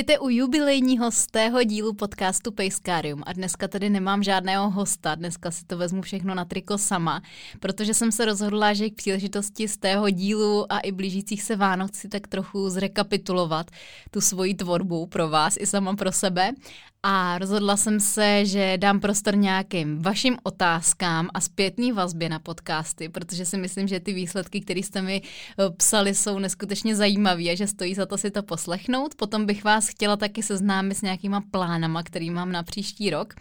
[0.00, 5.50] Vítejte u jubilejního z tého dílu podcastu Pejskarium a dneska tady nemám žádného hosta, dneska
[5.50, 7.22] si to vezmu všechno na triko sama,
[7.60, 11.94] protože jsem se rozhodla, že k příležitosti z tého dílu a i blížících se Vánoc
[11.94, 13.70] si tak trochu zrekapitulovat
[14.10, 16.52] tu svoji tvorbu pro vás i sama pro sebe
[17.02, 23.08] a rozhodla jsem se, že dám prostor nějakým vašim otázkám a zpětný vazbě na podcasty,
[23.08, 27.56] protože si myslím, že ty výsledky, které jste mi eh, psali, jsou neskutečně zajímavé a
[27.56, 29.14] že stojí za to si to poslechnout.
[29.14, 33.34] Potom bych vás chtěla taky seznámit s nějakýma plánama, který mám na příští rok.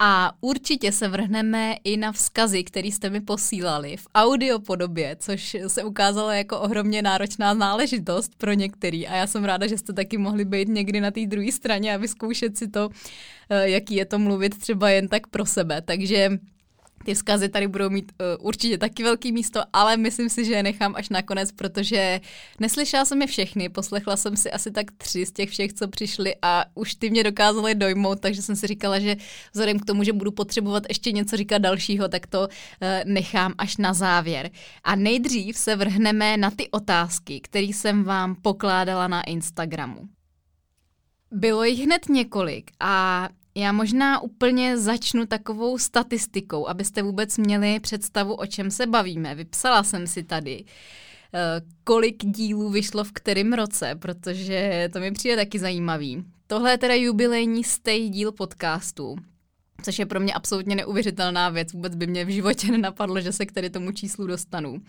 [0.00, 5.56] A určitě se vrhneme i na vzkazy, které jste mi posílali v audio podobě, což
[5.66, 9.08] se ukázalo jako ohromně náročná záležitost pro některý.
[9.08, 11.96] A já jsem ráda, že jste taky mohli být někdy na té druhé straně a
[11.96, 12.88] vyzkoušet si to,
[13.50, 15.82] eh, jaký je to mluvit třeba jen tak pro sebe.
[15.82, 16.30] Takže
[17.04, 20.62] ty vzkazy tady budou mít uh, určitě taky velký místo, ale myslím si, že je
[20.62, 22.20] nechám až nakonec, protože
[22.60, 26.34] neslyšela jsem je všechny, poslechla jsem si asi tak tři z těch všech, co přišli
[26.42, 29.16] a už ty mě dokázaly dojmout, takže jsem si říkala, že
[29.52, 32.48] vzhledem k tomu, že budu potřebovat ještě něco říkat dalšího, tak to uh,
[33.04, 34.50] nechám až na závěr.
[34.84, 40.08] A nejdřív se vrhneme na ty otázky, které jsem vám pokládala na Instagramu.
[41.30, 48.34] Bylo jich hned několik a já možná úplně začnu takovou statistikou, abyste vůbec měli představu,
[48.34, 49.34] o čem se bavíme.
[49.34, 50.64] Vypsala jsem si tady,
[51.34, 56.24] eh, kolik dílů vyšlo v kterém roce, protože to mi přijde taky zajímavý.
[56.46, 59.16] Tohle je teda jubilejní stej díl podcastu,
[59.82, 61.72] což je pro mě absolutně neuvěřitelná věc.
[61.72, 64.82] Vůbec by mě v životě nenapadlo, že se k tady tomu číslu dostanu.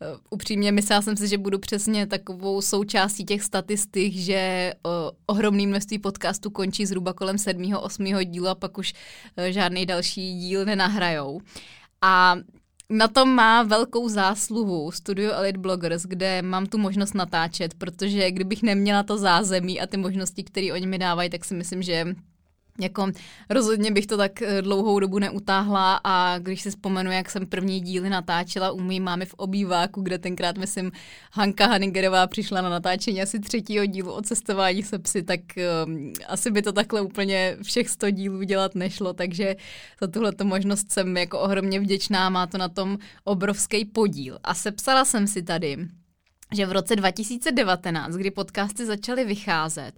[0.00, 4.92] Uh, upřímně myslela jsem si, že budu přesně takovou součástí těch statistik, že uh,
[5.26, 8.92] ohromný množství podcastů končí zhruba kolem sedmého, osmého dílu a pak už
[9.38, 11.40] uh, žádný další díl nenahrajou.
[12.02, 12.36] A
[12.90, 18.62] na tom má velkou zásluhu Studio Elite Bloggers, kde mám tu možnost natáčet, protože kdybych
[18.62, 22.14] neměla to zázemí a ty možnosti, které oni mi dávají, tak si myslím, že
[22.80, 23.06] jako
[23.50, 27.80] rozhodně bych to tak eh, dlouhou dobu neutáhla a když si vzpomenu, jak jsem první
[27.80, 30.92] díly natáčela u mý mámy v obýváku, kde tenkrát, myslím,
[31.32, 35.40] Hanka Hanigerová přišla na natáčení asi třetího dílu o cestování se psy, tak
[35.86, 39.56] um, asi by to takhle úplně všech sto dílů dělat nešlo, takže
[40.00, 44.38] za tuhle možnost jsem jako ohromně vděčná, má to na tom obrovský podíl.
[44.44, 45.76] A sepsala jsem si tady,
[46.52, 49.92] že v roce 2019, kdy podcasty začaly vycházet,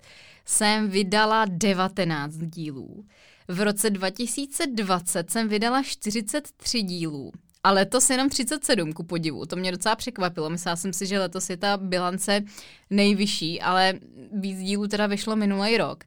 [0.46, 3.04] jsem vydala 19 dílů.
[3.48, 7.32] V roce 2020 jsem vydala 43 dílů.
[7.64, 9.46] A letos jenom 37, ku podivu.
[9.46, 10.50] To mě docela překvapilo.
[10.50, 12.44] Myslela jsem si, že letos je ta bilance
[12.90, 13.94] nejvyšší, ale
[14.32, 16.04] víc dílů teda vyšlo minulý rok.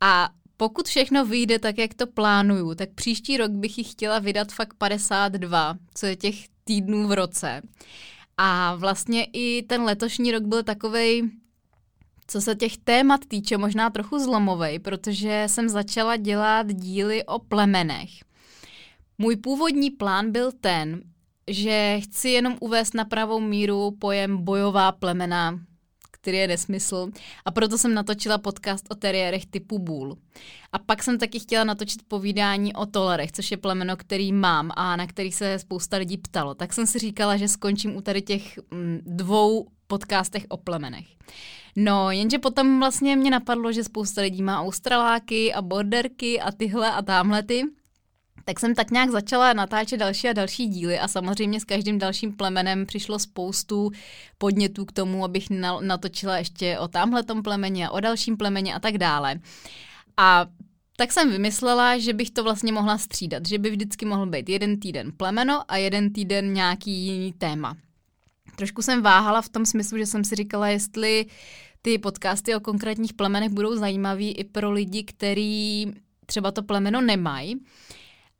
[0.00, 4.52] A pokud všechno vyjde tak, jak to plánuju, tak příští rok bych ji chtěla vydat
[4.52, 6.34] fakt 52, co je těch
[6.64, 7.62] týdnů v roce.
[8.36, 11.30] A vlastně i ten letošní rok byl takovej,
[12.30, 18.10] co se těch témat týče, možná trochu zlomovej, protože jsem začala dělat díly o plemenech.
[19.18, 21.02] Můj původní plán byl ten,
[21.46, 25.60] že chci jenom uvést na pravou míru pojem bojová plemena,
[26.10, 27.10] který je nesmysl.
[27.44, 30.18] A proto jsem natočila podcast o teriérech typu Bull.
[30.72, 34.96] A pak jsem taky chtěla natočit povídání o tolerech, což je plemeno, který mám a
[34.96, 36.54] na který se spousta lidí ptalo.
[36.54, 41.06] Tak jsem si říkala, že skončím u tady těch mm, dvou podcastech o plemenech.
[41.76, 46.90] No, jenže potom vlastně mě napadlo, že spousta lidí má australáky a borderky a tyhle
[46.90, 47.62] a tamhle ty.
[48.44, 52.32] Tak jsem tak nějak začala natáčet další a další díly a samozřejmě s každým dalším
[52.32, 53.90] plemenem přišlo spoustu
[54.38, 55.46] podnětů k tomu, abych
[55.80, 59.40] natočila ještě o tamhletom plemeně a o dalším plemeně a tak dále.
[60.16, 60.46] A
[60.96, 64.80] tak jsem vymyslela, že bych to vlastně mohla střídat, že by vždycky mohl být jeden
[64.80, 67.76] týden plemeno a jeden týden nějaký jiný téma.
[68.56, 71.26] Trošku jsem váhala v tom smyslu, že jsem si říkala, jestli
[71.82, 75.92] ty podcasty o konkrétních plemenech budou zajímavý i pro lidi, kteří
[76.26, 77.60] třeba to plemeno nemají.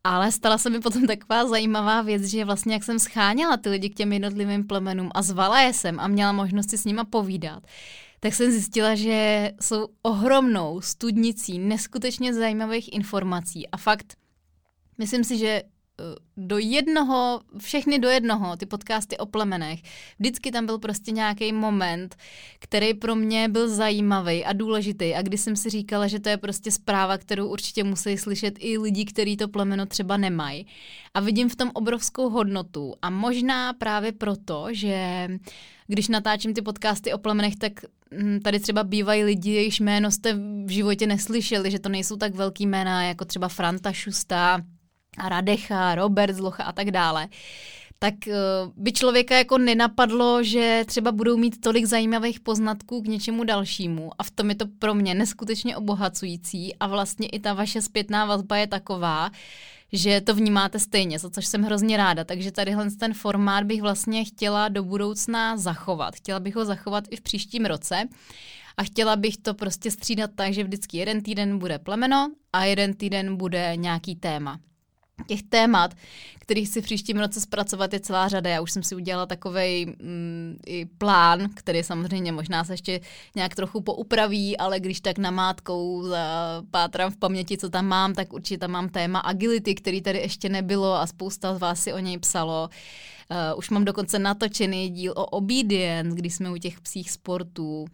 [0.03, 3.89] Ale stala se mi potom taková zajímavá věc, že vlastně jak jsem scháněla ty lidi
[3.89, 7.63] k těm jednotlivým plemenům a zvala je jsem a měla možnost si s nima povídat,
[8.19, 14.17] tak jsem zjistila, že jsou ohromnou studnicí neskutečně zajímavých informací a fakt
[14.97, 15.63] myslím si, že
[16.37, 19.79] do jednoho, všechny do jednoho, ty podcasty o plemenech.
[20.19, 22.15] Vždycky tam byl prostě nějaký moment,
[22.59, 26.37] který pro mě byl zajímavý a důležitý a kdy jsem si říkala, že to je
[26.37, 30.67] prostě zpráva, kterou určitě musí slyšet i lidi, kteří to plemeno třeba nemají.
[31.13, 35.27] A vidím v tom obrovskou hodnotu a možná právě proto, že
[35.87, 37.71] když natáčím ty podcasty o plemenech, tak
[38.13, 40.33] hm, tady třeba bývají lidi, jejichž jméno jste
[40.65, 44.61] v životě neslyšeli, že to nejsou tak velký jména jako třeba Franta Šusta,
[45.17, 47.27] a Radecha, Robert Zlocha a tak dále,
[47.99, 48.33] tak uh,
[48.75, 54.11] by člověka jako nenapadlo, že třeba budou mít tolik zajímavých poznatků k něčemu dalšímu.
[54.17, 58.25] A v tom je to pro mě neskutečně obohacující a vlastně i ta vaše zpětná
[58.25, 59.31] vazba je taková,
[59.93, 62.23] že to vnímáte stejně, za což jsem hrozně ráda.
[62.23, 66.15] Takže tadyhle ten formát bych vlastně chtěla do budoucna zachovat.
[66.15, 68.07] Chtěla bych ho zachovat i v příštím roce.
[68.77, 72.93] A chtěla bych to prostě střídat tak, že vždycky jeden týden bude plemeno a jeden
[72.93, 74.59] týden bude nějaký téma.
[75.27, 75.93] Těch témat,
[76.39, 78.49] kterých si v příštím roce zpracovat, je celá řada.
[78.49, 82.99] Já už jsem si udělala takový mm, i plán, který samozřejmě možná se ještě
[83.35, 86.05] nějak trochu poupraví, ale když tak namátkou
[86.71, 90.49] pátrám v paměti, co tam mám, tak určitě tam mám téma agility, který tady ještě
[90.49, 92.63] nebylo a spousta z vás si o něj psalo.
[92.63, 92.75] Uh,
[93.55, 97.81] už mám dokonce natočený díl o obedience, kdy jsme u těch psích sportů.
[97.81, 97.87] Uh,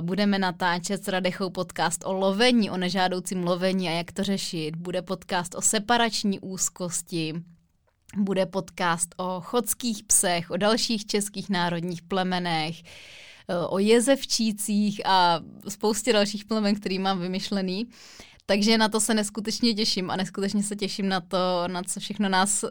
[0.00, 4.76] budeme natáčet s Radechou podcast o lovení, o nežádoucím lovení a jak to řešit.
[4.76, 7.34] Bude podcast o separační úzkosti.
[8.16, 16.12] Bude podcast o chodských psech, o dalších českých národních plemenech, eh, o jezevčících a spoustě
[16.12, 17.86] dalších plemen, který mám vymyšlený.
[18.46, 22.28] Takže na to se neskutečně těším a neskutečně se těším na to, na co všechno
[22.28, 22.70] nás uh,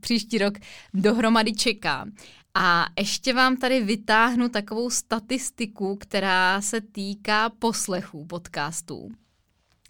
[0.00, 0.54] příští rok
[0.94, 2.06] dohromady čeká.
[2.54, 9.10] A ještě vám tady vytáhnu takovou statistiku, která se týká poslechů podcastů.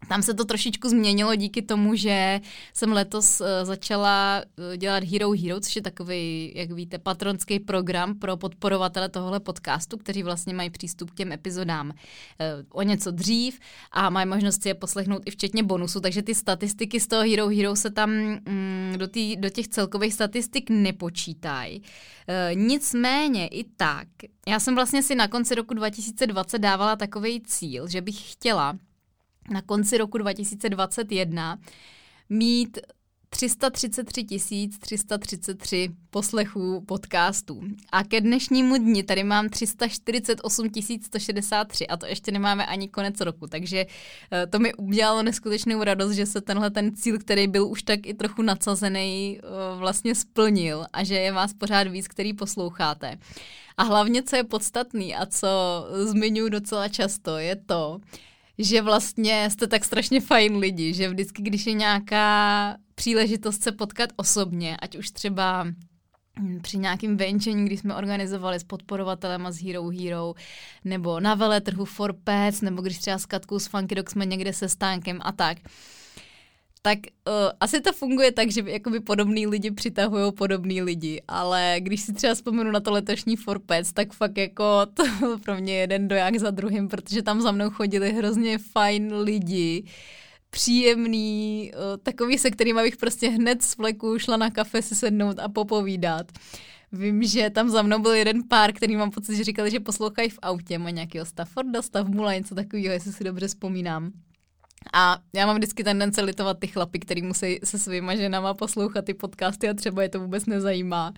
[0.09, 2.41] Tam se to trošičku změnilo díky tomu, že
[2.75, 8.19] jsem letos uh, začala uh, dělat Hero Hero, což je takový, jak víte, patronský program
[8.19, 11.95] pro podporovatele tohohle podcastu, kteří vlastně mají přístup k těm epizodám uh,
[12.71, 13.59] o něco dřív
[13.93, 17.49] a mají možnost si je poslechnout i včetně bonusu, takže ty statistiky z toho Hero
[17.49, 21.83] Hero se tam mm, do, tý, do těch celkových statistik nepočítají.
[22.55, 24.09] Nicméně i tak,
[24.49, 28.79] já jsem vlastně si na konci roku 2020 dávala takový cíl, že bych chtěla
[29.51, 31.59] na konci roku 2021
[32.29, 32.79] mít
[33.33, 37.63] 333 333 poslechů podcastů.
[37.93, 40.71] A ke dnešnímu dni tady mám 348
[41.03, 43.87] 163 a to ještě nemáme ani konec roku, takže
[44.33, 48.07] eh, to mi udělalo neskutečnou radost, že se tenhle ten cíl, který byl už tak
[48.07, 53.19] i trochu nadsazený, eh, vlastně splnil a že je vás pořád víc, který posloucháte.
[53.77, 55.49] A hlavně, co je podstatný a co
[56.05, 58.01] zmiňuji docela často, je to,
[58.59, 64.11] že vlastně jste tak strašně fajn lidi, že vždycky, když je nějaká příležitost se potkat
[64.17, 65.67] osobně, ať už třeba
[66.63, 70.35] při nějakým venčení, kdy jsme organizovali s podporovatelem a s Hero Hero,
[70.85, 74.53] nebo na veletrhu for Pets, nebo když třeba s Katkou s Funky Dog jsme někde
[74.53, 75.59] se stánkem a tak,
[76.83, 76.99] tak
[77.29, 82.13] uh, asi to funguje tak, že jakoby podobný lidi přitahují podobný lidi, ale když si
[82.13, 84.65] třeba vzpomenu na to letošní Forpec, tak fakt jako
[84.95, 89.15] to byl pro mě jeden doják za druhým, protože tam za mnou chodili hrozně fajn
[89.15, 89.85] lidi,
[90.51, 95.39] příjemný, uh, takový, se kterým bych prostě hned z vleku šla na kafe si sednout
[95.39, 96.27] a popovídat.
[96.93, 100.31] Vím, že tam za mnou byl jeden pár, který mám pocit, že říkali, že poslouchají
[100.31, 104.13] v autě, má nějakého Stafforda, Stavmula, něco takového, jestli si dobře vzpomínám.
[104.93, 109.15] A já mám vždycky tendence litovat ty chlapy, který musí se svýma ženama poslouchat ty
[109.15, 111.13] podcasty a třeba je to vůbec nezajímá.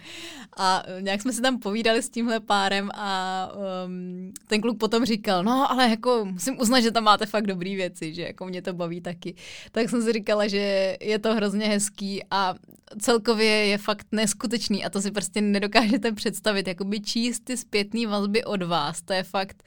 [0.58, 3.48] A nějak jsme si tam povídali s tímhle párem a
[3.86, 7.76] um, ten kluk potom říkal, no ale jako musím uznat, že tam máte fakt dobrý
[7.76, 9.34] věci, že jako mě to baví taky.
[9.72, 12.54] Tak jsem si říkala, že je to hrozně hezký a
[12.98, 18.44] celkově je fakt neskutečný a to si prostě nedokážete představit, jakoby číst ty zpětné vazby
[18.44, 19.62] od vás, to je fakt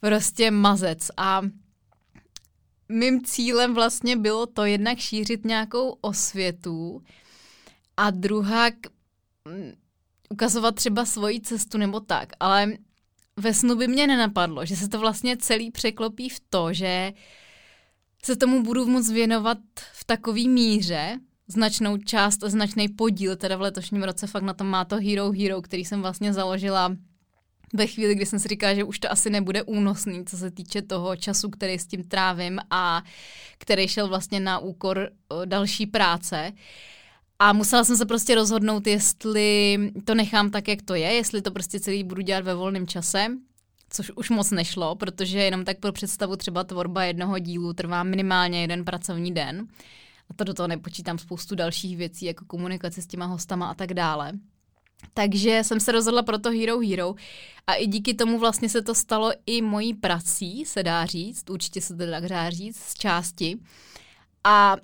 [0.00, 1.42] prostě mazec a
[2.88, 7.02] mým cílem vlastně bylo to jednak šířit nějakou osvětu
[7.96, 8.70] a druhá
[9.48, 9.72] mm,
[10.30, 12.72] ukazovat třeba svoji cestu nebo tak, ale
[13.36, 17.12] ve snu by mě nenapadlo, že se to vlastně celý překlopí v to, že
[18.24, 19.58] se tomu budu moc věnovat
[19.92, 24.84] v takové míře, značnou část, značný podíl, teda v letošním roce fakt na tom má
[24.84, 26.96] to Hero Hero, který jsem vlastně založila
[27.72, 30.82] ve chvíli, kdy jsem si říkala, že už to asi nebude únosný, co se týče
[30.82, 33.02] toho času, který s tím trávím a
[33.58, 35.10] který šel vlastně na úkor
[35.44, 36.52] další práce.
[37.38, 41.50] A musela jsem se prostě rozhodnout, jestli to nechám tak, jak to je, jestli to
[41.50, 43.26] prostě celý budu dělat ve volném čase,
[43.90, 48.60] což už moc nešlo, protože jenom tak pro představu třeba tvorba jednoho dílu trvá minimálně
[48.60, 49.66] jeden pracovní den.
[50.30, 53.94] A to do toho nepočítám spoustu dalších věcí, jako komunikace s těma hostama a tak
[53.94, 54.32] dále.
[55.14, 57.14] Takže jsem se rozhodla pro to Hero Hero
[57.66, 61.80] a i díky tomu vlastně se to stalo i mojí prací, se dá říct, určitě
[61.80, 63.58] se to dá říct, z části.
[64.44, 64.76] A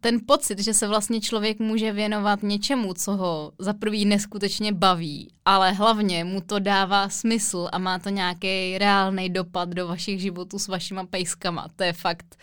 [0.00, 5.28] ten pocit, že se vlastně člověk může věnovat něčemu, co ho za prvý neskutečně baví,
[5.44, 10.58] ale hlavně mu to dává smysl a má to nějaký reálný dopad do vašich životů
[10.58, 11.68] s vašima pejskama.
[11.76, 12.36] To je fakt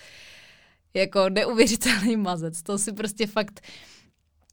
[0.94, 2.62] jako neuvěřitelný mazec.
[2.64, 3.62] To si prostě fakt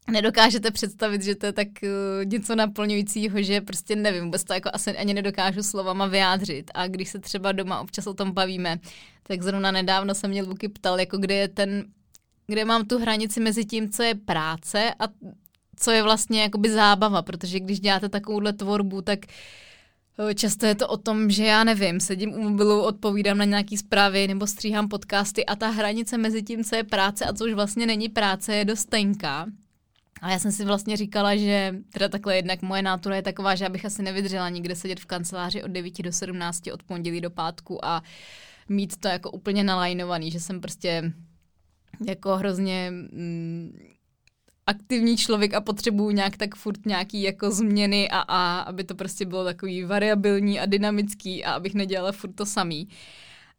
[0.09, 4.69] nedokážete představit, že to je tak uh, něco naplňujícího, že prostě nevím, vůbec to jako
[4.73, 6.71] asi ani nedokážu slovama vyjádřit.
[6.73, 8.79] A když se třeba doma občas o tom bavíme,
[9.23, 11.85] tak zrovna nedávno se mě Luky ptal, jako kde je ten,
[12.47, 15.07] kde mám tu hranici mezi tím, co je práce a
[15.75, 19.19] co je vlastně jakoby zábava, protože když děláte takovouhle tvorbu, tak
[20.29, 23.77] eh, Často je to o tom, že já nevím, sedím u mobilu, odpovídám na nějaký
[23.77, 27.53] zprávy nebo stříhám podcasty a ta hranice mezi tím, co je práce a co už
[27.53, 29.45] vlastně není práce, je dost tenká.
[30.21, 33.65] A já jsem si vlastně říkala, že teda takhle jednak moje nátura je taková, že
[33.65, 37.85] abych asi nevydržela nikde sedět v kanceláři od 9 do 17 od pondělí do pátku
[37.85, 38.03] a
[38.69, 41.13] mít to jako úplně nalajnovaný, že jsem prostě
[42.07, 43.79] jako hrozně mm,
[44.67, 49.25] aktivní člověk a potřebuju nějak tak furt nějaký jako změny a, a aby to prostě
[49.25, 52.87] bylo takový variabilní a dynamický a abych nedělala furt to samý.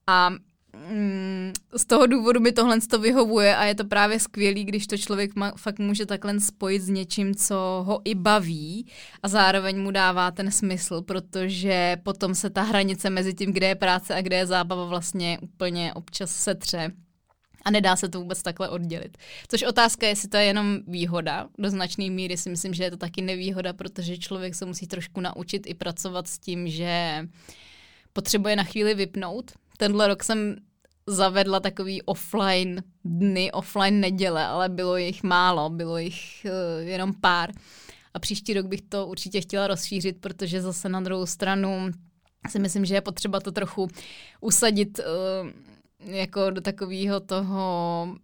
[0.07, 0.31] A
[0.77, 4.97] mm, z toho důvodu mi tohle to vyhovuje a je to právě skvělý, když to
[4.97, 7.55] člověk ma, fakt může takhle spojit s něčím, co
[7.87, 8.87] ho i baví
[9.23, 13.75] a zároveň mu dává ten smysl, protože potom se ta hranice mezi tím, kde je
[13.75, 16.91] práce a kde je zábava vlastně úplně občas setře.
[17.65, 19.19] A nedá se to vůbec takhle oddělit.
[19.49, 21.49] Což otázka je, jestli to je jenom výhoda.
[21.59, 25.21] Do značné míry si myslím, že je to taky nevýhoda, protože člověk se musí trošku
[25.21, 27.25] naučit i pracovat s tím, že
[28.13, 29.53] potřebuje na chvíli vypnout.
[29.81, 30.57] Tenhle rok jsem
[31.07, 37.51] zavedla takový offline dny, offline neděle, ale bylo jich málo, bylo jich uh, jenom pár.
[38.15, 41.91] A příští rok bych to určitě chtěla rozšířit, protože zase na druhou stranu
[42.49, 43.89] si myslím, že je potřeba to trochu
[44.41, 48.17] usadit uh, jako do takového toho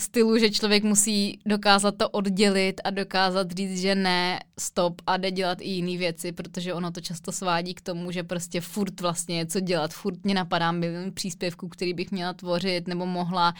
[0.00, 5.30] stylu, že člověk musí dokázat to oddělit a dokázat říct, že ne, stop a jde
[5.30, 9.36] dělat i jiné věci, protože ono to často svádí k tomu, že prostě furt vlastně
[9.36, 13.54] něco dělat, furt mě napadá milion příspěvků, který bych měla tvořit nebo mohla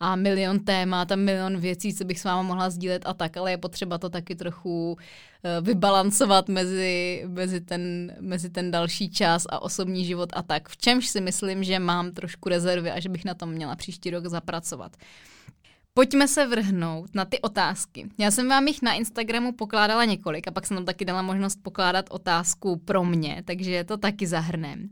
[0.00, 3.50] a milion témat a milion věcí, co bych s váma mohla sdílet a tak, ale
[3.50, 4.96] je potřeba to taky trochu
[5.44, 10.68] eh, vybalancovat mezi, mezi, ten, mezi ten další čas a osobní život a tak.
[10.68, 14.10] V čemž si myslím, že mám trošku rezervy a že bych na tom měla příští
[14.10, 14.96] rok zapracovat.
[15.96, 18.08] Pojďme se vrhnout na ty otázky.
[18.18, 21.58] Já jsem vám jich na Instagramu pokládala několik a pak jsem tam taky dala možnost
[21.62, 24.90] pokládat otázku pro mě, takže to taky zahrnem.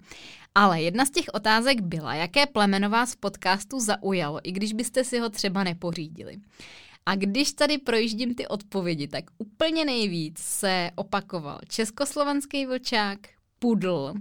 [0.54, 5.04] Ale jedna z těch otázek byla, jaké plemeno vás v podcastu zaujalo, i když byste
[5.04, 6.36] si ho třeba nepořídili.
[7.06, 13.18] A když tady projíždím ty odpovědi, tak úplně nejvíc se opakoval československý vlčák,
[13.58, 14.14] pudl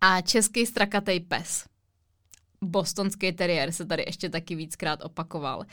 [0.00, 1.64] a český strakatej pes.
[2.64, 5.64] Bostonský teriér se tady ještě taky víckrát opakoval.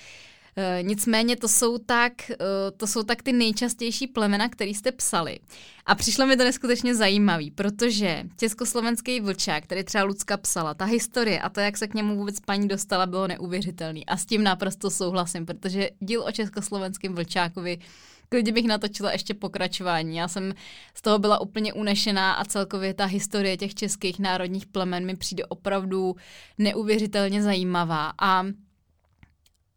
[0.57, 2.35] E, nicméně to jsou, tak, e,
[2.77, 5.39] to jsou tak ty nejčastější plemena, který jste psali.
[5.85, 11.41] A přišlo mi to neskutečně zajímavý, protože československý vlčák, který třeba Lucka psala, ta historie
[11.41, 14.05] a to, jak se k němu vůbec paní dostala, bylo neuvěřitelný.
[14.05, 17.79] A s tím naprosto souhlasím, protože díl o československém vlčákovi
[18.29, 20.17] klidně bych natočila ještě pokračování.
[20.17, 20.53] Já jsem
[20.93, 25.45] z toho byla úplně unešená a celkově ta historie těch českých národních plemen mi přijde
[25.45, 26.15] opravdu
[26.57, 28.13] neuvěřitelně zajímavá.
[28.21, 28.45] A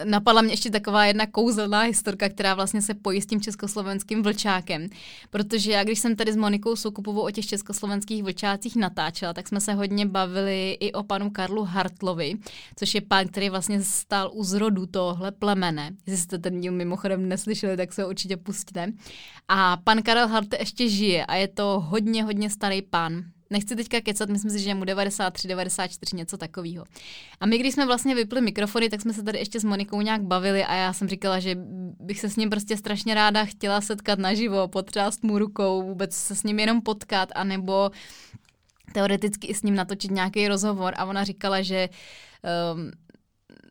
[0.05, 4.87] Napadla mě ještě taková jedna kouzelná historka, která vlastně se pojí s tím československým vlčákem.
[5.31, 9.61] Protože já, když jsem tady s Monikou Soukupovou o těch československých vlčácích natáčela, tak jsme
[9.61, 12.35] se hodně bavili i o panu Karlu Hartlovi,
[12.77, 15.91] což je pán, který vlastně stál u zrodu tohle plemene.
[16.07, 18.93] Jestli jste ten díl mimochodem neslyšeli, tak se ho určitě pustíte.
[19.49, 24.01] A pan Karel Hart ještě žije a je to hodně, hodně starý pán nechci teďka
[24.01, 26.85] kecat, myslím si, že mu 93, 94, něco takového.
[27.41, 30.23] A my, když jsme vlastně vypli mikrofony, tak jsme se tady ještě s Monikou nějak
[30.23, 31.57] bavili a já jsem říkala, že
[32.01, 36.35] bych se s ním prostě strašně ráda chtěla setkat naživo, potřást mu rukou, vůbec se
[36.35, 37.91] s ním jenom potkat, anebo
[38.93, 40.95] teoreticky i s ním natočit nějaký rozhovor.
[40.97, 41.89] A ona říkala, že
[42.75, 42.91] um,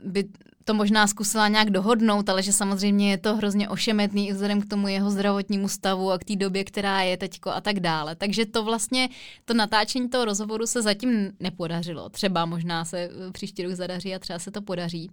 [0.03, 0.23] by
[0.67, 4.69] to možná zkusila nějak dohodnout, ale že samozřejmě je to hrozně ošemetný i vzhledem k
[4.69, 8.15] tomu jeho zdravotnímu stavu a k té době, která je teďko a tak dále.
[8.15, 9.09] Takže to vlastně,
[9.45, 12.09] to natáčení toho rozhovoru se zatím nepodařilo.
[12.09, 15.11] Třeba možná se příští rok zadaří a třeba se to podaří.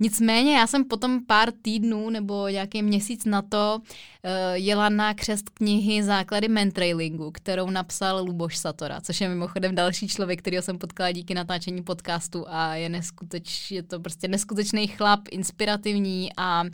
[0.00, 5.50] Nicméně já jsem potom pár týdnů nebo nějaký měsíc na to uh, jela na křest
[5.50, 11.12] knihy Základy mentrailingu, kterou napsal Luboš Satora, což je mimochodem další člověk, kterého jsem potkala
[11.12, 16.68] díky natáčení podcastu a je neskuteč, je to prostě neskutečný chlap, inspirativní a uh,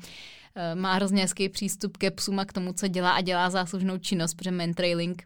[0.75, 4.35] má hrozně hezký přístup ke psům a k tomu, co dělá a dělá záslužnou činnost,
[4.35, 5.25] protože mentrailing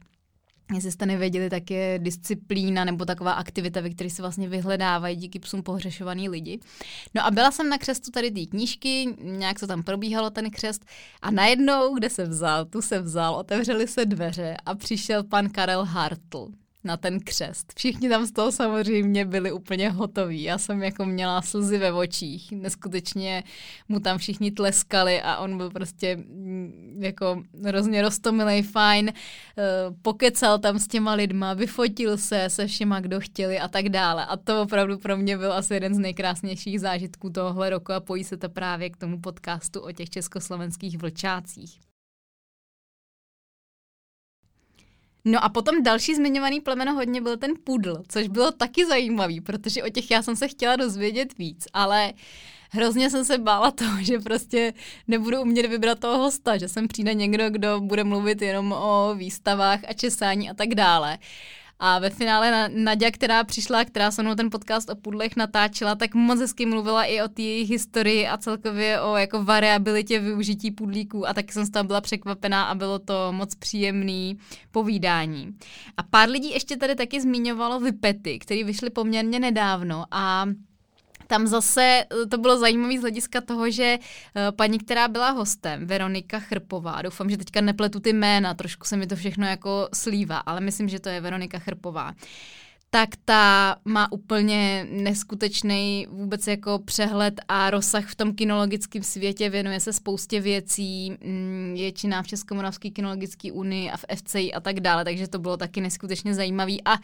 [0.74, 5.38] Jestli jste nevěděli, tak je disciplína nebo taková aktivita, ve které se vlastně vyhledávají díky
[5.38, 6.60] psům pohřešovaný lidi.
[7.14, 10.84] No a byla jsem na křestu tady té knížky, nějak se tam probíhalo ten křest
[11.22, 15.84] a najednou, kde se vzal, tu se vzal, otevřely se dveře a přišel pan Karel
[15.84, 16.61] Hartl.
[16.84, 17.72] Na ten křest.
[17.76, 20.42] Všichni tam z toho samozřejmě byli úplně hotoví.
[20.42, 22.52] Já jsem jako měla slzy ve očích.
[22.52, 23.44] Neskutečně
[23.88, 29.08] mu tam všichni tleskali a on byl prostě mm, jako hrozně roztomilej, fajn.
[29.08, 29.62] Eh,
[30.02, 34.26] pokecal tam s těma lidma, vyfotil se se všema, kdo chtěli a tak dále.
[34.26, 38.24] A to opravdu pro mě byl asi jeden z nejkrásnějších zážitků tohohle roku a pojí
[38.24, 41.91] se to právě k tomu podcastu o těch československých vlčácích.
[45.24, 49.82] No a potom další zmiňovaný plemeno hodně byl ten pudl, což bylo taky zajímavý, protože
[49.82, 52.12] o těch já jsem se chtěla dozvědět víc, ale
[52.70, 54.72] hrozně jsem se bála toho, že prostě
[55.08, 59.80] nebudu umět vybrat toho hosta, že sem přijde někdo, kdo bude mluvit jenom o výstavách
[59.88, 61.18] a česání a tak dále.
[61.78, 66.14] A ve finále Nadia, která přišla, která se mnou ten podcast o pudlech natáčela, tak
[66.14, 71.34] moc hezky mluvila i o té historii a celkově o jako variabilitě využití pudlíků a
[71.34, 74.38] taky jsem z toho byla překvapená a bylo to moc příjemný
[74.70, 75.56] povídání.
[75.96, 80.46] A pár lidí ještě tady taky zmiňovalo vypety, které vyšly poměrně nedávno a
[81.32, 85.86] tam zase eh, to bylo zajímavé z hlediska toho, že eh, paní, která byla hostem,
[85.86, 90.38] Veronika Chrpová, doufám, že teďka nepletu ty jména, trošku se mi to všechno jako slívá,
[90.38, 92.12] ale myslím, že to je Veronika Chrpová
[92.94, 99.80] tak ta má úplně neskutečný vůbec jako přehled a rozsah v tom kinologickém světě, věnuje
[99.80, 104.80] se spoustě věcí, mm, je činná v Českomoravské kinologické unii a v FCI a tak
[104.80, 106.82] dále, takže to bylo taky neskutečně zajímavý.
[106.84, 106.98] A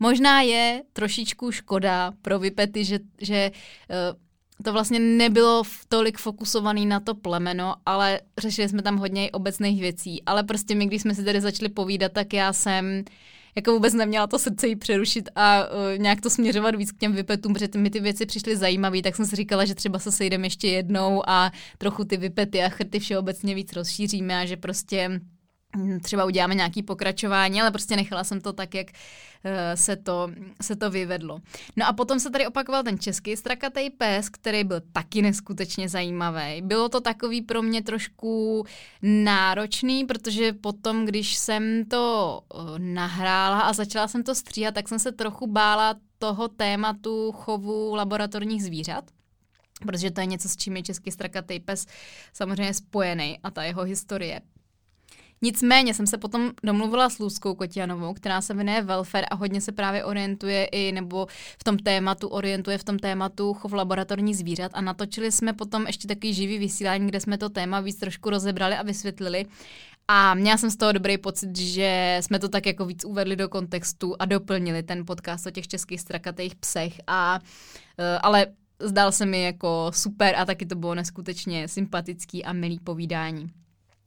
[0.00, 3.50] možná je trošičku škoda pro Vypety, že, že
[3.90, 9.30] eh, to vlastně nebylo tolik fokusovaný na to plemeno, ale řešili jsme tam hodně i
[9.30, 13.04] obecných věcí, ale prostě my, když jsme si tady začali povídat, tak já jsem
[13.56, 17.12] jako vůbec neměla to srdce jí přerušit a uh, nějak to směřovat víc k těm
[17.12, 20.46] vypetům, protože mi ty věci přišly zajímavé, tak jsem si říkala, že třeba se sejdeme
[20.46, 25.20] ještě jednou a trochu ty vypety a chrty všeobecně víc rozšíříme a že prostě
[26.02, 28.86] třeba uděláme nějaký pokračování, ale prostě nechala jsem to tak, jak
[29.44, 30.28] Eh, se to,
[30.62, 31.40] se to vyvedlo.
[31.76, 36.62] No a potom se tady opakoval ten český strakatý pes, který byl taky neskutečně zajímavý.
[36.62, 38.64] Bylo to takový pro mě trošku
[39.02, 44.98] náročný, protože potom, když jsem to eh, nahrála a začala jsem to stříhat, tak jsem
[44.98, 49.04] se trochu bála toho tématu chovu laboratorních zvířat
[49.86, 51.86] protože to je něco, s čím je český strakatý pes
[52.32, 54.40] samozřejmě spojený a ta jeho historie.
[55.42, 59.72] Nicméně jsem se potom domluvila s Luzkou Kotianovou, která se jmenuje Welfare a hodně se
[59.72, 61.26] právě orientuje i, nebo
[61.58, 66.08] v tom tématu, orientuje v tom tématu chov laboratorních zvířat a natočili jsme potom ještě
[66.08, 69.46] takový živý vysílání, kde jsme to téma víc trošku rozebrali a vysvětlili.
[70.08, 73.48] A měla jsem z toho dobrý pocit, že jsme to tak jako víc uvedli do
[73.48, 77.00] kontextu a doplnili ten podcast o těch českých strakatých psech.
[77.06, 77.38] A,
[77.98, 78.46] e, ale
[78.80, 83.50] zdal se mi jako super a taky to bylo neskutečně sympatický a milý povídání.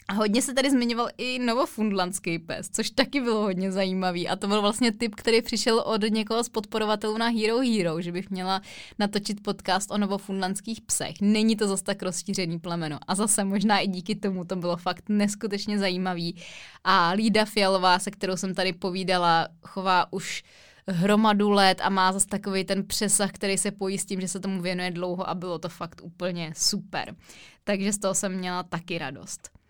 [0.08, 4.28] A hodně se tady zmiňoval i novofundlandský pes, což taky bylo hodně zajímavý.
[4.28, 8.12] A to byl vlastně typ, který přišel od někoho z podporovatelů na Hero Hero, že
[8.12, 8.62] bych měla
[9.00, 11.22] natočit podcast o novofundlandských psech.
[11.22, 13.00] Není to zase tak rozšířený plemeno.
[13.08, 16.42] A zase možná i díky tomu to bylo fakt neskutečně zajímavý.
[16.84, 20.44] A Lída Fialová, se kterou jsem tady povídala, chová už
[20.88, 24.40] hromadu let a má zase takový ten přesah, který se pojí s tím, že se
[24.40, 27.16] tomu věnuje dlouho a bylo to fakt úplně super.
[27.64, 29.63] Takže z toho jsem měla taky radost.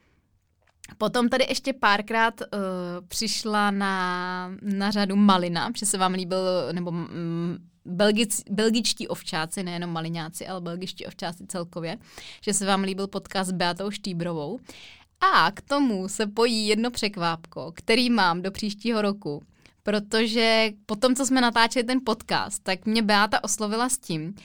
[0.97, 2.47] Potom tady ještě párkrát uh,
[3.07, 6.39] přišla na, na řadu Malina, že se vám líbil,
[6.71, 11.97] nebo mm, belgic, belgičtí ovčáci, nejenom maliňáci, ale belgičtí ovčáci celkově,
[12.41, 14.59] že se vám líbil podcast s Beatou Štýbrovou.
[15.35, 19.43] A k tomu se pojí jedno překvápko, který mám do příštího roku,
[19.83, 24.35] protože po tom, co jsme natáčeli ten podcast, tak mě Beata oslovila s tím,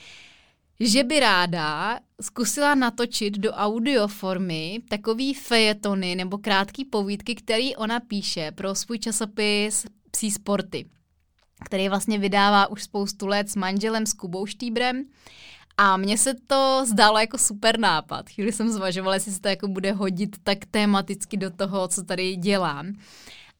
[0.79, 8.51] že by ráda zkusila natočit do audioformy takový fejetony nebo krátký povídky, který ona píše
[8.51, 10.85] pro svůj časopis Psí sporty,
[11.65, 15.05] který vlastně vydává už spoustu let s manželem, s Kubou Štýbrem.
[15.77, 18.29] A mně se to zdálo jako super nápad.
[18.29, 22.35] Chvíli jsem zvažovala, jestli se to jako bude hodit tak tematicky do toho, co tady
[22.35, 22.93] dělám.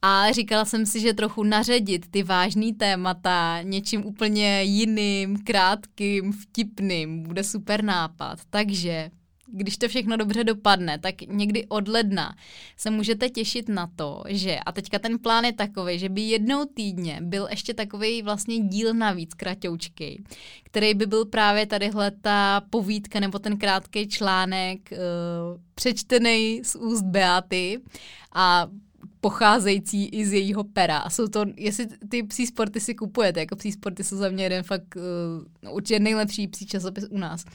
[0.01, 7.23] A říkala jsem si, že trochu naředit ty vážný témata něčím úplně jiným, krátkým, vtipným
[7.23, 8.39] bude super nápad.
[8.49, 9.11] Takže
[9.51, 12.35] když to všechno dobře dopadne, tak někdy od ledna
[12.77, 16.65] se můžete těšit na to, že, a teďka ten plán je takový, že by jednou
[16.65, 20.23] týdně byl ještě takový vlastně díl navíc, kratoučky,
[20.63, 24.97] který by byl právě tadyhle ta povídka nebo ten krátký článek uh,
[25.75, 27.79] přečtený z úst Beaty
[28.33, 28.67] a
[29.21, 30.97] pocházející i z jejího pera.
[30.97, 34.43] A jsou to, jestli ty psí sporty si kupujete, jako psí sporty jsou za mě
[34.43, 37.45] jeden fakt uh, určitě nejlepší psí časopis u nás,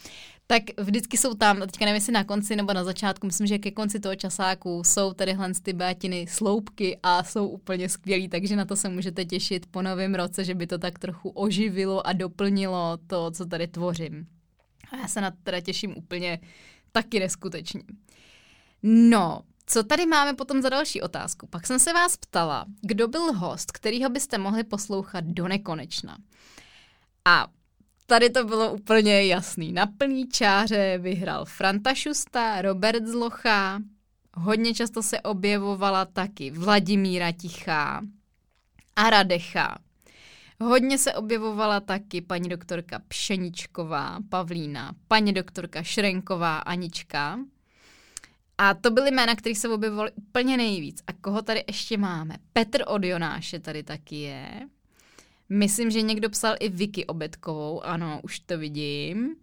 [0.46, 3.70] tak vždycky jsou tam, teďka nevím, jestli na konci nebo na začátku, myslím, že ke
[3.70, 8.76] konci toho časáku jsou tadyhle ty bátiny sloupky a jsou úplně skvělý, takže na to
[8.76, 13.30] se můžete těšit po novém roce, že by to tak trochu oživilo a doplnilo to,
[13.30, 14.26] co tady tvořím.
[14.90, 16.38] A já se na to teda těším úplně
[16.92, 17.82] taky neskutečně.
[18.82, 21.46] No, co tady máme potom za další otázku?
[21.46, 26.18] Pak jsem se vás ptala, kdo byl host, kterýho byste mohli poslouchat do nekonečna.
[27.24, 27.46] A
[28.06, 29.72] tady to bylo úplně jasný.
[29.72, 33.80] Na plný čáře vyhrál Franta Šusta, Robert Zlocha,
[34.34, 38.02] hodně často se objevovala taky Vladimíra Tichá
[38.96, 39.78] a Radecha.
[40.60, 47.38] Hodně se objevovala taky paní doktorka Pšeničková, Pavlína, paní doktorka Šrenková, Anička.
[48.58, 51.02] A to byly jména, které se objevovaly úplně nejvíc.
[51.06, 52.36] A koho tady ještě máme?
[52.52, 54.68] Petr od Jonáše tady taky je.
[55.48, 59.36] Myslím, že někdo psal i Vicky Obetkovou, ano, už to vidím.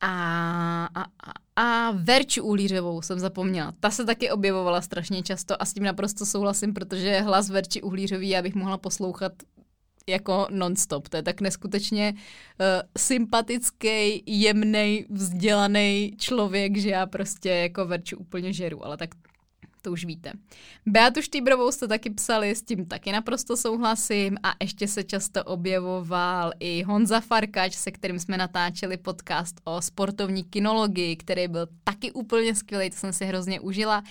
[0.00, 3.74] A, a, a, a Verču Uhlířovou jsem zapomněla.
[3.80, 8.28] Ta se taky objevovala strašně často a s tím naprosto souhlasím, protože hlas Verči Uhlířový
[8.28, 9.32] já bych mohla poslouchat
[10.06, 11.08] jako nonstop.
[11.08, 12.66] To je tak neskutečně uh,
[12.98, 19.10] sympatický, jemný, vzdělaný člověk, že já prostě jako Verču úplně žeru, ale tak
[19.82, 20.32] to už víte.
[20.86, 26.52] Beatu Štýbrovou jste taky psali, s tím taky naprosto souhlasím a ještě se často objevoval
[26.60, 32.54] i Honza Farkač, se kterým jsme natáčeli podcast o sportovní kinologii, který byl taky úplně
[32.54, 34.02] skvělý, to jsem si hrozně užila.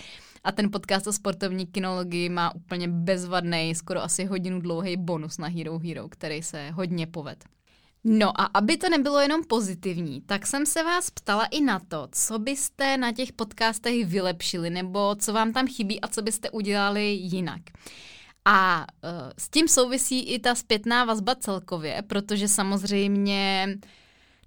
[0.44, 5.48] A ten podcast o sportovní kinologii má úplně bezvadný, skoro asi hodinu dlouhý bonus na
[5.48, 7.44] Hero Hero, který se hodně poved.
[8.04, 12.08] No a aby to nebylo jenom pozitivní, tak jsem se vás ptala i na to,
[12.12, 17.04] co byste na těch podcastech vylepšili, nebo co vám tam chybí a co byste udělali
[17.04, 17.60] jinak.
[18.44, 23.80] A uh, s tím souvisí i ta zpětná vazba celkově, protože samozřejmě uh,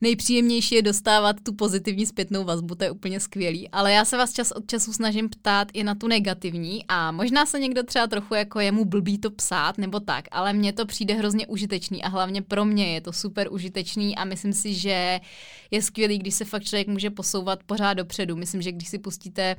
[0.02, 4.34] nejpříjemnější je dostávat tu pozitivní zpětnou vazbu, to je úplně skvělý, ale já se vás
[4.34, 8.34] čas od času snažím ptát i na tu negativní a možná se někdo třeba trochu
[8.34, 12.42] jako jemu blbý to psát nebo tak, ale mně to přijde hrozně užitečný a hlavně
[12.42, 15.20] pro mě je to super užitečný a myslím si, že
[15.72, 18.36] je skvělý, když se fakt člověk může posouvat pořád dopředu.
[18.36, 19.56] Myslím, že když si pustíte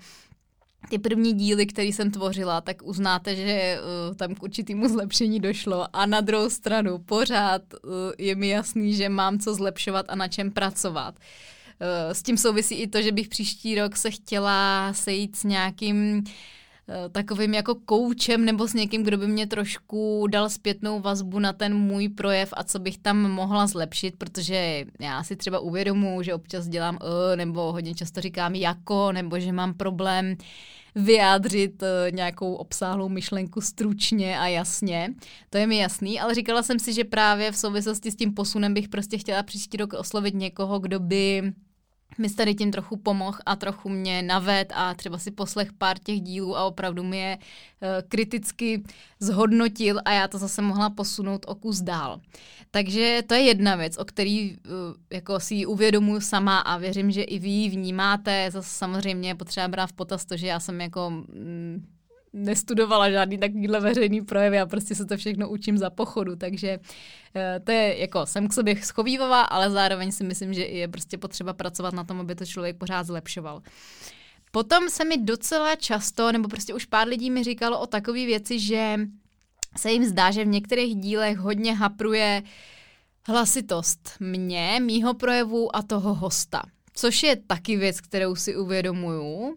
[0.89, 5.87] ty první díly, které jsem tvořila, tak uznáte, že uh, tam k určitému zlepšení došlo.
[5.93, 10.29] A na druhou stranu pořád uh, je mi jasný, že mám co zlepšovat a na
[10.29, 11.15] čem pracovat.
[11.19, 16.25] Uh, s tím souvisí i to, že bych příští rok se chtěla sejít s nějakým
[16.25, 16.66] Eh,
[17.13, 21.75] takovým jako koučem nebo s někým, kdo by mě trošku dal zpětnou vazbu na ten
[21.75, 26.69] můj projev a co bych tam mohla zlepšit, protože já si třeba uvědomuji, že občas
[26.69, 30.37] dělám uh, nebo hodně často říkám jako, nebo že mám problém
[30.95, 35.15] vyjádřit uh, nějakou obsáhlou myšlenku stručně a jasně.
[35.51, 38.75] To je mi jasný, ale říkala jsem si, že právě v souvislosti s tím posunem
[38.75, 41.53] bych prostě chtěla příští rok oslovit někoho, kdo by
[42.19, 46.21] mi tady tím trochu pomohl a trochu mě naved a třeba si poslech pár těch
[46.21, 48.83] dílů a opravdu mi je uh, kriticky
[49.21, 52.21] zhodnotil a já to zase mohla posunout o kus dál.
[52.71, 54.57] Takže to je jedna věc, o který uh,
[55.13, 58.51] jako si ji uvědomuji sama a věřím, že i vy ji vnímáte.
[58.51, 61.96] Zase samozřejmě potřeba brát v potaz to, že já jsem jako mm,
[62.37, 66.79] nestudovala žádný takovýhle veřejný projev, já prostě se to všechno učím za pochodu, takže
[67.35, 71.19] eh, to je jako, jsem k sobě schovývavá, ale zároveň si myslím, že je prostě
[71.19, 73.63] potřeba pracovat na tom, aby to člověk pořád zlepšoval.
[74.51, 78.61] Potom se mi docela často, nebo prostě už pár lidí mi říkalo o takové věci,
[78.61, 78.97] že
[79.77, 82.43] se jim zdá, že v některých dílech hodně hapruje
[83.27, 86.63] hlasitost mě, mýho projevu a toho hosta.
[86.93, 89.25] Což je taky věc, kterou si uvědomuju.
[89.25, 89.55] Uh,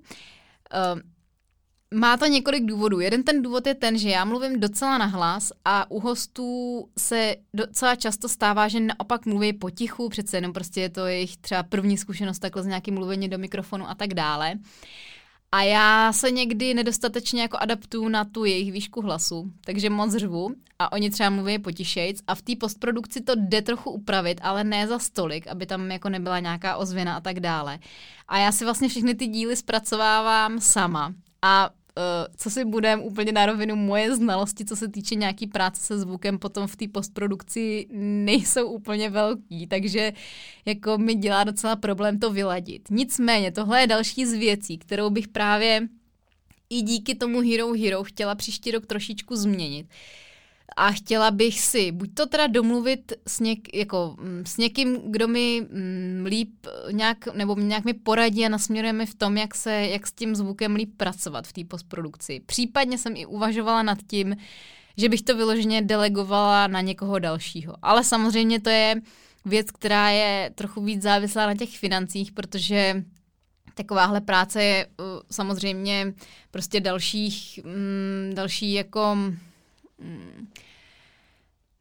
[1.94, 3.00] má to několik důvodů.
[3.00, 7.96] Jeden ten důvod je ten, že já mluvím docela nahlas a u hostů se docela
[7.96, 12.40] často stává, že naopak mluví potichu, přece jenom prostě je to jejich třeba první zkušenost
[12.40, 14.54] takhle z nějakým mluvení do mikrofonu a tak dále.
[15.52, 20.50] A já se někdy nedostatečně jako adaptuju na tu jejich výšku hlasu, takže moc řvu
[20.80, 24.88] a oni třeba mluví potišejc a v té postprodukci to jde trochu upravit, ale ne
[24.88, 27.80] za stolik, aby tam jako nebyla nějaká ozvěna a tak dále.
[28.28, 31.70] A já si vlastně všechny ty díly zpracovávám sama a
[32.38, 36.40] co si budem úplně na rovinu, moje znalosti, co se týče nějaký práce se zvukem,
[36.40, 40.14] potom v té postprodukci nejsou úplně velký, takže
[40.66, 42.82] jako mi dělá docela problém to vyladit.
[42.90, 45.88] Nicméně, tohle je další z věcí, kterou bych právě
[46.70, 49.88] i díky tomu Hero Hero chtěla příští rok trošičku změnit.
[50.78, 55.28] A chtěla bych si buď to teda domluvit s, něk, jako, mm, s někým, kdo
[55.28, 59.72] mi mm, líp nějak, nebo nějak mi poradí a nasměruje mi v tom, jak, se,
[59.74, 62.42] jak s tím zvukem líp pracovat v té postprodukci.
[62.46, 64.36] Případně jsem i uvažovala nad tím,
[64.98, 67.74] že bych to vyloženě delegovala na někoho dalšího.
[67.82, 68.96] Ale samozřejmě to je
[69.46, 73.04] věc, která je trochu víc závislá na těch financích, protože
[73.74, 76.14] takováhle práce je uh, samozřejmě
[76.52, 79.18] prostě dalších, mm, další jako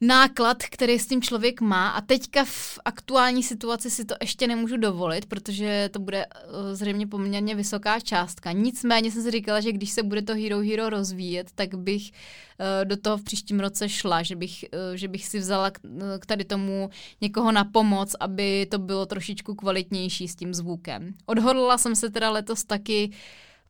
[0.00, 4.76] náklad, který s tím člověk má a teďka v aktuální situaci si to ještě nemůžu
[4.76, 8.52] dovolit, protože to bude uh, zřejmě poměrně vysoká částka.
[8.52, 12.84] Nicméně jsem si říkala, že když se bude to Hero Hero rozvíjet, tak bych uh,
[12.84, 15.78] do toho v příštím roce šla, že bych, uh, že bych si vzala k,
[16.18, 21.14] k tady tomu někoho na pomoc, aby to bylo trošičku kvalitnější s tím zvukem.
[21.26, 23.16] Odhodlala jsem se teda letos taky uh,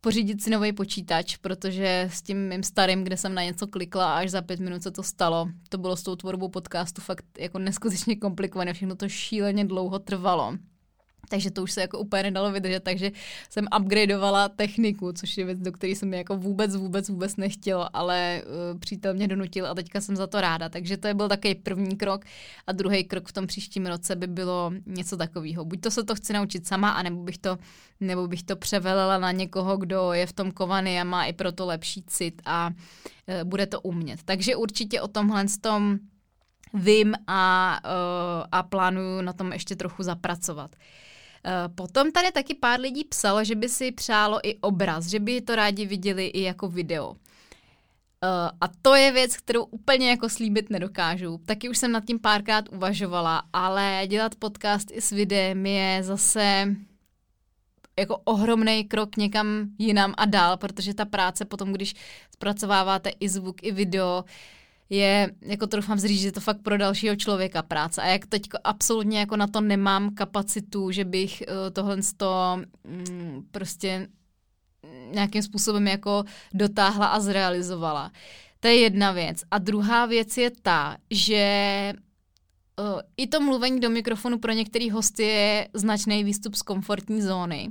[0.01, 4.19] pořídit si nový počítač, protože s tím mým starým, kde jsem na něco klikla a
[4.19, 7.59] až za pět minut se to stalo, to bylo s tou tvorbou podcastu fakt jako
[7.59, 10.55] neskutečně komplikované, všechno to šíleně dlouho trvalo
[11.29, 13.11] takže to už se jako úplně nedalo vydržet, takže
[13.51, 18.43] jsem upgradeovala techniku, což je věc, do které jsem jako vůbec, vůbec, vůbec nechtěla, ale
[18.73, 20.69] uh, přítel mě donutil a teďka jsem za to ráda.
[20.69, 22.25] Takže to je byl takový první krok
[22.67, 25.65] a druhý krok v tom příštím roce by bylo něco takového.
[25.65, 27.59] Buď to se to chci naučit sama, anebo bych to,
[28.01, 31.67] nebo bych to převelila na někoho, kdo je v tom kovaný a má i proto
[31.67, 34.21] lepší cit a uh, bude to umět.
[34.25, 35.99] Takže určitě o tomhle tom
[36.75, 40.71] vím a, uh, a plánuju na tom ještě trochu zapracovat.
[40.77, 41.08] Eh,
[41.75, 45.57] potom tady taky pár lidí psalo, že by si přálo i obraz, že by to
[45.57, 47.11] rádi viděli i jako video.
[47.11, 47.19] Uh,
[48.61, 51.41] a to je věc, kterou úplně jako slíbit nedokážu.
[51.47, 56.75] Taky už jsem nad tím párkrát uvažovala, ale dělat podcast i s videem je zase
[57.99, 59.47] jako ohromný krok někam
[59.79, 61.95] jinam a dál, protože ta práce potom, když
[62.35, 64.31] zpracováváte i zvuk, i video, uh,
[64.91, 68.03] je, jako troufám říct, že to fakt pro dalšího člověka práce.
[68.03, 73.47] A jak teď absolutně jako na to nemám kapacitu, že bych uh, tohle to um,
[73.51, 74.09] prostě
[75.11, 76.25] nějakým způsobem jako
[76.55, 78.13] dotáhla a zrealizovala.
[78.61, 79.43] To je jedna věc.
[79.51, 81.93] A druhá věc je ta, že
[82.79, 87.69] uh, i to mluvení do mikrofonu pro některý hosty je značný výstup z komfortní zóny.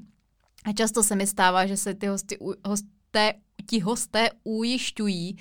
[0.65, 3.33] A často se mi stává, že se ty hosty, hosté
[3.67, 5.37] ti hosté ujišťují,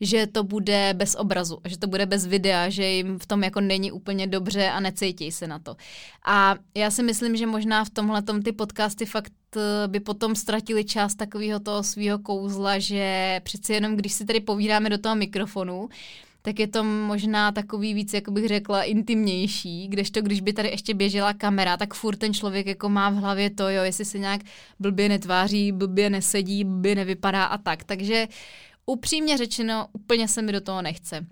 [0.00, 3.60] že to bude bez obrazu, že to bude bez videa, že jim v tom jako
[3.60, 5.76] není úplně dobře a necítí se na to.
[6.24, 10.84] A já si myslím, že možná v tomhle ty podcasty fakt eh, by potom ztratili
[10.84, 15.88] část takového toho svého kouzla, že přeci jenom, když si tady povídáme do toho mikrofonu,
[16.42, 20.94] tak je to možná takový víc, jako bych řekla, intimnější, kdežto když by tady ještě
[20.94, 24.40] běžela kamera, tak furt ten člověk jako má v hlavě to, jo, jestli se nějak
[24.78, 27.84] blbě netváří, blbě nesedí, blbě nevypadá a tak.
[27.84, 28.28] Takže
[28.86, 31.26] upřímně řečeno, úplně se mi do toho nechce.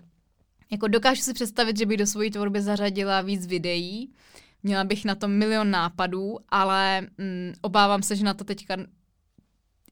[0.71, 4.09] Jako dokážu si představit, že bych do své tvorby zařadila víc videí,
[4.63, 8.77] měla bych na to milion nápadů, ale mm, obávám se, že na to teďka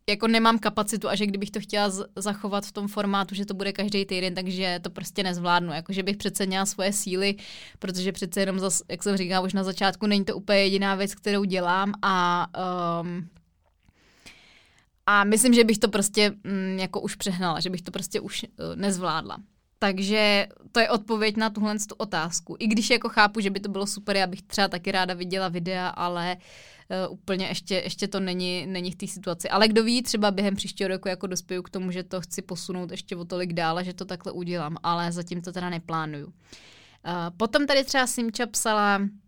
[0.09, 3.53] jako nemám kapacitu a že kdybych to chtěla z- zachovat v tom formátu, že to
[3.53, 5.73] bude každý týden, takže to prostě nezvládnu.
[5.73, 7.35] Jako, že bych přece měla svoje síly,
[7.79, 11.15] protože přece jenom, zas, jak jsem říkala už na začátku, není to úplně jediná věc,
[11.15, 12.47] kterou dělám a
[13.01, 13.29] um,
[15.05, 18.43] a myslím, že bych to prostě mm, jako už přehnala, že bych to prostě už
[18.43, 19.37] uh, nezvládla.
[19.79, 22.55] Takže to je odpověď na tuhle tu otázku.
[22.59, 25.47] I když jako chápu, že by to bylo super, já bych třeba taky ráda viděla
[25.47, 26.41] videa, ale uh,
[27.09, 29.49] úplně ještě, ještě to není, není v té situaci.
[29.49, 32.91] Ale kdo ví, třeba během příštího roku jako dospěju k tomu, že to chci posunout
[32.91, 36.25] ještě o tolik dále, že to takhle udělám, ale zatím to teda neplánuju.
[36.27, 36.33] Uh,
[37.37, 39.26] potom tady třeba Simča psala, Eh,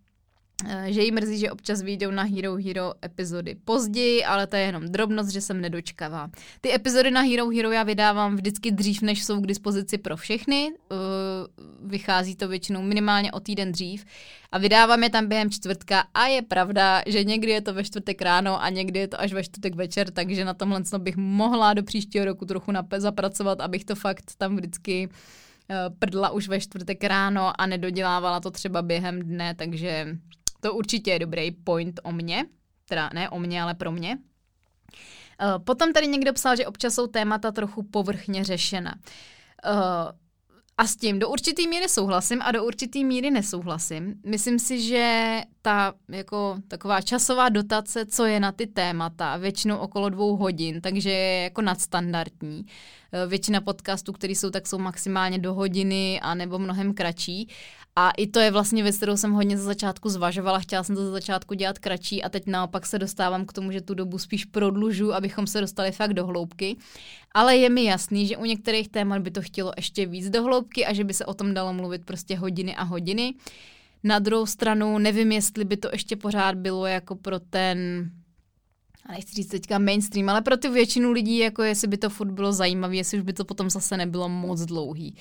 [0.85, 4.87] že jí mrzí, že občas vyjdou na Hero Hero epizody později, ale to je jenom
[4.87, 6.29] drobnost, že jsem nedočkavá.
[6.61, 10.71] Ty epizody na Hero Hero já vydávám vždycky dřív, než jsou k dispozici pro všechny.
[10.91, 10.95] Eh,
[11.81, 14.05] vychází to většinou minimálně o týden dřív
[14.51, 18.21] a vydávám je tam během čtvrtka a je pravda, že někdy je to ve čtvrtek
[18.21, 21.83] ráno a někdy je to až ve čtvrtek večer, takže na tomhle bych mohla do
[21.83, 25.09] příštího roku trochu zapracovat, abych to fakt tam vždycky
[25.69, 30.17] eh, prdla už ve čtvrtek ráno a nedodělávala to třeba během dne, takže
[30.59, 32.45] to určitě je dobrý point o mě,
[32.85, 34.17] teda ne o mě, ale pro mě.
[35.41, 38.95] Eh, potom tady někdo psal, že občas jsou témata trochu povrchně řešena.
[39.65, 40.29] Eh,
[40.79, 44.15] a s tím do určitý míry souhlasím a do určitý míry nesouhlasím.
[44.25, 50.09] Myslím si, že ta jako taková časová dotace, co je na ty témata, většinou okolo
[50.09, 52.65] dvou hodin, takže je jako nadstandardní.
[53.11, 57.49] Eh, většina podcastů, které jsou, tak jsou maximálně do hodiny a nebo mnohem kratší.
[58.01, 61.05] A i to je vlastně věc, kterou jsem hodně za začátku zvažovala, chtěla jsem to
[61.05, 64.45] za začátku dělat kratší a teď naopak se dostávám k tomu, že tu dobu spíš
[64.45, 66.77] prodlužu, abychom se dostali fakt do hloubky.
[67.31, 70.85] Ale je mi jasný, že u některých témat by to chtělo ještě víc do hloubky
[70.85, 73.33] a že by se o tom dalo mluvit prostě hodiny a hodiny.
[74.03, 78.09] Na druhou stranu nevím, jestli by to ještě pořád bylo jako pro ten
[79.05, 82.31] a nechci říct teďka mainstream, ale pro ty většinu lidí, jako jestli by to furt
[82.31, 85.15] bylo zajímavé, jestli už by to potom zase nebylo moc dlouhý.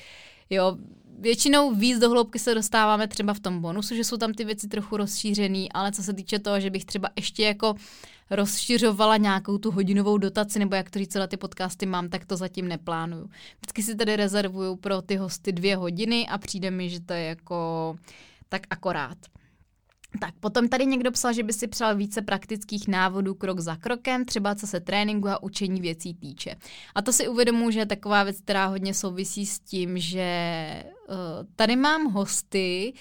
[0.51, 0.77] Jo,
[1.19, 4.69] většinou víc do hloubky se dostáváme třeba v tom bonusu, že jsou tam ty věci
[4.69, 7.75] trochu rozšířené, ale co se týče toho, že bych třeba ještě jako
[8.31, 12.69] rozšiřovala nějakou tu hodinovou dotaci, nebo jak to říct, ty podcasty mám, tak to zatím
[12.69, 13.31] neplánuju.
[13.61, 17.25] Vždycky si tady rezervuju pro ty hosty dvě hodiny a přijde mi, že to je
[17.25, 17.97] jako
[18.49, 19.19] tak akorát.
[20.21, 24.25] Tak potom tady někdo psal, že by si přál více praktických návodů krok za krokem,
[24.25, 26.57] třeba co se tréninku a učení věcí týče.
[26.95, 30.85] A to si uvědomuji, že je taková věc, která hodně souvisí s tím, že
[31.57, 32.93] tady mám hosty,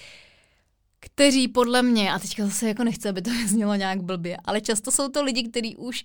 [1.00, 4.90] kteří podle mě, a teďka zase jako nechci, aby to znělo nějak blbě, ale často
[4.90, 6.04] jsou to lidi, kteří už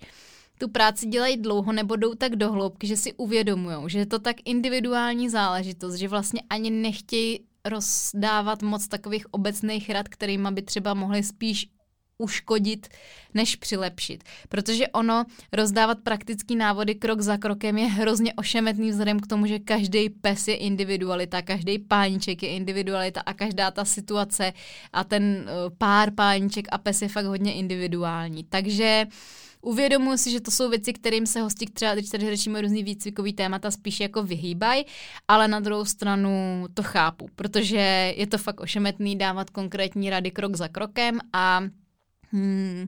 [0.58, 4.18] tu práci dělají dlouho nebo jdou tak do hloubky, že si uvědomují, že je to
[4.18, 10.94] tak individuální záležitost, že vlastně ani nechtějí rozdávat moc takových obecných rad, kterými by třeba
[10.94, 11.66] mohli spíš
[12.18, 12.88] uškodit,
[13.34, 14.24] než přilepšit.
[14.48, 19.58] Protože ono rozdávat praktický návody krok za krokem je hrozně ošemetný vzhledem k tomu, že
[19.58, 24.52] každý pes je individualita, každý páníček je individualita a každá ta situace
[24.92, 28.44] a ten eh, pár páníček a pes je fakt hodně individuální.
[28.44, 29.06] Takže
[29.64, 33.32] Uvědomuji si, že to jsou věci, kterým se hosti, třeba teď tady řešíme různý výcvikový
[33.32, 34.84] témata, spíš jako vyhýbají,
[35.28, 40.56] ale na druhou stranu to chápu, protože je to fakt ošemetný dávat konkrétní rady krok
[40.56, 41.62] za krokem a
[42.34, 42.86] hmm,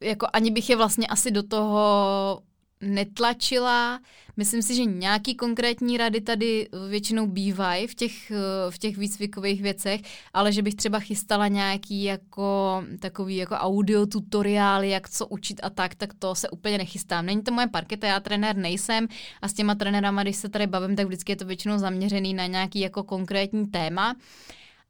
[0.00, 2.42] jako ani bych je vlastně asi do toho
[2.80, 4.00] netlačila.
[4.36, 8.32] Myslím si, že nějaký konkrétní rady tady většinou bývají v těch,
[8.70, 10.00] v těch výcvikových věcech,
[10.34, 15.70] ale že bych třeba chystala nějaký jako takový jako audio tutoriály, jak co učit a
[15.70, 17.26] tak, tak to se úplně nechystám.
[17.26, 19.08] Není to moje parketa, já trenér nejsem
[19.42, 22.46] a s těma trenérama, když se tady bavím, tak vždycky je to většinou zaměřený na
[22.46, 24.14] nějaký jako konkrétní téma.
[24.14, 24.20] Uh,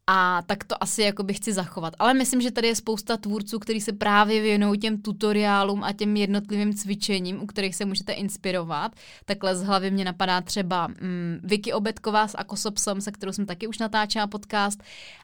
[0.06, 1.94] a tak to asi jako bych chci zachovat.
[1.98, 6.16] Ale myslím, že tady je spousta tvůrců, kteří se právě věnují těm tutoriálům a těm
[6.16, 8.92] jednotlivým cvičením, u kterých se můžete inspirovat.
[9.24, 13.66] Takhle z hlavy mě napadá třeba mm, Vicky Obetková s Akosopsom, se kterou jsem taky
[13.66, 14.82] už natáčela podcast,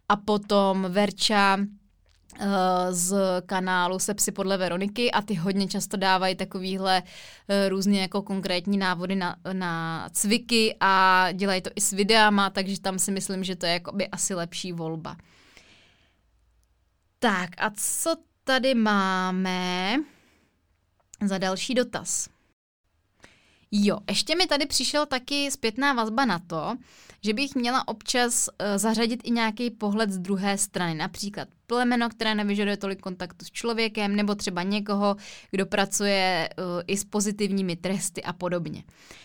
[0.09, 1.59] a potom Verča
[2.91, 3.15] z
[3.47, 7.03] kanálu Sepsy podle Veroniky a ty hodně často dávají takovýhle
[7.49, 12.81] eh, různě jako konkrétní návody na, na cviky a dělají to i s videama, takže
[12.81, 15.17] tam si myslím, že to je jakoby asi lepší volba.
[17.19, 19.97] Tak a co tady máme
[21.27, 22.29] za další dotaz?
[23.73, 26.77] Jo, ještě mi tady přišel taky zpětná vazba na to,
[27.25, 32.35] že bych měla občas uh, zařadit i nějaký pohled z druhé strany, například plemeno, které
[32.35, 35.17] nevyžaduje tolik kontaktu s člověkem, nebo třeba někoho,
[35.51, 38.83] kdo pracuje uh, i s pozitivními tresty a podobně.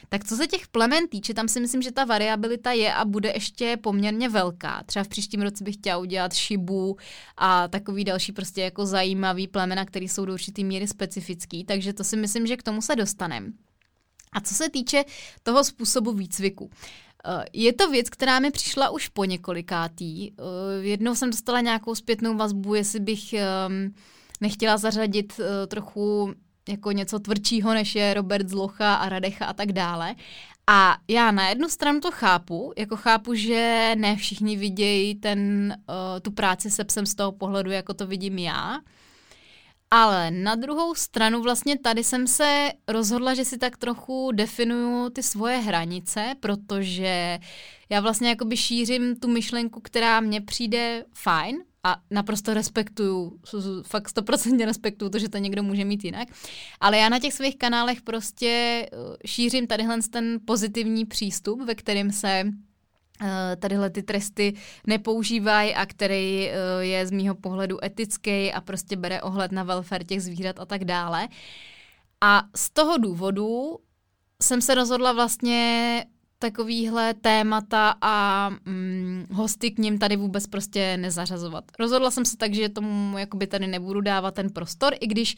[0.09, 3.31] Tak co se těch plemen týče, tam si myslím, že ta variabilita je a bude
[3.35, 4.83] ještě poměrně velká.
[4.85, 6.97] Třeba v příštím roce bych chtěla udělat šibu
[7.37, 12.03] a takový další prostě jako zajímavý plemena, které jsou do určitý míry specifický, takže to
[12.03, 13.51] si myslím, že k tomu se dostaneme.
[14.33, 15.03] A co se týče
[15.43, 16.69] toho způsobu výcviku,
[17.25, 20.31] eh, je to věc, která mi přišla už po několikátý.
[20.31, 20.33] Eh,
[20.81, 23.93] jednou jsem dostala nějakou zpětnou vazbu, jestli bych ehm,
[24.41, 26.33] nechtěla zařadit eh, trochu
[26.69, 30.15] jako něco tvrdšího, než je Robert Zlocha a Radecha a tak dále.
[30.67, 35.75] A já na jednu stranu to chápu, jako chápu, že ne všichni vidějí ten,
[36.21, 38.79] tu práci se psem z toho pohledu, jako to vidím já.
[39.95, 45.23] Ale na druhou stranu vlastně tady jsem se rozhodla, že si tak trochu definuju ty
[45.23, 47.39] svoje hranice, protože
[47.89, 53.39] já vlastně jakoby šířím tu myšlenku, která mně přijde fajn a naprosto respektuju,
[53.85, 56.27] fakt stoprocentně respektuju to, že to někdo může mít jinak.
[56.79, 58.47] Ale já na těch svých kanálech prostě
[58.91, 62.43] eh, šířím tadyhle ten pozitivní přístup, ve kterém se
[63.59, 64.53] tadyhle ty tresty
[64.87, 70.03] nepoužívají a který eh, je z mýho pohledu etický a prostě bere ohled na welfare
[70.03, 71.27] těch zvířat a tak dále.
[72.21, 73.79] A z toho důvodu
[74.41, 76.05] jsem se rozhodla vlastně
[76.39, 81.63] takovýhle témata a mm, hosty k ním tady vůbec prostě nezařazovat.
[81.79, 85.37] Rozhodla jsem se tak, že tomu jakoby tady nebudu dávat ten prostor, i když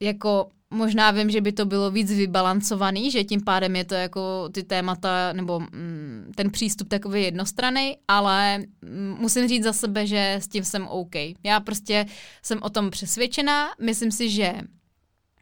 [0.00, 4.48] jako možná vím, že by to bylo víc vybalancovaný, že tím pádem je to jako
[4.48, 10.34] ty témata nebo mm, ten přístup takový jednostranný, ale mm, musím říct za sebe, že
[10.34, 11.14] s tím jsem OK.
[11.44, 12.06] Já prostě
[12.42, 14.54] jsem o tom přesvědčená, myslím si, že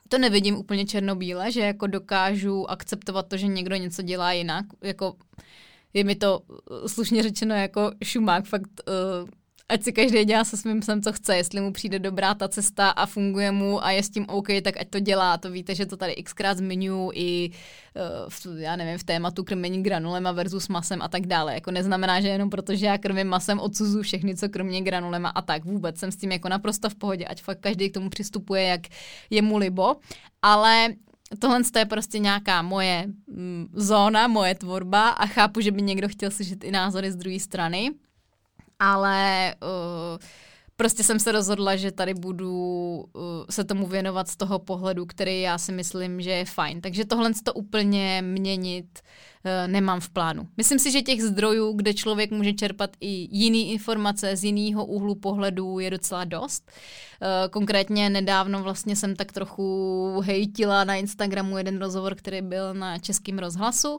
[0.09, 5.17] to nevidím úplně černobíle, že jako dokážu akceptovat to, že někdo něco dělá jinak, jako
[5.95, 6.41] je mi to
[6.87, 9.29] slušně řečeno jako šumák, fakt uh,
[9.69, 12.91] ať si každý dělá se svým psem, co chce, jestli mu přijde dobrá ta cesta
[12.91, 15.39] a funguje mu a je s tím OK, tak ať to dělá.
[15.39, 19.83] To víte, že to tady xkrát zmiňuji i uh, v, já nevím, v tématu krmení
[19.83, 21.55] granulema versus masem a tak dále.
[21.55, 25.65] Jako neznamená, že jenom protože já krmím masem odsuzu všechny, co kromě granulema a tak
[25.65, 28.81] vůbec jsem s tím jako naprosto v pohodě, ať fakt každý k tomu přistupuje, jak
[29.31, 29.97] je mu libo.
[30.43, 30.89] Ale
[31.39, 36.31] tohle je prostě nějaká moje mm, zóna, moje tvorba a chápu, že by někdo chtěl
[36.31, 37.91] slyšet i názory z druhé strany
[38.79, 40.19] ale uh,
[40.77, 42.53] prostě jsem se rozhodla, že tady budu
[43.13, 46.81] uh, se tomu věnovat z toho pohledu, který já si myslím, že je fajn.
[46.81, 49.01] Takže tohle to úplně měnit
[49.67, 50.49] nemám v plánu.
[50.57, 55.15] Myslím si, že těch zdrojů, kde člověk může čerpat i jiný informace z jiného úhlu
[55.15, 56.71] pohledu, je docela dost.
[57.23, 62.99] Uh, konkrétně nedávno vlastně jsem tak trochu hejtila na Instagramu jeden rozhovor, který byl na
[62.99, 63.99] českém rozhlasu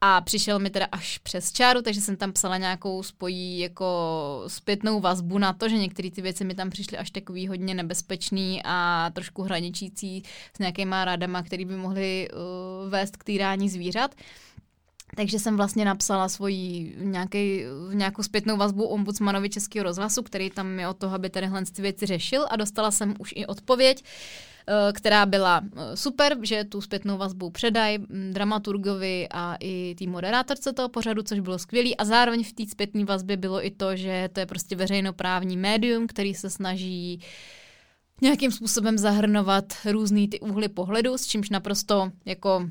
[0.00, 3.86] a přišel mi teda až přes čáru, takže jsem tam psala nějakou spojí jako
[4.46, 8.60] zpětnou vazbu na to, že některé ty věci mi tam přišly až takový hodně nebezpečný
[8.64, 10.22] a trošku hraničící
[10.56, 14.14] s nějakýma rádama, které by mohly uh, vést k týrání zvířat.
[15.16, 17.62] Takže jsem vlastně napsala svoji nějaký,
[17.92, 22.46] nějakou zpětnou vazbu ombudsmanovi Českého rozhlasu, který tam je o toho, aby ty věci řešil
[22.50, 24.04] a dostala jsem už i odpověď,
[24.66, 30.06] eh, která byla eh, super, že tu zpětnou vazbu předaj mm, dramaturgovi a i té
[30.06, 31.96] moderátorce toho pořadu, což bylo skvělý.
[31.96, 36.06] A zároveň v té zpětné vazbě bylo i to, že to je prostě veřejnoprávní médium,
[36.06, 37.20] který se snaží
[38.22, 42.68] nějakým způsobem zahrnovat různý ty úhly pohledu, s čímž naprosto jako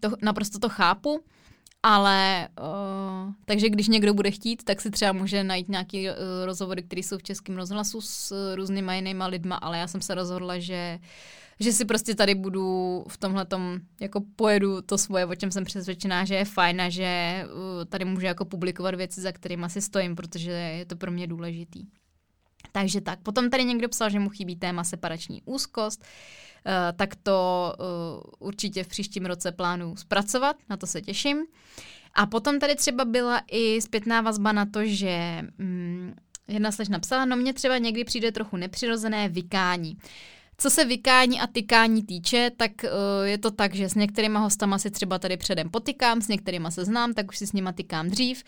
[0.00, 1.24] to, naprosto to chápu,
[1.82, 6.14] ale uh, takže když někdo bude chtít, tak si třeba může najít nějaký uh,
[6.44, 10.58] rozhovory, které jsou v českém rozhlasu s různýma jinýma lidma, ale já jsem se rozhodla,
[10.58, 10.98] že
[11.60, 13.46] že si prostě tady budu v tomhle
[14.00, 18.04] jako pojedu to svoje, o čem jsem přesvědčená, že je fajn a že uh, tady
[18.04, 21.86] můžu jako publikovat věci, za kterými si stojím, protože je to pro mě důležitý.
[22.72, 23.18] Takže tak.
[23.22, 26.00] Potom tady někdo psal, že mu chybí téma separační úzkost.
[26.00, 26.06] Uh,
[26.96, 27.84] tak to eh,
[28.38, 31.44] určitě v příštím roce plánu zpracovat, na to se těším.
[32.14, 36.14] A potom tady třeba byla i zpětná vazba na to, že hm,
[36.48, 39.98] jedna sleč napsala, no mně třeba někdy přijde trochu nepřirozené vykání.
[40.58, 42.90] Co se vykání a tykání týče, tak uh,
[43.24, 46.84] je to tak, že s některýma hostama si třeba tady předem potykám, s některýma se
[46.84, 48.44] znám, tak už si s nima tykám dřív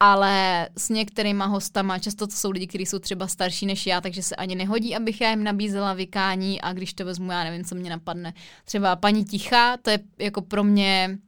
[0.00, 4.22] ale s některýma hostama, často to jsou lidi, kteří jsou třeba starší než já, takže
[4.22, 7.74] se ani nehodí, abych já jim nabízela vykání a když to vezmu, já nevím, co
[7.74, 8.34] mě napadne.
[8.64, 11.18] Třeba paní Ticha, to je jako pro mě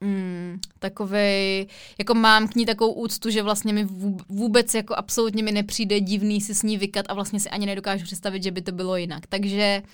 [0.00, 1.66] mm, takovej,
[1.98, 3.86] jako mám k ní takovou úctu, že vlastně mi
[4.28, 8.04] vůbec jako absolutně mi nepřijde divný si s ní vykat a vlastně si ani nedokážu
[8.04, 9.26] představit, že by to bylo jinak.
[9.26, 9.90] Takže uh,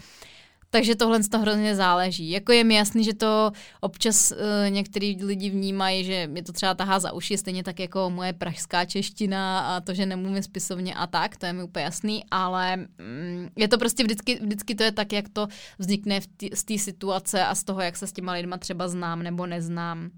[0.74, 2.30] takže tohle to hrozně záleží.
[2.30, 6.74] Jako je mi jasný, že to občas uh, některý lidi vnímají, že mě to třeba
[6.74, 11.06] tahá za uši, stejně tak jako moje pražská čeština a to, že nemluvím spisovně a
[11.06, 14.92] tak, to je mi úplně jasný, ale mm, je to prostě vždycky, vždycky to je
[14.92, 15.46] tak, jak to
[15.78, 18.88] vznikne v tý, z té situace a z toho, jak se s těma lidma třeba
[18.88, 20.10] znám nebo neznám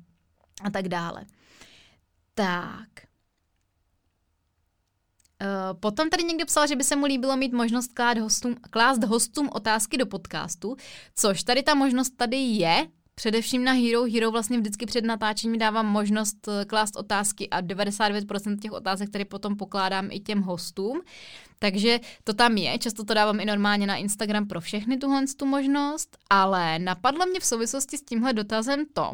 [0.62, 1.24] a tak dále.
[2.34, 2.88] Tak.
[5.43, 9.05] Eh, potom tady někdo psal, že by se mu líbilo mít možnost klást hostům, klást
[9.05, 10.76] hostům otázky do podcastu,
[11.14, 12.87] což tady ta možnost tady je,
[13.18, 14.05] Především na Hero.
[14.05, 19.24] Hero vlastně vždycky před natáčením dávám možnost eh, klást otázky a 99% těch otázek, které
[19.24, 21.01] potom pokládám i těm hostům.
[21.59, 25.47] Takže to tam je, často to dávám i normálně na Instagram pro všechny tuhle tu
[25.47, 29.12] možnost, ale napadlo mě v souvislosti s tímhle dotazem to,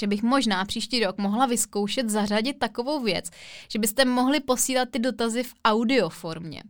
[0.00, 3.30] že bych možná příští rok mohla vyzkoušet zařadit takovou věc,
[3.68, 6.62] že byste mohli posílat ty dotazy v audioformě.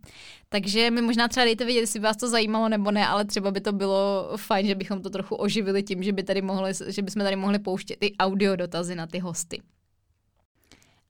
[0.49, 3.61] Takže mi možná třeba dejte vědět, jestli vás to zajímalo nebo ne, ale třeba by
[3.61, 7.23] to bylo fajn, že bychom to trochu oživili tím, že, by tady mohli, že bychom
[7.23, 9.63] tady mohli pouštět i audio dotazy na ty hosty.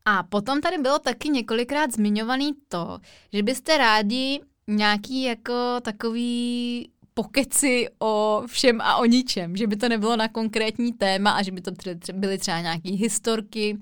[0.04, 2.98] A potom tady bylo taky několikrát zmiňovaný to,
[3.32, 9.88] že byste rádi nějaký jako takový pokeci o všem a o ničem, že by to
[9.88, 11.70] nebylo na konkrétní téma a že by to
[12.12, 13.78] byly třeba nějaké historky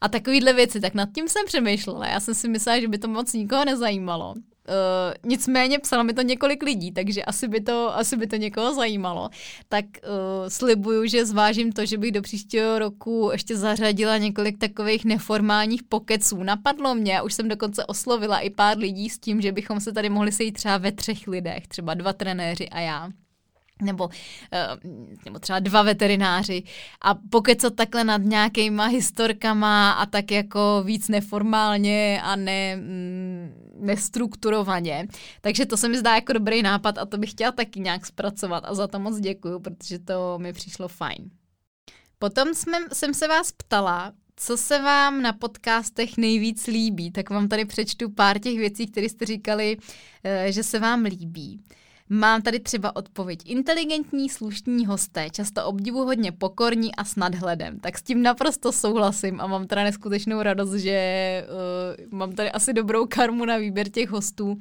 [0.00, 0.80] a takovýhle věci.
[0.80, 2.06] Tak nad tím jsem přemýšlela.
[2.06, 4.34] Já jsem si myslela, že by to moc nikoho nezajímalo.
[4.68, 8.74] Uh, nicméně psalo mi to několik lidí, takže asi by to, asi by to někoho
[8.74, 9.30] zajímalo.
[9.68, 15.04] Tak uh, slibuju, že zvážím to, že bych do příštího roku ještě zařadila několik takových
[15.04, 16.42] neformálních pokeců.
[16.42, 20.08] Napadlo mě, už jsem dokonce oslovila i pár lidí s tím, že bychom se tady
[20.10, 23.10] mohli sejít třeba ve třech lidech, třeba dva trenéři a já
[23.82, 24.08] nebo,
[24.52, 24.66] eh,
[25.24, 26.62] nebo třeba dva veterináři
[27.00, 35.08] a pokecat takhle nad nějakýma historkama a tak jako víc neformálně a ne, mm, nestrukturovaně.
[35.40, 38.64] Takže to se mi zdá jako dobrý nápad a to bych chtěla taky nějak zpracovat
[38.66, 41.30] a za to moc děkuju, protože to mi přišlo fajn.
[42.18, 47.48] Potom jsme, jsem se vás ptala, co se vám na podcastech nejvíc líbí, tak vám
[47.48, 49.76] tady přečtu pár těch věcí, které jste říkali,
[50.24, 51.60] eh, že se vám líbí.
[52.10, 53.40] Mám tady třeba odpověď.
[53.44, 57.80] Inteligentní, slušní hosté, často obdivuhodně pokorní a s nadhledem.
[57.80, 61.46] Tak s tím naprosto souhlasím a mám teda neskutečnou radost, že
[62.08, 64.58] uh, mám tady asi dobrou karmu na výběr těch hostů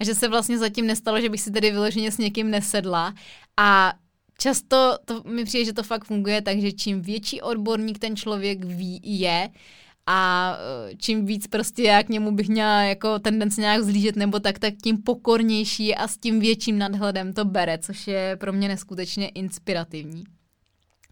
[0.00, 3.14] a že se vlastně zatím nestalo, že bych si tedy vyloženě s někým nesedla
[3.56, 3.92] a
[4.38, 9.00] často to mi přijde, že to fakt funguje, takže čím větší odborník ten člověk ví,
[9.04, 9.48] je,
[10.12, 14.40] a eh, čím víc prostě já k němu bych měla jako tendence nějak zlížet nebo
[14.40, 18.68] tak, tak tím pokornější a s tím větším nadhledem to bere, což je pro mě
[18.68, 20.24] neskutečně inspirativní.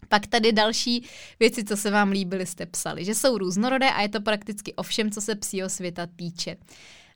[0.09, 1.05] Pak tady další
[1.39, 4.83] věci, co se vám líbily, jste psali, že jsou různorodé a je to prakticky o
[4.83, 6.55] všem, co se psího světa týče.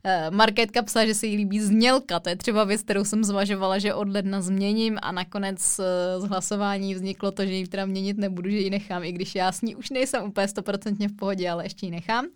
[0.06, 3.78] Eh, Marketka psala, že se jí líbí znělka, to je třeba věc, kterou jsem zvažovala,
[3.78, 8.18] že od ledna změním a nakonec eh, z hlasování vzniklo to, že ji teda měnit
[8.18, 11.50] nebudu, že ji nechám, i když já s ní už nejsem úplně stoprocentně v pohodě,
[11.50, 12.26] ale ještě ji nechám.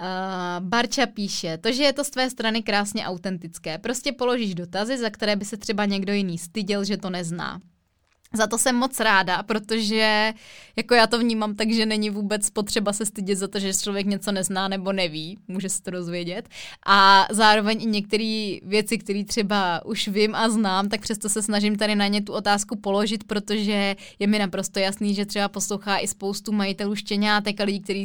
[0.00, 3.78] Uh, Barča píše, to, že je to z tvé strany krásně autentické.
[3.78, 7.60] Prostě položíš dotazy, za které by se třeba někdo jiný styděl, že to nezná.
[8.34, 10.32] Za to jsem moc ráda, protože
[10.76, 14.06] jako já to vnímám tak, že není vůbec potřeba se stydět za to, že člověk
[14.06, 16.48] něco nezná nebo neví, může se to dozvědět.
[16.86, 21.76] A zároveň i některé věci, které třeba už vím a znám, tak přesto se snažím
[21.76, 26.08] tady na ně tu otázku položit, protože je mi naprosto jasný, že třeba poslouchá i
[26.08, 28.04] spoustu majitelů štěňátek a lidí, kteří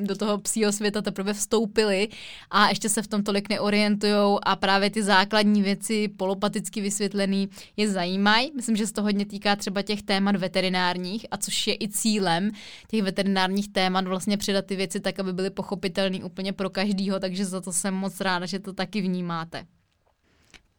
[0.00, 2.08] do toho psího světa teprve vstoupili
[2.50, 7.90] a ještě se v tom tolik neorientují a právě ty základní věci polopaticky vysvětlený je
[7.90, 8.52] zajímají.
[8.56, 12.50] Myslím, že se to hodně týká třeba těch témat veterinárních, a což je i cílem
[12.88, 17.44] těch veterinárních témat vlastně přidat ty věci tak, aby byly pochopitelné úplně pro každýho, takže
[17.44, 19.66] za to jsem moc ráda, že to taky vnímáte.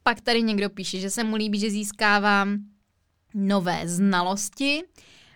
[0.04, 2.58] Pak tady někdo píše, že se mu líbí, že získávám
[3.34, 4.84] nové znalosti,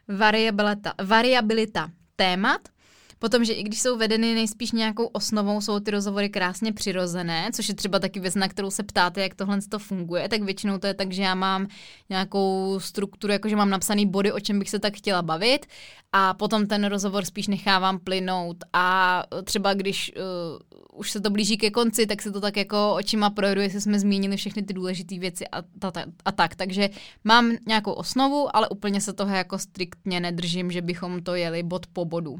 [0.07, 2.61] variabilita, variabilita témat–
[3.21, 7.69] Potom, že i když jsou vedeny nejspíš nějakou osnovou, jsou ty rozhovory krásně přirozené, což
[7.69, 10.87] je třeba taky věc, na kterou se ptáte, jak tohle to funguje, tak většinou to
[10.87, 11.67] je tak, že já mám
[12.09, 15.65] nějakou strukturu, jakože mám napsaný body, o čem bych se tak chtěla bavit
[16.11, 21.57] a potom ten rozhovor spíš nechávám plynout a třeba když uh, už se to blíží
[21.57, 25.19] ke konci, tak se to tak jako očima projedu, jestli jsme zmínili všechny ty důležité
[25.19, 26.55] věci a, ta, ta, a tak.
[26.55, 26.89] Takže
[27.23, 31.87] mám nějakou osnovu, ale úplně se toho jako striktně nedržím, že bychom to jeli bod
[31.87, 32.37] po bodu.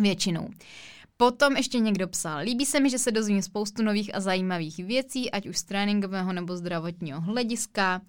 [0.00, 0.48] Většinou.
[1.16, 5.30] Potom ještě někdo psal, líbí se mi, že se dozvím spoustu nových a zajímavých věcí,
[5.30, 8.00] ať už z tréninkového nebo zdravotního hlediska.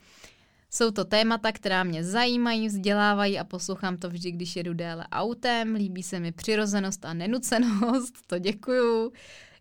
[0.70, 5.76] Jsou to témata, která mě zajímají, vzdělávají a poslouchám to vždy, když jedu déle autem.
[5.76, 9.12] Líbí se mi přirozenost a nenucenost, to děkuju.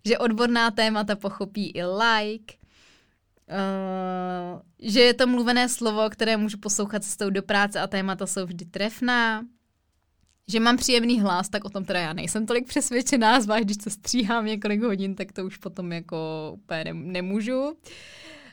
[0.04, 2.54] Že odborná témata pochopí i like.
[3.50, 8.46] Uh, že je to mluvené slovo, které můžu poslouchat cestou do práce a témata jsou
[8.46, 9.42] vždy trefná
[10.50, 13.90] že mám příjemný hlas, tak o tom teda já nejsem tolik přesvědčená, zvlášť když to
[13.90, 17.76] stříhám několik hodin, tak to už potom jako úplně nemůžu.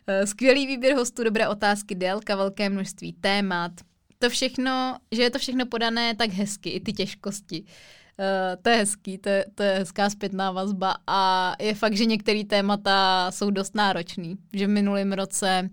[0.08, 3.72] Eh, skvělý výběr hostů, dobré otázky, délka, velké množství témat.
[4.20, 7.64] To všechno, že je to všechno podané tak hezky, i ty těžkosti.
[8.20, 12.06] Uh, to je hezký, to je, to je hezká zpětná vazba a je fakt, že
[12.06, 14.38] některé témata jsou dost náročný.
[14.54, 15.70] Že v minulém roce uh,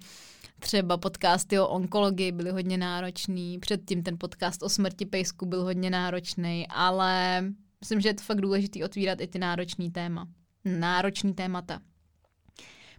[0.59, 5.91] Třeba podcasty o onkologii byly hodně náročný, předtím ten podcast o smrti pejsku byl hodně
[5.91, 7.45] náročný, ale
[7.81, 10.29] myslím, že je to fakt důležité otvírat i ty náročný téma.
[10.65, 11.81] Náročný témata.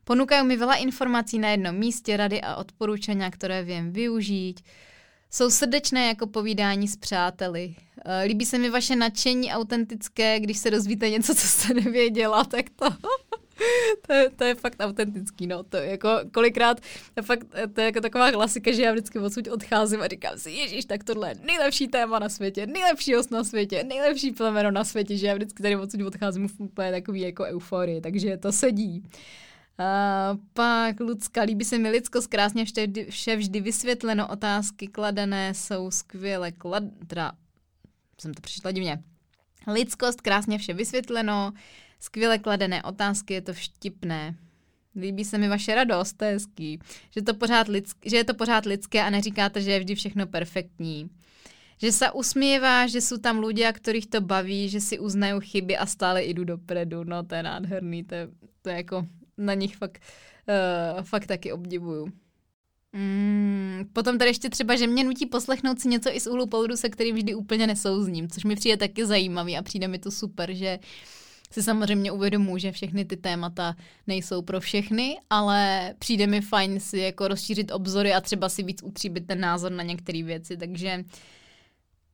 [0.05, 4.61] Ponukají mi veľa informací na jednom místě, rady a odporučení, které vím využít.
[5.31, 7.75] Jsou srdečné jako povídání s přáteli.
[8.05, 12.65] Eh, líbí se mi vaše nadšení autentické, když se dozvíte něco, co jste nevěděla, tak
[12.69, 12.85] to
[14.07, 15.63] to, je, to je fakt autentický, no.
[15.63, 19.19] To je jako kolikrát, to je, fakt, to je jako taková klasika, že já vždycky
[19.19, 23.31] odsud odcházím a říkám si, ježíš, tak tohle je nejlepší téma na světě, nejlepší host
[23.31, 27.21] na světě, nejlepší plemeno na světě, že já vždycky tady odsud odcházím v úplně takový
[27.21, 29.03] jako euforii, takže to sedí.
[29.77, 35.91] A pak Lucka, líbí se mi lidskost, krásně vše, vše vždy vysvětleno, otázky kladené jsou
[35.91, 36.83] skvěle klad...
[37.07, 37.31] Teda,
[38.21, 39.03] jsem to přišla divně.
[39.67, 41.53] Lidskost, krásně vše vysvětleno,
[41.99, 44.35] Skvěle kladené otázky, je to vtipné.
[44.95, 46.79] Líbí se mi vaše radost, to je hezký.
[47.11, 50.27] Že, to pořád lidsk, že je to pořád lidské a neříkáte, že je vždy všechno
[50.27, 51.09] perfektní.
[51.77, 55.85] Že se usmívá, že jsou tam lidé, kterých to baví, že si uznají chyby a
[55.85, 57.03] stále jdu dopredu.
[57.03, 58.27] No to je nádherný, to je,
[58.61, 60.01] to je jako na nich fakt,
[60.97, 62.07] uh, fakt taky obdivuju.
[62.93, 66.77] Mm, potom tady ještě třeba, že mě nutí poslechnout si něco i z úhlu pohledu,
[66.77, 70.53] se kterým vždy úplně nesouzním, což mi přijde taky zajímavý a přijde mi to super,
[70.53, 70.85] že uh,
[71.51, 73.75] si samozřejmě uvědomuji, že všechny ty témata
[74.07, 78.83] nejsou pro všechny, ale přijde mi fajn si jako rozšířit obzory a třeba si víc
[78.83, 81.03] utříbit ten názor na některé věci, takže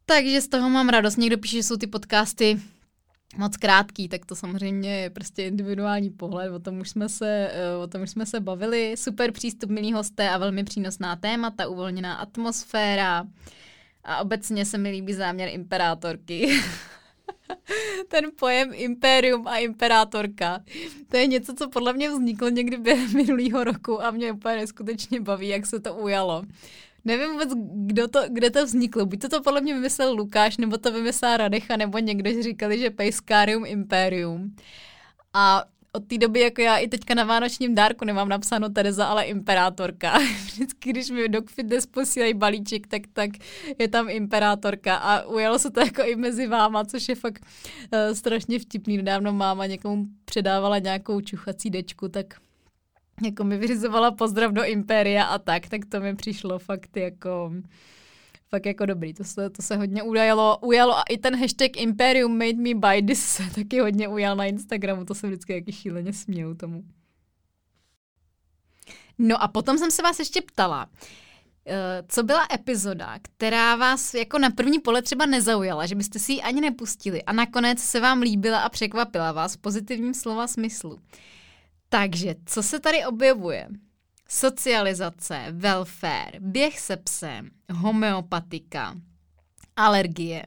[0.05, 1.17] Takže z toho mám radost.
[1.17, 2.59] Někdo píše, že jsou ty podcasty
[3.37, 7.75] moc krátký, tak to samozřejmě je prostě individuální pohled, o tom už jsme se, eh,
[7.83, 8.97] o tom už jsme se bavili.
[8.97, 13.23] Super přístup, milí hosté a velmi přínosná témata, uvolněná atmosféra
[14.03, 16.61] a obecně se mi líbí záměr imperátorky.
[18.07, 20.63] Ten pojem impérium a imperátorka,
[21.07, 25.21] to je něco, co podle mě vzniklo někdy během minulého roku a mě úplně neskutečně
[25.21, 26.43] baví, jak se to ujalo.
[27.05, 29.05] Nevím vůbec, kdo to, kde to vzniklo.
[29.05, 32.89] Buď to, to podle mě vymyslel Lukáš, nebo to vymyslel Radecha, nebo někdo říkali, že
[32.89, 34.55] Pejskárium Imperium.
[35.33, 35.63] A
[35.93, 40.17] od té doby, jako já i teďka na vánočním dárku nemám napsáno Tereza, ale imperátorka.
[40.45, 43.29] Vždycky, když mi do Fitness posílají balíček, tak, tak
[43.79, 48.13] je tam imperátorka a ujalo se to jako i mezi váma, což je fakt uh,
[48.13, 48.97] strašně vtipný.
[48.97, 52.25] Nedávno máma někomu předávala nějakou čuchací dečku, tak
[53.25, 57.51] jako mi vyřizovala pozdrav do Impéria a tak, tak to mi přišlo fakt jako
[58.51, 59.13] fakt jako dobrý.
[59.13, 63.01] To se, to se hodně ujalo, ujalo a i ten hashtag Imperium made me buy
[63.01, 65.05] this se taky hodně ujal na Instagramu.
[65.05, 66.83] To se vždycky jaký šíleně směju tomu.
[69.17, 70.89] No a potom jsem se vás ještě ptala,
[71.65, 76.33] eh, co byla epizoda, která vás jako na první pole třeba nezaujala, že byste si
[76.33, 80.99] ji ani nepustili a nakonec se vám líbila a překvapila vás v pozitivním slova smyslu.
[81.89, 83.67] Takže, co se tady objevuje?
[84.33, 88.95] Socializace, welfare, běh se psem, homeopatika,
[89.75, 90.45] alergie,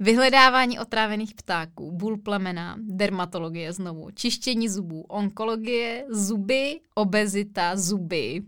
[0.00, 8.42] vyhledávání otrávených ptáků, bůl plemena, dermatologie znovu, čištění zubů, onkologie, zuby, obezita, zuby,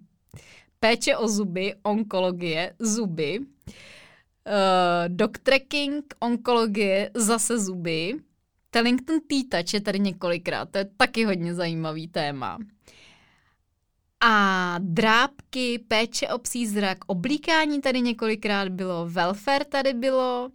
[0.81, 3.45] péče o zuby, onkologie, zuby, uh,
[5.09, 8.15] dog tracking, onkologie, zase zuby,
[8.71, 12.59] Tellington T-Touch je tady několikrát, to je taky hodně zajímavý téma.
[14.27, 20.51] A drápky, péče o psí zrak, oblíkání tady několikrát bylo, welfare tady bylo,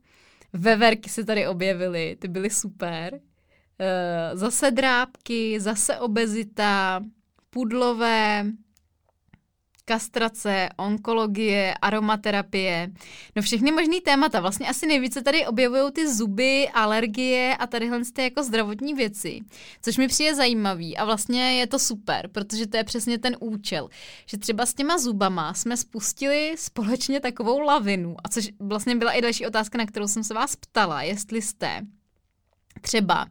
[0.54, 3.14] veverky se tady objevily, ty byly super.
[3.14, 7.04] Uh, zase drápky, zase obezita,
[7.50, 8.46] pudlové,
[9.90, 12.92] kastrace, onkologie, aromaterapie,
[13.36, 14.40] no všechny možný témata.
[14.40, 19.40] Vlastně asi nejvíce tady objevují ty zuby, alergie a tadyhle ty jako zdravotní věci,
[19.82, 20.98] což mi přijde zajímavý.
[20.98, 23.90] A vlastně je to super, protože to je přesně ten účel,
[24.26, 28.16] že třeba s těma zubama jsme spustili společně takovou lavinu.
[28.24, 31.82] A což vlastně byla i další otázka, na kterou jsem se vás ptala, jestli jste
[32.82, 33.26] třeba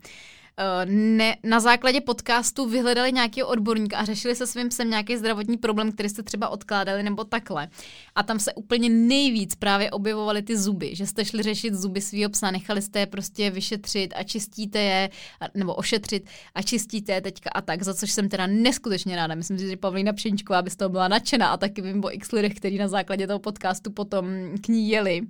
[0.84, 5.92] ne, na základě podcastu vyhledali nějaký odborník a řešili se svým psem nějaký zdravotní problém,
[5.92, 7.68] který jste třeba odkládali nebo takhle.
[8.14, 12.30] A tam se úplně nejvíc právě objevovaly ty zuby, že jste šli řešit zuby svého
[12.30, 15.11] psa, nechali jste je prostě vyšetřit a čistíte je,
[15.54, 19.34] nebo ošetřit a čistíte je teďka a tak, za což jsem teda neskutečně ráda.
[19.34, 22.32] Myslím si, že Pavlína Pšeničková by z toho byla nadšená a taky vím o x
[22.32, 24.26] lidech, kteří na základě toho podcastu potom
[24.61, 25.22] k ní jeli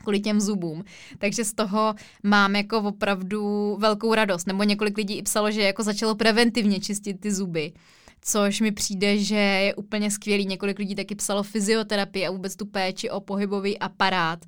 [0.00, 0.84] kvůli těm zubům.
[1.18, 4.46] Takže z toho mám jako opravdu velkou radost.
[4.46, 7.72] Nebo několik lidí i psalo, že jako začalo preventivně čistit ty zuby
[8.22, 10.46] což mi přijde, že je úplně skvělý.
[10.46, 14.38] Několik lidí taky psalo fyzioterapii a vůbec tu péči o pohybový aparát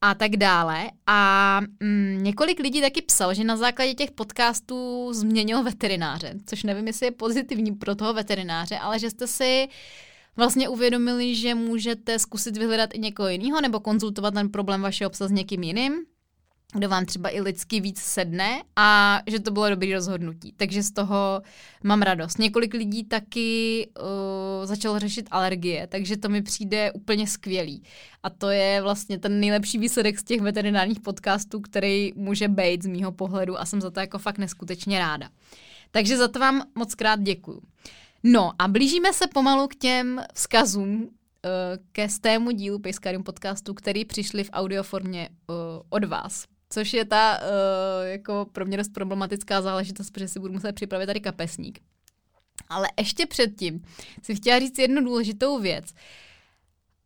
[0.00, 0.90] a tak dále.
[1.06, 6.86] A mm, několik lidí taky psalo, že na základě těch podcastů změnil veterináře, což nevím,
[6.86, 9.68] jestli je pozitivní pro toho veterináře, ale že jste si
[10.36, 15.28] vlastně uvědomili, že můžete zkusit vyhledat i někoho jiného nebo konzultovat ten problém vašeho psa
[15.28, 15.94] s někým jiným,
[16.74, 20.52] kdo vám třeba i lidsky víc sedne a že to bylo dobrý rozhodnutí.
[20.56, 21.42] Takže z toho
[21.82, 22.38] mám radost.
[22.38, 27.82] Několik lidí taky uh, začalo řešit alergie, takže to mi přijde úplně skvělý.
[28.22, 32.86] A to je vlastně ten nejlepší výsledek z těch veterinárních podcastů, který může být z
[32.86, 35.28] mýho pohledu a jsem za to jako fakt neskutečně ráda.
[35.90, 37.60] Takže za to vám moc krát děkuju.
[38.24, 41.08] No a blížíme se pomalu k těm vzkazům uh,
[41.92, 45.56] ke stému dílu Pejskarium podcastu, který přišli v audioformě uh,
[45.88, 46.44] od vás.
[46.70, 47.46] Což je ta uh,
[48.06, 51.80] jako pro mě dost problematická záležitost, protože si budu muset připravit tady kapesník.
[52.68, 53.82] Ale ještě předtím
[54.22, 55.84] si chtěla říct jednu důležitou věc.
[55.92, 55.98] Uh,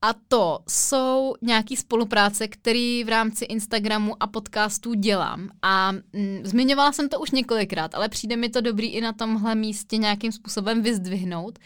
[0.02, 5.50] a to jsou nějaké spolupráce, které v rámci Instagramu a podcastů dělám.
[5.62, 9.54] A mm, zmiňovala jsem to už několikrát, ale přijde mi to dobrý i na tomhle
[9.54, 11.58] místě nějakým způsobem vyzdvihnout,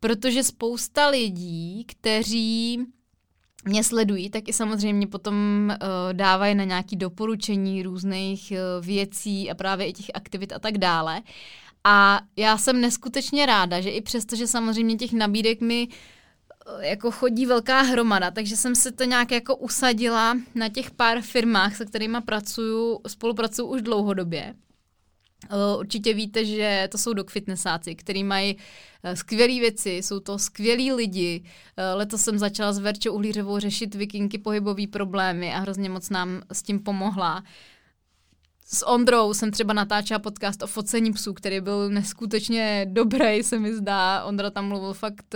[0.00, 2.86] protože spousta lidí, kteří
[3.64, 5.34] mě sledují, tak i samozřejmě potom
[5.70, 10.78] uh, dávají na nějaké doporučení různých uh, věcí a právě i těch aktivit a tak
[10.78, 11.22] dále.
[11.84, 15.88] A já jsem neskutečně ráda, že i přesto, že samozřejmě těch nabídek mi
[16.80, 21.76] jako chodí velká hromada, takže jsem se to nějak jako usadila na těch pár firmách,
[21.76, 24.54] se kterými pracuju, spolupracuju už dlouhodobě.
[25.78, 28.56] Určitě víte, že to jsou dog fitnessáci, který mají
[29.02, 31.44] eh, skvělé věci, jsou to skvělí lidi.
[31.76, 36.42] Eh, letos jsem začala s Verčou Uhlířovou řešit vikinky pohybové problémy a hrozně moc nám
[36.52, 37.44] s tím pomohla.
[38.66, 43.74] S Ondrou jsem třeba natáčela podcast o focení psů, který byl neskutečně dobrý, se mi
[43.74, 44.24] zdá.
[44.24, 45.34] Ondra tam mluvil fakt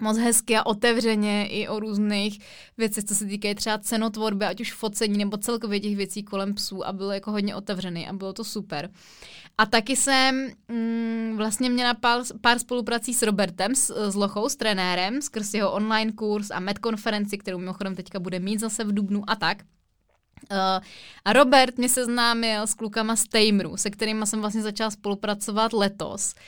[0.00, 2.38] moc hezky a otevřeně i o různých
[2.78, 6.86] věcech, co se týkají třeba cenotvorby, ať už focení nebo celkově těch věcí kolem psů
[6.86, 8.90] a bylo jako hodně otevřený a bylo to super.
[9.58, 14.56] A taky jsem mm, vlastně měla pár, pár spoluprací s Robertem, s, s Lochou, s
[14.56, 18.92] trenérem, skrz jeho online kurz a med konferenci, kterou mimochodem teďka bude mít zase v
[18.92, 19.62] Dubnu a tak.
[20.50, 20.84] Uh,
[21.24, 26.34] a Robert mě seznámil s klukama z Tameru, se kterými jsem vlastně začala spolupracovat letos.
[26.34, 26.40] Uh,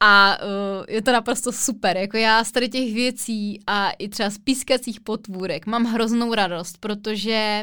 [0.00, 1.96] a uh, je to naprosto super.
[1.96, 6.78] Jako já z tady těch věcí a i třeba z pískacích potvůrek mám hroznou radost,
[6.78, 7.62] protože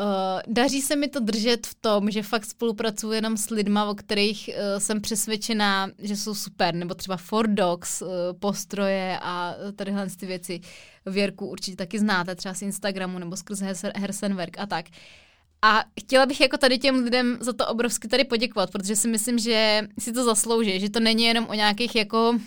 [0.00, 3.94] Uh, daří se mi to držet v tom, že fakt spolupracuji jenom s lidma, o
[3.94, 8.08] kterých uh, jsem přesvědčená, že jsou super, nebo třeba Ford Dogs, uh,
[8.38, 10.60] postroje a tadyhle ty věci.
[11.06, 13.62] Věrku určitě taky znáte, třeba z Instagramu nebo skrz
[13.96, 14.86] Hersenwerk a tak.
[14.88, 14.96] Uh,
[15.62, 19.38] a chtěla bych jako tady těm lidem za to obrovsky tady poděkovat, protože si myslím,
[19.38, 22.38] že si to zaslouží, že to není jenom o nějakých jako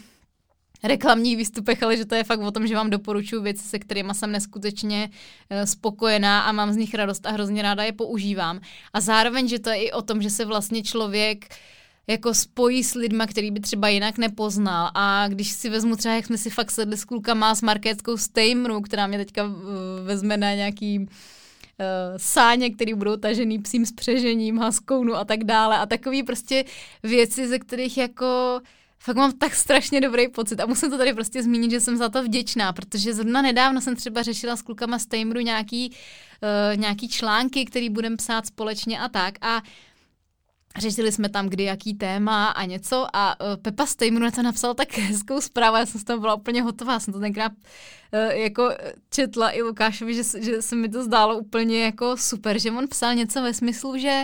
[0.84, 4.14] reklamních výstupech, ale že to je fakt o tom, že vám doporučuji věci, se kterými
[4.14, 8.60] jsem neskutečně uh, spokojená a mám z nich radost a hrozně ráda je používám.
[8.94, 11.46] A zároveň, že to je i o tom, že se vlastně člověk
[12.08, 14.92] jako spojí s lidma, který by třeba jinak nepoznal.
[14.94, 18.82] A když si vezmu třeba, jak jsme si fakt sedli s klukama s marketskou Stejmru,
[18.82, 19.54] která mě teďka uh,
[20.06, 21.08] vezme na nějaký
[22.18, 25.78] sáně, které budou tažený psím spřežením, haskounu a tak dále.
[25.78, 26.66] A takové prostě
[27.04, 28.62] věci, ze kterých jako
[29.00, 30.60] fakt mám tak strašně dobrý pocit.
[30.60, 33.96] A musím to tady prostě zmínit, že jsem za to vděčná, protože zrovna nedávno jsem
[33.96, 39.10] třeba řešila s klukama z Tameru nějaký, uh, nějaký články, který budeme psát společně a
[39.10, 39.34] tak.
[39.42, 39.62] A
[40.78, 44.74] Řešili jsme tam, kdy jaký téma a něco a uh, Pepa Stejmu na to napsala
[44.74, 48.70] tak hezkou zprávu, já jsem z toho byla úplně hotová, jsem to tenkrát uh, jako
[49.10, 53.16] četla i Lukášovi, že, že se mi to zdálo úplně jako super, že on psal
[53.16, 54.24] něco ve smyslu, že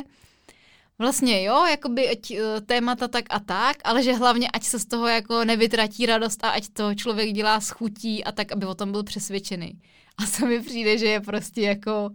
[1.00, 4.86] vlastně jo, jakoby ať, uh, témata tak a tak, ale že hlavně ať se z
[4.86, 8.76] toho jako nevytratí radost a ať to člověk dělá s chutí a tak, aby o
[8.76, 9.82] tom byl přesvědčený.
[10.18, 12.10] A to mi přijde, že je prostě jako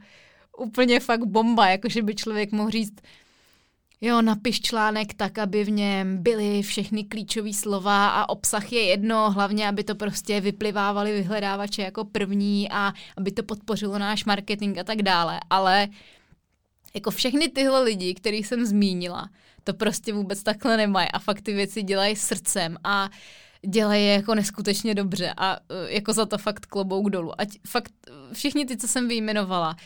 [0.58, 2.94] úplně fakt bomba, jako že by člověk mohl říct,
[4.00, 9.30] Jo, napiš článek tak, aby v něm byly všechny klíčové slova a obsah je jedno,
[9.30, 14.84] hlavně, aby to prostě vyplivávali vyhledávače jako první a aby to podpořilo náš marketing a
[14.84, 15.40] tak dále.
[15.50, 15.88] Ale
[16.94, 19.30] jako všechny tyhle lidi, kterých jsem zmínila,
[19.64, 23.10] to prostě vůbec takhle nemají a fakt ty věci dělají srdcem a
[23.66, 27.40] dělají je jako neskutečně dobře a e, jako za to fakt klobouk dolů.
[27.40, 27.92] Ať fakt
[28.32, 29.76] všichni ty, co jsem vyjmenovala,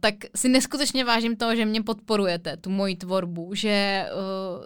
[0.00, 4.64] tak si neskutečně vážím toho, že mě podporujete, tu moji tvorbu, že, uh,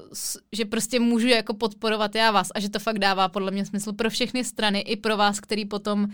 [0.53, 3.93] že prostě můžu jako podporovat já vás a že to fakt dává podle mě smysl
[3.93, 6.09] pro všechny strany, i pro vás, který potom uh,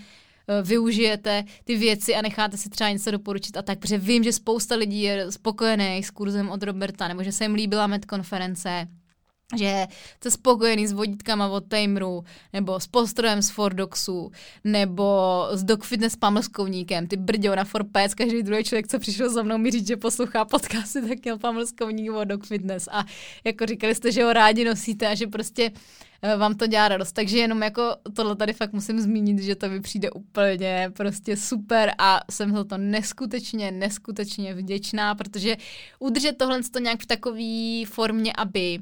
[0.62, 4.74] využijete ty věci a necháte si třeba něco doporučit a tak, protože vím, že spousta
[4.74, 8.86] lidí je spokojených s kurzem od Roberta, nebo že se jim líbila med konference,
[9.58, 9.86] že
[10.16, 14.32] jste spokojený s vodítkama od Tameru, nebo s postrojem z Fordoxu,
[14.64, 17.06] nebo s Dog Fitness pamlskovníkem.
[17.06, 20.44] Ty brďo na Forpec, každý druhý člověk, co přišel za mnou mi říct, že poslouchá
[20.44, 22.88] podcasty, tak měl pamlskovník od Dog Fitness.
[22.92, 23.04] A
[23.44, 25.70] jako říkali jste, že ho rádi nosíte a že prostě
[26.22, 27.12] eh, vám to dělá radost.
[27.12, 31.92] Takže jenom jako tohle tady fakt musím zmínit, že to mi přijde úplně prostě super
[31.98, 35.56] a jsem za to neskutečně, neskutečně vděčná, protože
[35.98, 38.78] udržet tohle to nějak v takové formě, aby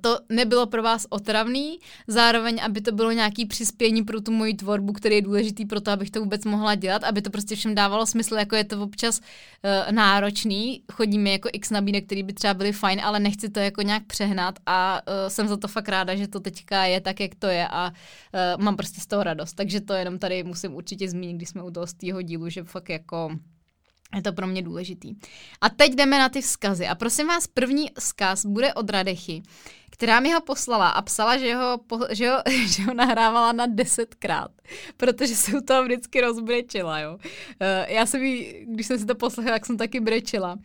[0.00, 4.92] to nebylo pro vás otravný, zároveň, aby to bylo nějaký přispění pro tu moji tvorbu,
[4.92, 8.06] který je důležitý pro to, abych to vůbec mohla dělat, aby to prostě všem dávalo
[8.06, 12.72] smysl, jako je to občas uh, náročný, chodíme jako x nabídek, které by třeba byly
[12.72, 16.28] fajn, ale nechci to jako nějak přehnat a uh, jsem za to fakt ráda, že
[16.28, 19.80] to teďka je tak, jak to je a uh, mám prostě z toho radost, takže
[19.80, 23.30] to jenom tady musím určitě zmínit, když jsme u toho z dílu, že fakt jako
[24.16, 25.14] je to pro mě důležitý.
[25.60, 26.86] A teď jdeme na ty vzkazy.
[26.86, 29.42] A prosím vás, první vzkaz bude od Radechy,
[29.94, 34.50] která mi ho poslala a psala, že ho, že ho, že ho nahrávala na desetkrát,
[34.96, 37.12] protože se u toho vždycky rozbrečila, jo.
[37.14, 37.18] Uh,
[37.88, 40.58] já jsem jí, když jsem si to poslechla, tak jsem taky brečila.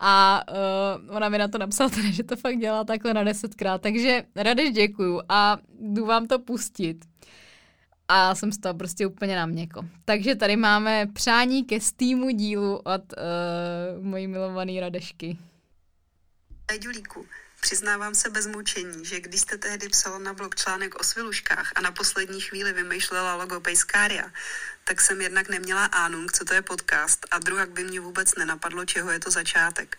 [0.00, 3.80] A uh, ona mi na to napsala teda, že to fakt dělá takhle na desetkrát.
[3.80, 6.96] Takže Radeš děkuju a jdu vám to pustit
[8.08, 9.84] a jsem z toho prostě úplně na měko.
[10.04, 15.38] Takže tady máme přání ke Steamu dílu od uh, mojí milované Radešky.
[16.82, 17.26] Julíku,
[17.60, 21.80] přiznávám se bez mučení, že když jste tehdy psala na blog článek o sviluškách a
[21.80, 24.30] na poslední chvíli vymýšlela logo Pejskária,
[24.84, 28.84] tak jsem jednak neměla ánung, co to je podcast a druhak by mě vůbec nenapadlo,
[28.84, 29.98] čeho je to začátek.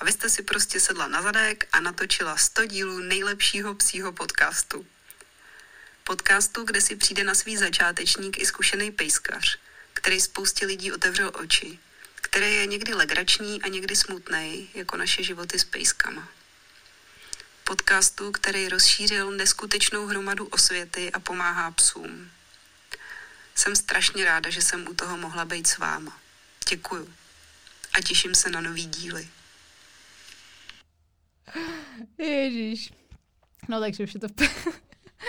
[0.00, 4.86] A vy jste si prostě sedla na zadek a natočila 100 dílů nejlepšího psího podcastu.
[6.06, 9.58] Podcastu, kde si přijde na svý začátečník i zkušený pejskař,
[9.92, 11.78] který spoustě lidí otevřel oči,
[12.14, 16.28] který je někdy legrační a někdy smutný, jako naše životy s pejskama.
[17.64, 22.30] Podcastu, který rozšířil neskutečnou hromadu osvěty a pomáhá psům.
[23.54, 26.20] Jsem strašně ráda, že jsem u toho mohla být s váma.
[26.68, 27.14] Děkuju.
[27.92, 29.28] A těším se na nový díly.
[32.18, 32.92] Ježíš.
[33.68, 34.28] No takže už je to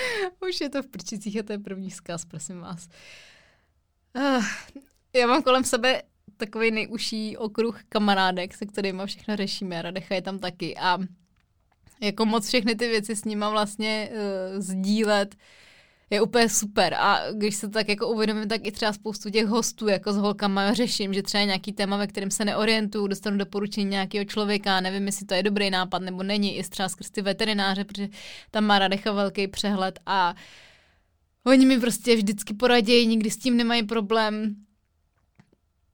[0.49, 2.89] už je to v prčicích a to je první zkaz, prosím vás.
[4.15, 4.45] Uh,
[5.13, 6.01] já mám kolem sebe
[6.37, 9.81] takový nejužší okruh kamarádek, se kterými všechno řešíme.
[9.81, 10.97] Radecha je tam taky a
[12.01, 15.35] jako moc všechny ty věci s nima vlastně uh, sdílet
[16.09, 16.93] je úplně super.
[16.93, 20.73] A když se tak jako uvědomím, tak i třeba spoustu těch hostů jako s holkama
[20.73, 25.25] řeším, že třeba nějaký téma, ve kterém se neorientuju, dostanu doporučení nějakého člověka, nevím, jestli
[25.25, 28.09] to je dobrý nápad nebo není, i třeba skrz ty veterináře, protože
[28.51, 30.35] tam má Radecha velký přehled a
[31.43, 34.55] oni mi prostě vždycky poradějí, nikdy s tím nemají problém.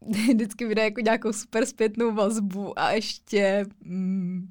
[0.34, 4.48] Vždycky vydají jako nějakou super zpětnou vazbu a ještě mm,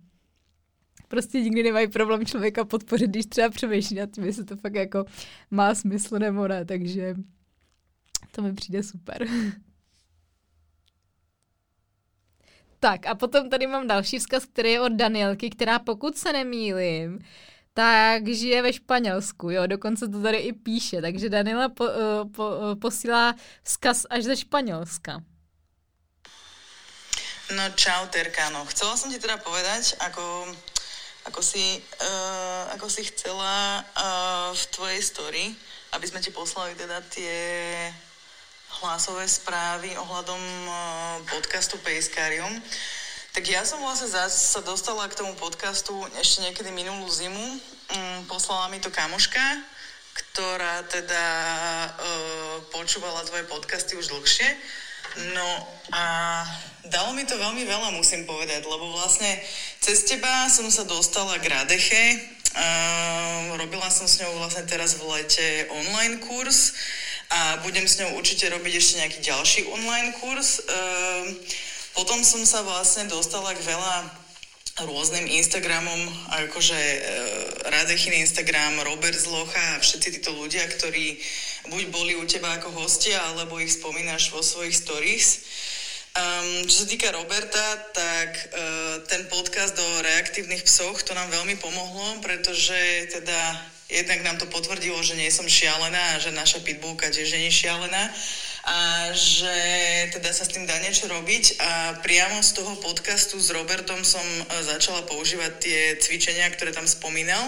[1.13, 5.05] prostě nikdy nemají problém člověka podpořit, když třeba přemýšlí nad tím, jestli to fakt jako
[5.51, 7.15] má smysl nebo ne, takže
[8.31, 9.27] to mi přijde super.
[12.81, 17.19] tak a potom tady mám další vzkaz, který je od Danielky, která pokud se nemýlím,
[17.75, 21.91] tak žije ve Španělsku, jo, dokonce to tady i píše, takže Daniela po, uh,
[22.33, 25.23] po, uh, posílá vzkaz až ze Španělska.
[27.57, 30.49] No čau, Terka, no chcela som ti teda povedať, ako
[31.29, 35.45] ako si, uh, ako si chcela uh, v tvojej story,
[35.95, 37.35] aby sme ti poslali teda tie
[38.83, 40.75] hlasové správy ohľadom uh,
[41.31, 42.51] podcastu Pejskarium.
[43.33, 47.47] Tak ja som vlastne zase sa dostala k tomu podcastu ešte niekedy minulú zimu.
[47.93, 49.41] Um, poslala mi to kamoška,
[50.12, 51.27] ktorá teda
[51.97, 54.49] uh, počúvala tvoje podcasty už dlhšie.
[55.13, 55.49] No
[55.93, 56.05] a
[56.89, 59.29] dalo mi to veľmi veľa, musím povedať, lebo vlastne
[59.81, 62.03] cez teba som sa dostala k Radeche,
[62.57, 66.73] uh, robila som s ňou vlastne teraz v lete online kurz
[67.29, 70.65] a budem s ňou určite robiť ešte nejaký ďalší online kurz.
[70.65, 71.29] Uh,
[71.93, 74.22] potom som sa vlastne dostala k veľa
[74.81, 76.01] rôznym Instagramom,
[76.49, 77.01] akože e,
[77.68, 81.20] Radechin Instagram, Robert Zlocha a všetci títo ľudia, ktorí
[81.68, 85.29] buď boli u teba ako hostia, alebo ich spomínaš vo svojich stories.
[86.12, 87.64] Um, čo sa týka Roberta,
[87.97, 92.77] tak uh, ten podcast o reaktívnych psoch, to nám veľmi pomohlo, pretože
[93.16, 93.41] teda
[93.93, 97.68] jednak nám to potvrdilo, že nie som šialená a že naša pitbullka tiež nie je
[97.68, 98.03] šialená
[98.62, 99.57] a že
[100.14, 104.22] teda sa s tým dá niečo robiť a priamo z toho podcastu s Robertom som
[104.22, 107.43] e, začala používať tie cvičenia, ktoré tam spomínal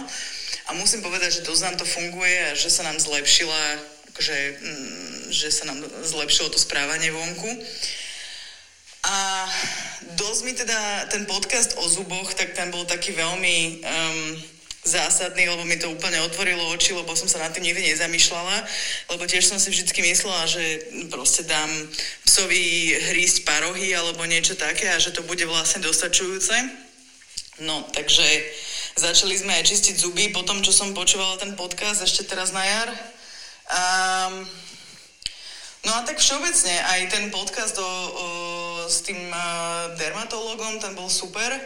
[0.66, 5.18] a musím povedať, že dosť nám to funguje a že sa nám zlepšila akože, mm,
[5.30, 7.50] že sa nám zlepšilo to správanie vonku.
[9.04, 9.44] A
[10.16, 14.53] dosť mi teda ten podcast o zuboch, tak ten bol taký veľmi um,
[14.84, 18.56] zásadný, lebo mi to úplne otvorilo oči, lebo som sa nad tým nikdy nezamýšľala,
[19.16, 20.64] lebo tiež som si vždy myslela, že
[21.08, 21.72] proste dám
[22.28, 26.84] psovi hrísť parohy alebo niečo také a že to bude vlastne dostačujúce.
[27.64, 28.26] No, takže
[29.00, 32.60] začali sme aj čistiť zuby po tom, čo som počúvala ten podcast ešte teraz na
[32.60, 32.90] jar.
[33.64, 34.44] Um,
[35.88, 37.92] no a tak všeobecne aj ten podcast o, o,
[38.84, 41.56] s tým uh, dermatologom, ten bol super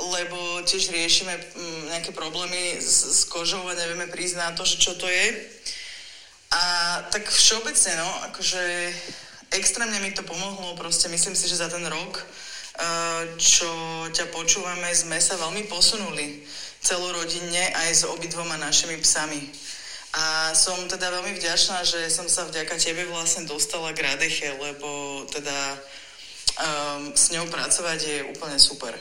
[0.00, 4.80] lebo tiež riešime mm, nejaké problémy s, s kožou a nevieme prísť na to, že
[4.80, 5.26] čo to je.
[6.52, 6.62] A
[7.08, 8.62] tak všeobecne, no, akože
[9.56, 13.68] extrémne mi to pomohlo, proste myslím si, že za ten rok, eh, čo
[14.12, 16.44] ťa počúvame, sme sa veľmi posunuli
[16.82, 19.40] celorodinne aj s obidvoma našimi psami.
[20.12, 25.24] A som teda veľmi vďačná, že som sa vďaka tebe vlastne dostala k Radeche, lebo
[25.32, 25.56] teda
[26.60, 28.92] um, s ňou pracovať je úplne super.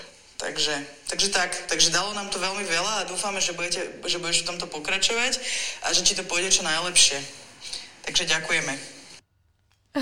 [0.41, 4.41] Takže, takže tak, takže dalo nám to veľmi veľa a dúfame, že, budete, že budeš
[4.41, 5.37] v tomto pokračovať
[5.85, 7.21] a že ti to pôjde čo najlepšie.
[8.09, 8.73] Takže ďakujeme.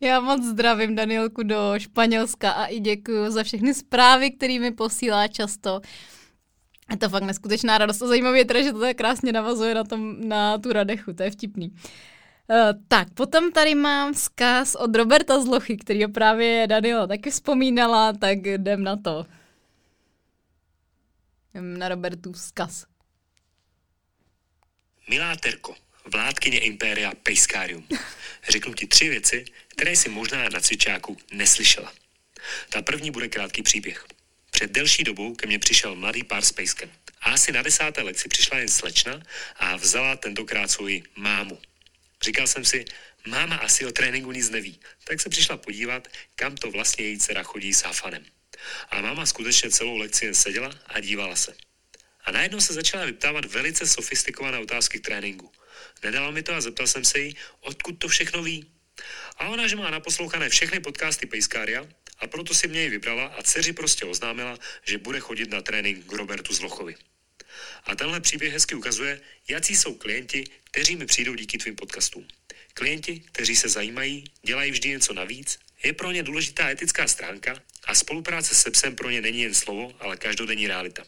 [0.00, 5.28] Já moc zdravím Danielku do Španělska a i děkuji za všechny zprávy, které mi posílá
[5.28, 5.80] často.
[6.90, 8.02] Je to fakt neskutečná radost.
[8.02, 11.22] A zajímavé je teda, že to tak krásně navazuje na, tom, na tu radechu, to
[11.22, 11.68] je vtipný.
[11.68, 11.76] Uh,
[12.88, 18.82] tak, potom tady mám vzkaz od Roberta Zlochy, který právě Daniela taky vzpomínala, tak jdem
[18.82, 19.26] na to
[21.60, 22.86] na Robertu vzkaz.
[25.08, 27.88] Milá Terko, vládkyně Impéria Pejskárium.
[28.48, 31.92] Řeknu ti tři věci, které jsi možná na cvičáku neslyšela.
[32.68, 34.06] Ta první bude krátký příběh.
[34.50, 36.90] Před delší dobou ke mně přišel mladý pár s pejskem.
[37.20, 39.22] A asi na desáté lekci přišla jen slečna
[39.56, 41.58] a vzala tentokrát svoji mámu.
[42.22, 42.84] Říkal jsem si,
[43.26, 47.42] máma asi o tréninku nic neví, tak se přišla podívat, kam to vlastně její dcera
[47.42, 48.24] chodí s Hafanem.
[48.90, 51.54] A máma skutečně celou lekci jen seděla a dívala se.
[52.24, 55.52] A najednou se začala vyptávat velice sofistikované otázky k tréninku.
[56.02, 58.66] Nedala mi to a zeptal jsem se jí, odkud to všechno ví.
[59.36, 61.86] A ona, že má naposlouchané všechny podcasty Pejskária
[62.18, 66.06] a proto si mě ji vybrala a dceři prostě oznámila, že bude chodit na trénink
[66.06, 66.94] k Robertu Zlochovi.
[67.84, 72.28] A tenhle příběh hezky ukazuje, jaký jsou klienti, kteří mi přijdou díky tvým podcastům.
[72.74, 77.94] Klienti, kteří se zajímají, dělají vždy něco navíc, je pro ně důležitá etická stránka a
[77.94, 81.04] spolupráce se psem pro ně není jen slovo, ale každodenní realita.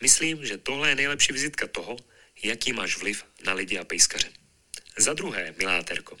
[0.00, 1.96] Myslím, že tohle je nejlepší vizitka toho,
[2.42, 4.28] jaký máš vliv na lidi a pejskaře.
[4.98, 6.16] Za druhé, milá Terko,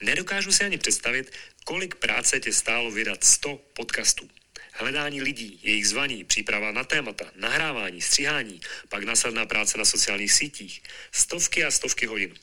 [0.00, 1.32] nedokážu si ani představit,
[1.64, 4.30] kolik práce tě stálo vydat 100 podcastů.
[4.72, 10.82] Hledání lidí, jejich zvaní, příprava na témata, nahrávání, stříhání, pak následná práce na sociálních sítích,
[11.12, 12.34] stovky a stovky hodin.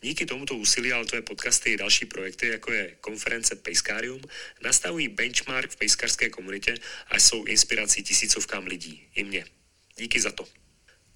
[0.00, 4.20] Díky tomuto úsilí ale tvoje podcasty i další projekty, jako je konference Pejskárium,
[4.62, 6.74] nastavují benchmark v pejskarské komunitě
[7.06, 9.44] a jsou inspirací tisícovkám lidí, i mě.
[9.96, 10.48] Díky za to.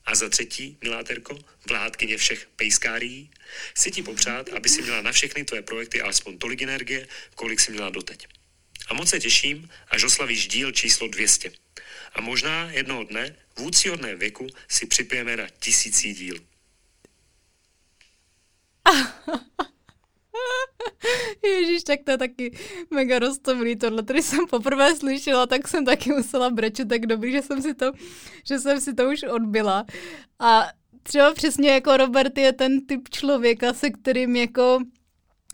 [0.04, 3.30] A za třetí, milá Terko, vládkyně všech pejskárií,
[3.74, 7.72] chci ti popřát, aby si měla na všechny tvoje projekty alespoň tolik energie, kolik si
[7.72, 8.26] měla doteď.
[8.88, 11.52] A moc se těším, až oslavíš díl číslo 200.
[12.12, 16.51] A možná jednoho dne, v úcíhodném věku, si připijeme na tisící díl.
[21.44, 22.58] Ježíš, tak to je taky
[22.90, 27.42] mega roztomilý tohle, který jsem poprvé slyšela, tak jsem taky musela brečet, tak dobrý, že
[27.42, 27.92] jsem si to,
[28.46, 29.84] že jsem si to už odbyla.
[30.38, 30.68] A
[31.02, 34.78] třeba přesně jako Robert je ten typ člověka, se kterým jako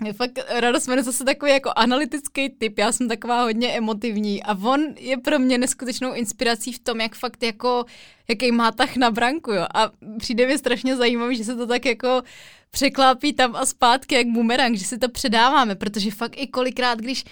[0.05, 4.59] je fakt radost je zase takový jako analytický typ, já jsem taková hodně emotivní a
[4.65, 7.85] on je pro mě neskutečnou inspirací v tom, jak fakt jako,
[8.29, 9.67] jaký má tah na branku, jo.
[9.75, 12.23] A přijde mi strašně zajímavý, že se to tak jako
[12.71, 17.25] překlápí tam a zpátky jak bumerang, že si to předáváme, protože fakt i kolikrát, když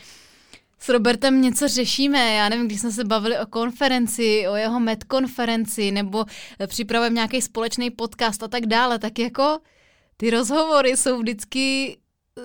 [0.78, 5.04] s Robertem něco řešíme, já nevím, když jsme se bavili o konferenci, o jeho med
[5.04, 6.24] konferenci, nebo
[6.66, 9.58] připravujeme nějaký společný podcast a tak dále, tak jako
[10.16, 11.96] ty rozhovory jsou vždycky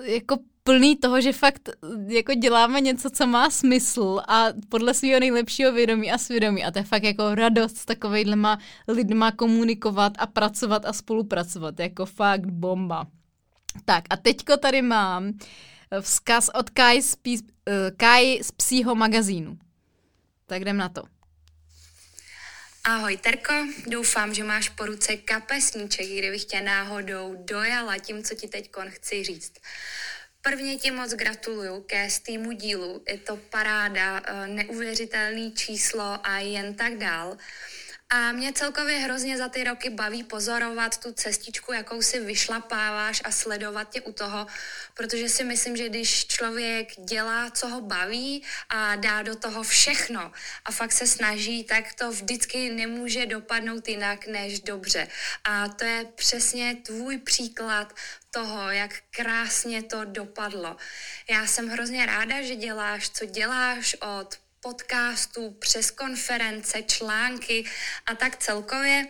[0.02, 1.68] jako plný toho, že fakt
[2.06, 6.64] jako děláme něco, co má smysl a podle svého nejlepšího vědomí a svědomí.
[6.64, 11.80] A to je fakt jako radost s takovejhlema lidma komunikovat a pracovat a spolupracovat.
[11.80, 13.06] Jako fakt bomba.
[13.84, 15.32] Tak a teďko tady mám
[16.00, 17.38] vzkaz od Kai z, pí,
[17.68, 19.58] eh, Kai z psího magazínu.
[20.46, 21.02] Tak jdem na to.
[22.84, 23.52] Ahoj Terko,
[23.86, 29.24] doufám, že máš po ruce kapesníček, kdybych tě náhodou dojala tím, co ti teď chci
[29.24, 29.52] říct.
[30.40, 36.74] Prvně ti moc gratuluju ke týmu dílu, je to paráda, eh, neuvěřitelný číslo a jen
[36.74, 37.36] tak dál.
[38.14, 43.30] A mě celkově hrozně za ty roky baví pozorovat tu cestičku, jakou si vyšlapáváš a
[43.30, 44.46] sledovat tě u toho,
[44.94, 50.32] protože si myslím, že když člověk dělá, co ho baví a dá do toho všechno
[50.64, 55.08] a fakt se snaží, tak to vždycky nemůže dopadnout jinak než dobře.
[55.44, 57.94] A to je přesně tvůj příklad
[58.30, 60.76] toho, jak krásně to dopadlo.
[61.30, 67.64] Já jsem hrozně ráda, že děláš, co děláš od podcastů, přes konference, články
[68.06, 69.06] a tak celkově.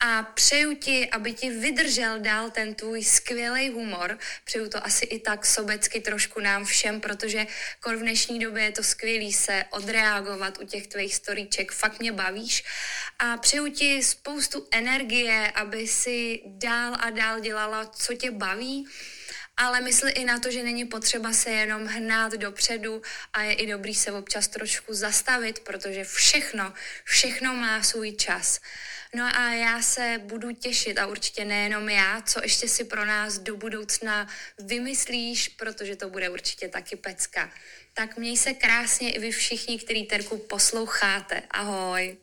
[0.00, 4.18] A přeju ti, aby ti vydržel dál ten tvůj skvělý humor.
[4.44, 7.46] Přeju to asi i tak sobecky trošku nám všem, protože
[7.86, 11.72] v dnešní době je to skvělý se odreagovat u těch tvých storíček.
[11.72, 12.64] Fakt mě bavíš.
[13.18, 18.88] A přeju ti spoustu energie, aby si dál a dál dělala, co tě baví
[19.56, 23.02] ale mysli i na to, že není potřeba se jenom hnát dopředu
[23.32, 26.72] a je i dobrý se občas trošku zastavit, protože všechno,
[27.04, 28.60] všechno má svůj čas.
[29.14, 33.38] No a já se budu těšit a určitě nejenom já, co ještě si pro nás
[33.38, 34.28] do budoucna
[34.58, 37.52] vymyslíš, protože to bude určitě taky pecka.
[37.94, 41.42] Tak měj se krásně i vy všichni, který Terku posloucháte.
[41.50, 42.16] Ahoj.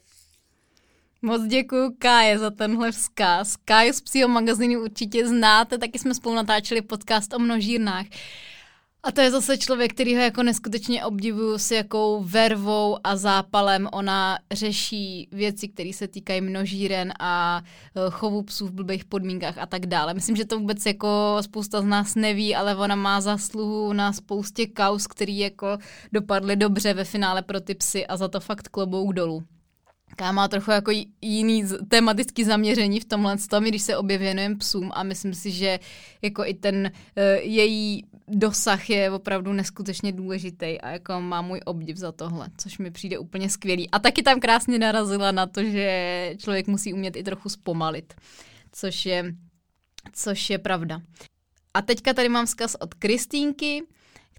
[1.26, 3.56] Moc děkuji Káje za tenhle vzkaz.
[3.56, 8.06] Káju z psího magazínu určitě znáte, taky jsme spolu natáčeli podcast o množírnách.
[9.04, 13.90] A to je zase člověk, který ho jako neskutečně obdivuju s jakou vervou a zápalem
[13.94, 17.62] ona řeší věci, které se týkají množíren a
[17.96, 20.14] e, chovu psů v blbých podmínkách a tak dále.
[20.14, 24.68] Myslím, že to vůbec jako spousta z nás neví, ale ona má zasluhu na spoustě
[24.68, 25.78] kaus, který jako
[26.14, 29.44] dopadly dobře ve finále pro ty psy a za to fakt klobouk dolů.
[30.16, 30.92] Ká má trochu jako
[31.22, 35.80] jiný tematický zaměření v tomhle tom, když se obě věnujeme psům a myslím si, že
[36.22, 41.98] jako i ten uh, její dosah je opravdu neskutečně důležitý a jako má můj obdiv
[41.98, 43.90] za tohle, což mi přijde úplně skvělý.
[43.90, 48.14] A taky tam krásně narazila na to, že člověk musí umět i trochu zpomalit,
[48.72, 49.36] což je,
[50.14, 51.02] což je pravda.
[51.74, 53.84] A teďka tady mám vzkaz od Kristýnky,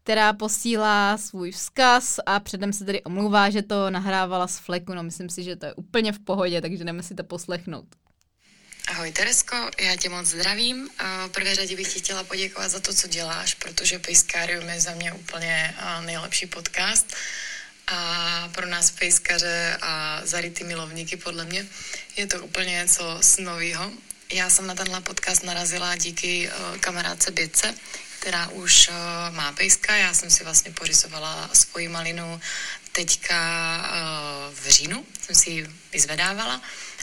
[0.04, 4.94] která posílá svůj vzkaz a předem se tedy omlouvá, že to nahrávala z fleku.
[4.94, 7.86] No myslím si, že to je úplně v pohodě, takže jdeme si to poslechnout.
[8.88, 10.88] Ahoj Teresko, já tě moc zdravím.
[11.26, 14.94] V prvé řadě bych ti chtěla poděkovat za to, co děláš, protože Pejskárium je za
[14.94, 17.14] mě úplně nejlepší podcast
[17.86, 21.66] a pro nás pejskaře a zarytý milovníky podle mě
[22.16, 23.90] je to úplně něco nového.
[24.32, 26.50] Já jsem na tenhle podcast narazila díky
[26.80, 27.74] kamarádce Bětce,
[28.24, 28.90] která už
[29.30, 29.96] má pejska.
[29.96, 32.40] Já jsem si vlastně pořizovala svoji malinu
[32.92, 33.36] teďka
[34.54, 36.62] v říjnu, jsem si ji vyzvedávala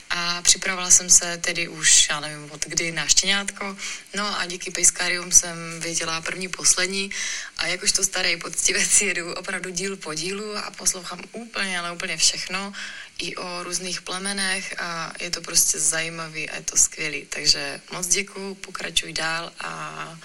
[0.10, 3.78] a připravovala jsem se tedy už, já nevím od kdy, na štěňátko.
[4.16, 7.12] No a díky Pejskarium jsem věděla první, poslední
[7.58, 12.18] a jakož to starý poctivec jedu opravdu díl po dílu a poslouchám úplně, ale úplně
[12.18, 12.74] všechno
[13.18, 17.26] i o různých plemenech a je to prostě zajímavý a je to skvělý.
[17.26, 20.18] Takže moc děkuju, pokračuj dál a,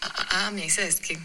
[0.00, 1.18] a, a, a měj se hezky.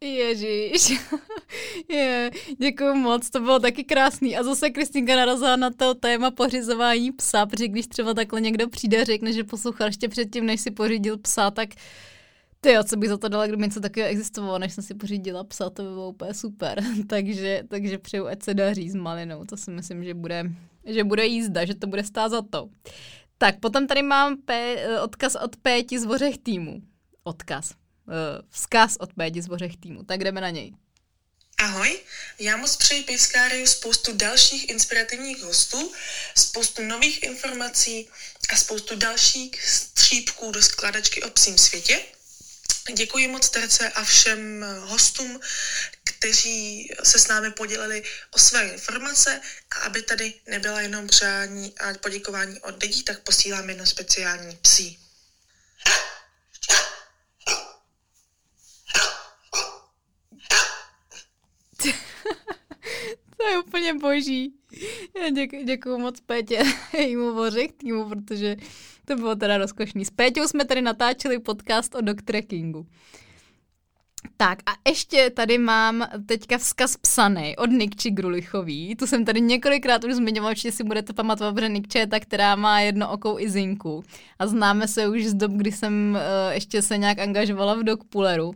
[0.00, 1.00] Ježíš.
[1.88, 4.36] je, děkuji moc, to bylo taky krásný.
[4.36, 9.00] A zase Kristýnka narazila na to téma pořizování psa, protože když třeba takhle někdo přijde
[9.00, 11.68] a řekne, že poslouchal ještě předtím, než si pořídil psa, tak
[12.60, 15.70] ty co bych za to dala, kdyby něco takového existovalo, než jsem si pořídila psa,
[15.70, 16.82] to by bylo úplně super.
[17.06, 19.44] takže, takže přeju, ať se daří s malinou.
[19.44, 20.50] To si myslím, že bude,
[20.84, 22.68] že bude jízda, že to bude stát za to.
[23.38, 24.36] Tak, potom tady mám
[25.02, 26.82] odkaz od Péti z Vořech týmu.
[27.28, 28.14] Odkaz uh,
[28.50, 30.04] vzkaz od Pédi z Bořech týmu.
[30.04, 30.72] Tak jdeme na něj.
[31.58, 32.00] Ahoj,
[32.38, 35.92] já moc přeji Pivskáriu spoustu dalších inspirativních hostů,
[36.36, 38.08] spoustu nových informací
[38.48, 42.00] a spoustu dalších střípků do skladačky o psím světě.
[42.96, 45.40] Děkuji moc Terce a všem hostům,
[46.04, 51.94] kteří se s námi podělili o své informace a aby tady nebyla jenom přání a
[51.94, 54.98] poděkování od lidí, tak posílám jedno speciální psí.
[63.36, 64.52] to je úplně boží.
[65.34, 66.62] Děkuji, děkuji moc Pétě
[66.98, 68.56] jejímu vořech týmu, protože
[69.04, 70.04] to bylo teda rozkošný.
[70.04, 72.86] S Péťou jsme tady natáčeli podcast o doktrekingu.
[74.36, 78.96] Tak a ještě tady mám teďka vzkaz psaný od Nikči Grulichový.
[78.96, 82.56] Tu jsem tady několikrát už zmiňoval, že si budete pamatovat, že Nikče je ta, která
[82.56, 84.04] má jedno okou i zinku.
[84.38, 88.52] A známe se už z dob, kdy jsem uh, ještě se nějak angažovala v Dogpulleru.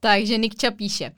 [0.00, 1.12] Takže Nikča píše.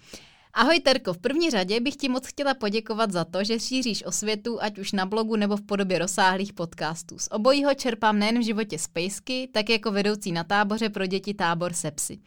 [0.59, 4.63] Ahoj Terko, v první řadě bych ti moc chtěla poděkovat za to, že šíříš osvětu,
[4.63, 7.19] ať už na blogu nebo v podobě rozsáhlých podcastů.
[7.19, 11.73] Z obojího čerpám nejen v životě Spacey, tak jako vedoucí na táboře pro děti tábor
[11.73, 12.19] Sepsy.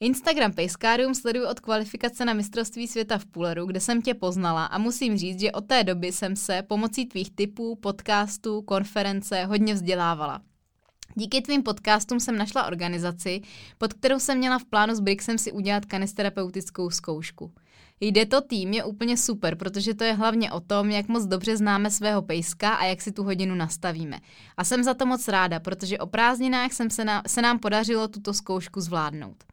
[0.00, 4.78] Instagram Pejskárium sleduju od kvalifikace na mistrovství světa v Pulleru, kde jsem tě poznala a
[4.78, 10.40] musím říct, že od té doby jsem se pomocí tvých typů, podcastů, konference hodně vzdělávala.
[11.14, 13.40] Díky tvým podcastům jsem našla organizaci,
[13.78, 17.52] pod kterou jsem měla v plánu s Brixem si udělat kanisterapeutickou zkoušku.
[18.00, 21.56] Jde to tým je úplně super, protože to je hlavně o tom, jak moc dobře
[21.56, 24.20] známe svého pejska a jak si tu hodinu nastavíme.
[24.56, 28.08] A jsem za to moc ráda, protože o prázdninách jsem se, na, se nám podařilo
[28.08, 29.44] tuto zkoušku zvládnout.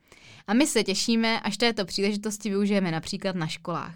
[0.47, 3.95] A my se těšíme, až této příležitosti využijeme například na školách.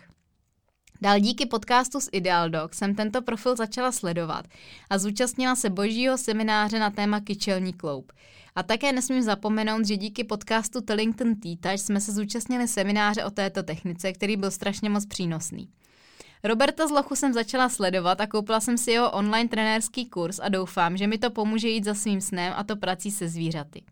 [1.01, 4.45] Dál díky podcastu s Ideal Dog jsem tento profil začala sledovat
[4.89, 8.11] a zúčastnila se božího semináře na téma kyčelní kloup.
[8.55, 13.63] A také nesmím zapomenout, že díky podcastu Tellington Tea jsme se zúčastnili semináře o této
[13.63, 15.69] technice, který byl strašně moc přínosný.
[16.43, 20.49] Roberta z Lochu jsem začala sledovat a koupila jsem si jeho online trenérský kurz a
[20.49, 23.83] doufám, že mi to pomůže jít za svým snem a to prací se zvířaty.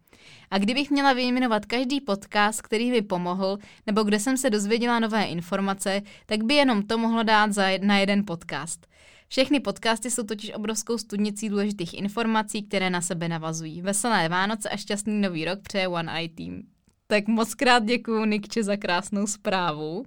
[0.51, 3.57] A kdybych měla vyjmenovat každý podcast, který mi pomohl,
[3.87, 7.97] nebo kde jsem se dozvěděla nové informace, tak by jenom to mohlo dát za na
[7.97, 8.87] jeden podcast.
[9.33, 13.81] Všechny podcasty jsou totiž obrovskou studnicí důležitých informací, které na sebe navazují.
[13.81, 16.61] Veselé Vánoce a šťastný nový rok přeje One Eye Team.
[17.07, 20.05] Tak moc krát děkuju Nikče za krásnou zprávu.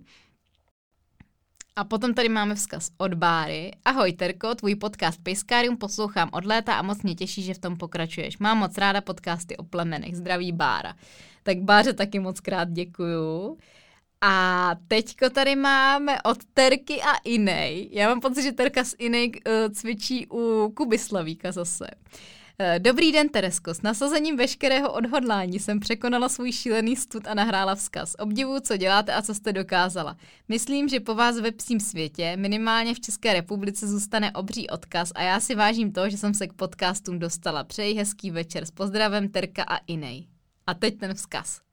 [1.76, 3.70] A potom tady máme vzkaz od Báry.
[3.84, 7.76] Ahoj Terko, tvůj podcast Pejskárium poslouchám od léta a moc mě těší, že v tom
[7.76, 8.38] pokračuješ.
[8.38, 10.16] Mám moc ráda podcasty o plemenech.
[10.16, 10.94] Zdraví Bára.
[11.42, 13.58] Tak Báře taky moc krát děkuju.
[14.20, 17.88] A teďko tady máme od Terky a Inej.
[17.92, 21.86] Já mám pocit, že Terka s Inej uh, cvičí u Kuby Slavíka zase.
[22.58, 23.74] Eh, dobrý den, Teresko.
[23.74, 28.14] S nasazením veškerého odhodlání jsem překonala svůj šílený stud a nahrála vzkaz.
[28.18, 30.16] Obdivuju, co děláte a co jste dokázala.
[30.48, 35.22] Myslím, že po vás ve psím světě, minimálně v České republice, zůstane obří odkaz a
[35.22, 37.64] já si vážím to, že jsem se k podcastům dostala.
[37.64, 38.64] Přeji hezký večer.
[38.64, 40.26] S pozdravem Terka a Inej.
[40.66, 41.65] A teď ten vzkaz.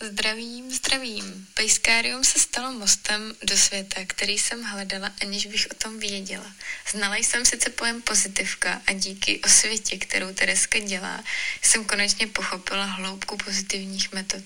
[0.00, 1.46] Zdravím, zdravím.
[1.54, 6.52] Pejskárium se stalo mostem do světa, který jsem hledala, aniž bych o tom věděla.
[6.92, 11.24] Znala jsem sice pojem pozitivka a díky osvětě, kterou Tereska dělá,
[11.62, 14.44] jsem konečně pochopila hloubku pozitivních metod.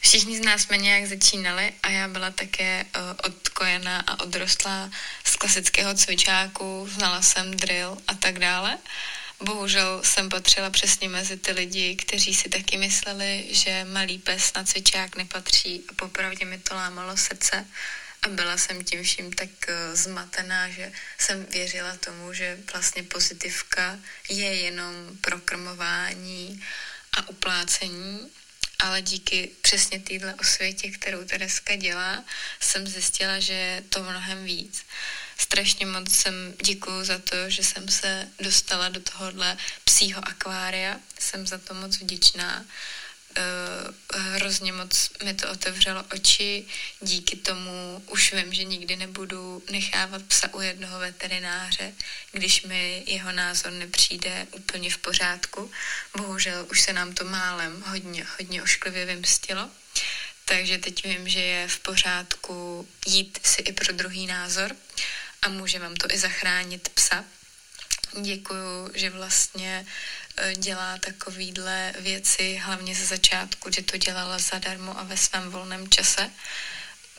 [0.00, 4.90] Všichni z nás jsme nějak začínali a já byla také uh, odkojená a odrostlá
[5.24, 8.78] z klasického cvičáku, znala jsem drill a tak dále.
[9.40, 14.64] Bohužel jsem patřila přesně mezi ty lidi, kteří si taky mysleli, že malý pes na
[14.64, 17.66] cvičák nepatří a popravdě mi to lámalo srdce
[18.22, 23.98] a byla jsem tím vším tak uh, zmatená, že jsem věřila tomu, že vlastně pozitivka
[24.28, 26.64] je jenom prokrmování
[27.12, 28.30] a uplácení
[28.78, 32.24] ale díky přesně téhle osvětě, kterou Tereska dělá,
[32.60, 34.84] jsem zjistila, že je to mnohem víc.
[35.38, 41.00] Strašně moc jsem děkuju za to, že jsem se dostala do tohohle psího akvária.
[41.18, 42.64] Jsem za to moc vděčná.
[43.38, 46.66] Uh, hrozně moc mi to otevřelo oči.
[47.00, 51.92] Díky tomu už vím, že nikdy nebudu nechávat psa u jednoho veterináře,
[52.32, 55.70] když mi jeho názor nepřijde úplně v pořádku.
[56.16, 59.70] Bohužel už se nám to málem hodně, hodně ošklivě vymstilo.
[60.44, 64.76] Takže teď vím, že je v pořádku jít si i pro druhý názor
[65.42, 67.24] a může vám to i zachránit psa.
[68.22, 69.86] Děkuju, že vlastně
[70.36, 75.88] e, dělá takovýhle věci, hlavně ze začátku, že to dělala zadarmo a ve svém volném
[75.88, 76.30] čase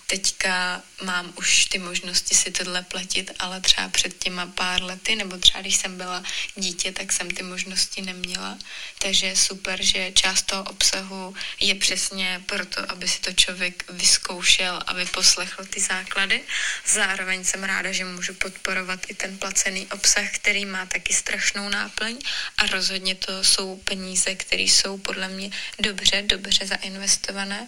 [0.10, 5.38] teďka mám už ty možnosti si tohle platit, ale třeba před těma pár lety, nebo
[5.38, 6.24] třeba když jsem byla
[6.56, 8.58] dítě, tak jsem ty možnosti neměla.
[9.00, 14.84] Takže je super, že část toho obsahu je přesně proto, aby si to člověk vyzkoušel,
[14.88, 16.42] aby poslechl ty základy.
[16.86, 22.18] Zároveň jsem ráda, že můžu podporovat i ten placený obsah, který má taky strašnou náplň
[22.58, 27.68] a rozhodně to jsou peníze, které jsou podle mě dobře, dobře zainvestované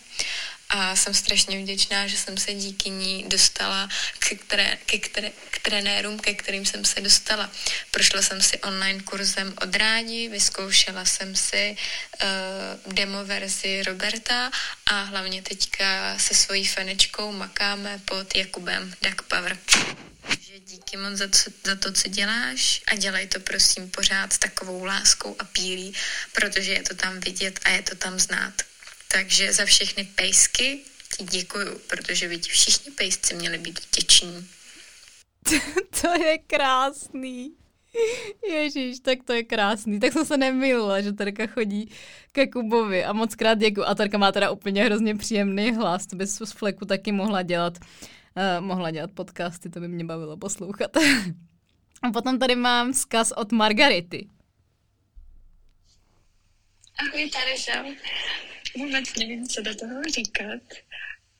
[0.69, 3.89] a jsem strašně vděčná, že jsem se díky ní dostala
[4.19, 7.51] ke, které, ke které, k trenérům, ke kterým jsem se dostala.
[7.91, 11.77] Prošla jsem si online kurzem od rádi, vyzkoušela jsem si
[12.23, 14.51] uh, demo verzi Roberta
[14.85, 19.57] a hlavně teďka se svojí fanečkou makáme pod Jakubem Duck Power.
[20.27, 24.37] Takže díky moc za, co, za to, co děláš a dělej to prosím pořád s
[24.37, 25.93] takovou láskou a pílí,
[26.33, 28.68] protože je to tam vidět a je to tam znát.
[29.11, 30.79] Takže za všechny pejsky
[31.17, 34.47] ti děkuju, protože by ti všichni pejsci měli být vděční.
[36.01, 37.55] to je krásný.
[38.49, 39.99] Ježíš, tak to je krásný.
[39.99, 41.91] Tak jsem se nemýlila, že Terka chodí
[42.31, 43.85] ke Kubovi a moc krát děkuju.
[43.85, 47.77] A Terka má teda úplně hrozně příjemný hlas, to bys z fleku taky mohla dělat.
[47.77, 50.97] Uh, mohla dělat podcasty, to by mě bavilo poslouchat.
[52.03, 54.27] a potom tady mám vzkaz od Margarity.
[56.99, 57.95] Ahoj, tady jsem
[58.79, 60.61] vůbec nevím, co do toho říkat.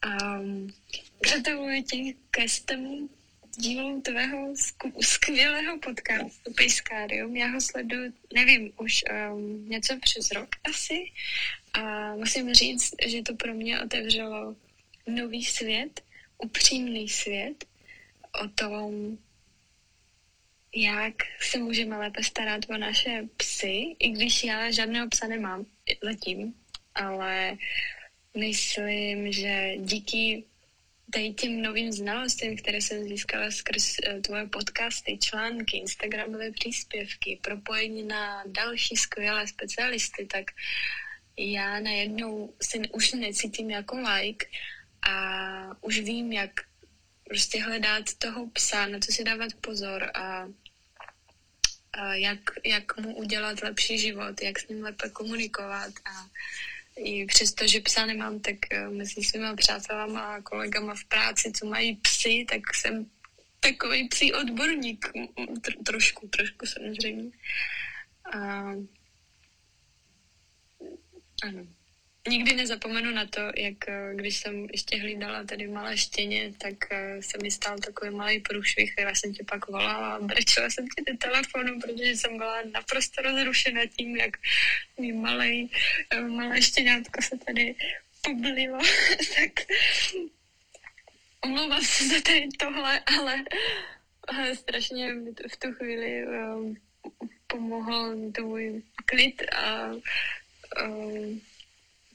[0.06, 0.74] Um,
[1.20, 3.10] gratuluji ti ke stému
[3.58, 4.54] dílu tvého
[5.02, 7.36] skvělého podcastu Pejskárium.
[7.36, 11.06] Já ho sleduju, nevím, už um, něco přes rok asi.
[11.74, 14.56] A musím říct, že to pro mě otevřelo
[15.08, 16.02] nový svět,
[16.38, 17.66] upřímný svět
[18.44, 19.18] o tom,
[20.76, 25.66] jak se můžeme lépe starat o naše psy, i když já žádného psa nemám
[26.04, 26.54] zatím,
[27.00, 27.58] ale
[28.38, 30.44] myslím, že díky
[31.14, 38.04] tady těm novým znalostem, které jsem získala skrz eh, tvoje podcasty, články, Instagramové příspěvky, propojení
[38.04, 40.46] na další skvělé specialisty, tak
[41.38, 44.46] já najednou se už necítím jako like
[45.10, 46.52] a už vím, jak
[47.24, 50.48] prostě hledat toho psa, na co si dávat pozor a,
[51.94, 56.30] a jak, jak mu udělat lepší život, jak s ním lépe komunikovat a
[57.00, 61.66] i přesto, že psa nemám, tak eh, mezi svýma přátelama a kolegama v práci, co
[61.66, 63.06] mají psy, tak jsem
[63.60, 65.12] takový psí odborník.
[65.38, 67.32] Tr- trošku, trošku samozřejmě.
[68.34, 68.74] A...
[71.44, 71.79] Ano
[72.30, 77.22] nikdy nezapomenu na to, jak eh, když jsem ještě hlídala tady malé štěně, tak eh,
[77.22, 81.12] se mi stal takový malý průšvih já jsem tě pak volala a brečela jsem ti
[81.12, 84.38] do telefonu, protože jsem byla naprosto rozrušena tím, jak
[85.00, 85.72] mi malý,
[86.10, 87.76] eh, malé štěňátko se tady
[88.22, 88.80] poblilo,
[89.36, 89.52] tak
[91.42, 93.36] omlouvám se za tady tohle, ale,
[94.54, 95.14] strašně
[95.52, 96.26] v tu chvíli
[97.48, 99.92] pomohl tvůj klid a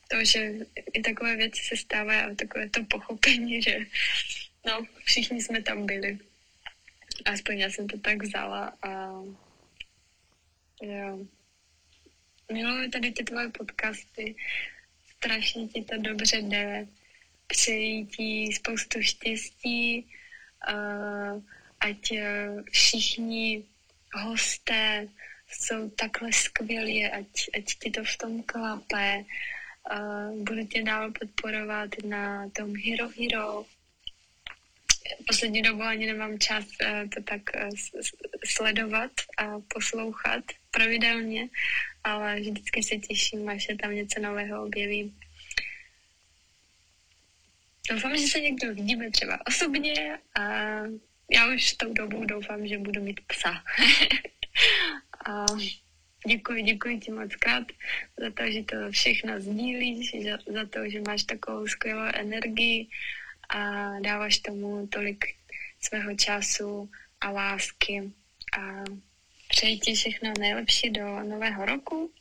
[0.09, 0.53] to, že
[0.93, 3.79] i takové věci se stávají a takové to pochopení, že
[4.67, 6.19] no, všichni jsme tam byli.
[7.25, 9.11] Aspoň já jsem to tak vzala a
[10.83, 11.27] jo.
[12.53, 14.35] Miluji tady ty tvoje podcasty.
[15.17, 16.87] strašně ti to dobře jde.
[17.47, 20.07] Přeji ti spoustu štěstí,
[21.81, 23.65] ať uh, všichni
[24.15, 25.09] hosté
[25.51, 27.27] jsou takhle skvělí, ať,
[27.57, 29.25] ať ti to v tom klape.
[29.93, 33.65] Uh, budu tě dál podporovat na tom Hero Hero.
[35.27, 37.71] Poslední dobu ani nemám čas uh, to tak uh,
[38.45, 41.49] sledovat a poslouchat pravidelně,
[42.05, 45.15] ale vždycky se těším, až se tam něco nového objeví.
[47.91, 50.43] Doufám, že se někdo vidíme třeba osobně a
[51.31, 53.53] já už tou dobu doufám, že budu mít psa.
[55.27, 55.47] a
[56.27, 57.65] děkuji, děkuji ti moc krát
[58.17, 62.89] za to, že to všechno sdílíš, za, za to, že máš takovou skvělou energii
[63.49, 65.25] a dáváš tomu tolik
[65.81, 66.91] svého času
[67.21, 68.13] a lásky.
[68.59, 68.85] A
[69.49, 72.13] přeji ti všechno nejlepší do nového roku.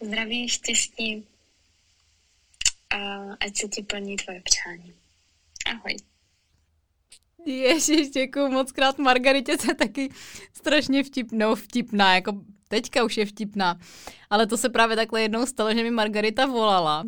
[0.00, 1.26] Zdraví, štěstí
[2.90, 4.94] a ať se ti plní tvoje přání.
[5.66, 6.11] Ahoj.
[7.46, 8.98] Ježiš, děkuji moc krát.
[8.98, 10.10] Margaritě se taky
[10.54, 12.32] strašně vtipnou, no, vtipná, jako
[12.68, 13.78] teďka už je vtipná.
[14.30, 17.04] Ale to se právě takhle jednou stalo, že mi Margarita volala.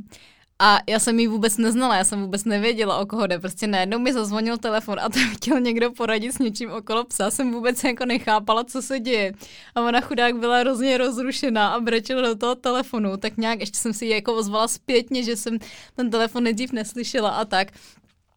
[0.58, 3.38] A já jsem ji vůbec neznala, já jsem vůbec nevěděla, o koho jde.
[3.38, 7.30] Prostě najednou mi zazvonil telefon a tam chtěl někdo poradit s něčím okolo psa.
[7.30, 9.32] Jsem vůbec jako nechápala, co se děje.
[9.74, 13.16] A ona chudák byla hrozně rozrušená a brečela do toho telefonu.
[13.16, 15.58] Tak nějak ještě jsem si ji jako ozvala zpětně, že jsem
[15.94, 17.72] ten telefon nejdřív neslyšela a tak.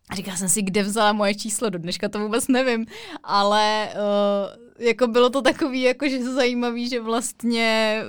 [0.09, 2.85] A říkala jsem si, kde vzala moje číslo, do dneška to vůbec nevím,
[3.23, 8.01] ale uh, jako bylo to takový, jako že zajímavý, že vlastně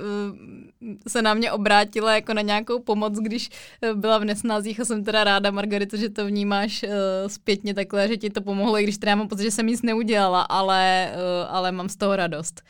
[0.81, 4.85] uh, se na mě obrátila jako na nějakou pomoc, když uh, byla v nesnázích a
[4.85, 6.89] jsem teda ráda, Margarito, že to vnímáš uh,
[7.27, 10.41] zpětně takhle, že ti to pomohlo, i když teda mám pocit, že jsem nic neudělala,
[10.41, 12.61] ale, uh, ale mám z toho radost.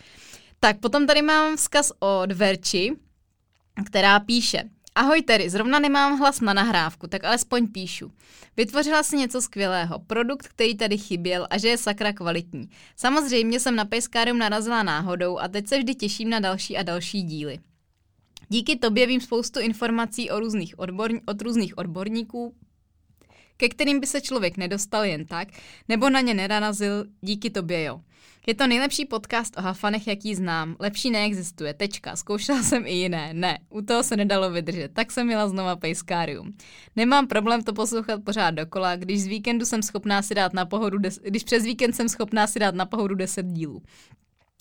[0.59, 2.91] Tak potom tady mám vzkaz od Verči,
[3.85, 4.63] která píše,
[4.95, 8.11] Ahoj Terry, zrovna nemám hlas na nahrávku, tak alespoň píšu.
[8.57, 12.69] Vytvořila si něco skvělého, produkt, který tady chyběl a že je sakra kvalitní.
[12.95, 17.21] Samozřejmě jsem na Pejskárium narazila náhodou a teď se vždy těším na další a další
[17.21, 17.59] díly.
[18.49, 22.55] Díky tobě vím spoustu informací o různých odborn- od různých odborníků,
[23.57, 25.47] ke kterým by se člověk nedostal jen tak,
[25.87, 28.01] nebo na ně nenarazil díky tobě jo.
[28.47, 30.75] Je to nejlepší podcast o hafanech, jaký znám.
[30.79, 31.73] Lepší neexistuje.
[31.73, 32.15] Tečka.
[32.15, 33.33] Zkoušela jsem i jiné.
[33.33, 34.93] Ne, u toho se nedalo vydržet.
[34.93, 36.53] Tak jsem měla znova Pejskárium.
[36.95, 40.97] Nemám problém to poslouchat pořád dokola, když z víkendu jsem schopná si dát na pohodu,
[40.97, 43.81] des- když přes víkend jsem schopná si dát na pohodu 10 dílů.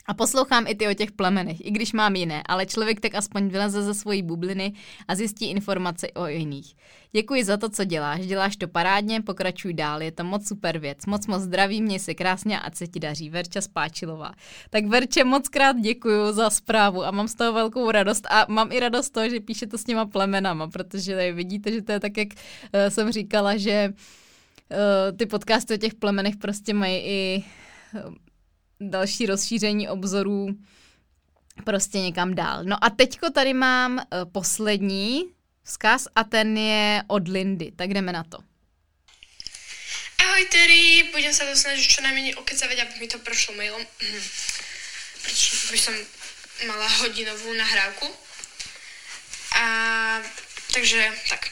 [0.09, 3.48] A poslouchám i ty o těch plemenech, i když mám jiné, ale člověk tak aspoň
[3.48, 4.72] vyleze ze svojí bubliny
[5.09, 6.74] a zjistí informace o jiných.
[7.12, 11.06] Děkuji za to, co děláš, děláš to parádně, pokračuj dál, je to moc super věc.
[11.06, 13.30] Moc moc zdraví, měj se krásně a se ti daří.
[13.30, 14.32] Verča Spáčilová.
[14.70, 18.72] Tak Verče, moc krát děkuji za zprávu a mám z toho velkou radost a mám
[18.72, 22.01] i radost toho, že píše to s těma plemenama, protože tady vidíte, že to je
[22.01, 27.44] tak, jak uh, jsem říkala, že uh, ty podcasty o těch plemenech prostě mají i
[28.80, 30.48] další rozšíření obzorů
[31.64, 32.64] prostě někam dál.
[32.64, 35.24] No a teďko tady mám uh, poslední
[35.64, 38.38] vzkaz a ten je od Lindy, tak jdeme na to.
[40.18, 43.78] Ahoj Terry, budem sa to snažiť čo najmenej okecavať, aby mi to prošlo mailom.
[45.22, 45.94] Pretože by som
[46.66, 48.06] mala hodinovú nahrávku.
[49.55, 49.66] A
[50.74, 51.00] takže
[51.30, 51.50] tak.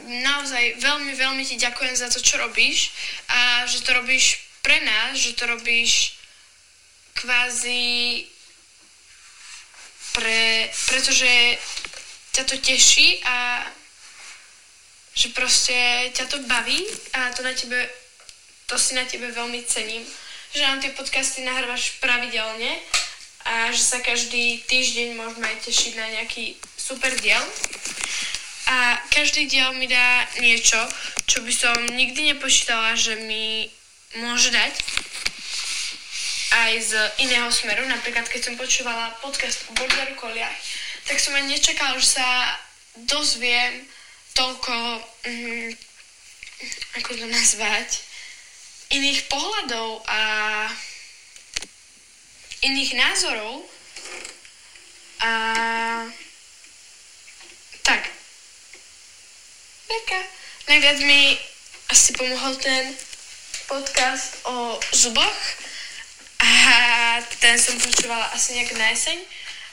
[0.00, 2.90] Naozaj veľmi, veľmi ti ďakujem za to, čo robíš
[3.28, 6.20] a že to robíš pre nás, že to robíš
[7.14, 8.24] kvázi
[10.12, 11.58] pre, pretože
[12.32, 13.66] ťa to teší a
[15.14, 17.88] že prostě ťa to baví a to na tebe,
[18.66, 20.06] to si na tebe veľmi cením,
[20.54, 22.78] že nám tie podcasty nahrávaš pravidelne
[23.44, 27.42] a že sa každý týždeň môžeme aj tešiť na nejaký super diel.
[28.70, 30.78] A každý diel mi dá niečo,
[31.26, 33.66] čo by som nikdy nepočítala, že mi
[34.18, 34.74] môže dať
[36.50, 36.92] aj z
[37.22, 37.86] iného smeru.
[37.86, 40.58] Napríklad, keď som počúvala podcast o border colliach,
[41.06, 42.28] tak som ani nečakala, že sa
[43.06, 43.86] dozviem
[44.34, 44.74] toľko,
[45.26, 45.70] mm,
[46.98, 48.02] ako to nazvať,
[48.90, 50.22] iných pohľadov a
[52.66, 53.62] iných názorov.
[55.20, 55.32] A
[57.86, 58.02] tak.
[59.86, 60.20] Taká.
[60.66, 61.38] Najviac mi
[61.90, 62.94] asi pomohol ten
[63.70, 65.40] podcast o zuboch
[66.42, 66.50] a
[67.38, 69.22] ten som počúvala asi nejak na jeseň.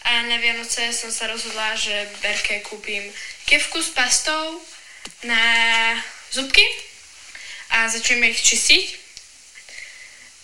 [0.06, 3.10] A na Vianoce som sa rozhodla, že Berke kúpim
[3.50, 4.62] kevku s pastou
[5.26, 5.42] na
[6.30, 6.62] zubky
[7.74, 8.86] a začneme ich čistiť.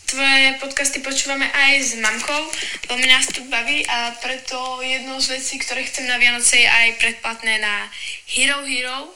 [0.09, 2.41] To tvoje podcasty počúvame aj s mamkou,
[2.89, 7.01] veľmi nás to baví a preto jednou z vecí, ktoré chcem na Vianoce je aj
[7.01, 7.89] predplatné na
[8.30, 9.09] Hero Hero.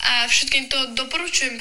[0.00, 1.60] A všetkým to doporučujem,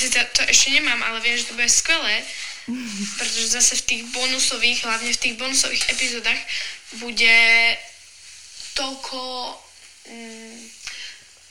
[0.00, 2.22] protože to, to ešte nemám, ale viem, že to bude skvelé,
[3.18, 6.40] protože zase v tých bonusových, hlavne v tých bonusových epizodách
[6.92, 7.36] bude
[8.74, 9.20] toľko
[10.08, 10.70] mm,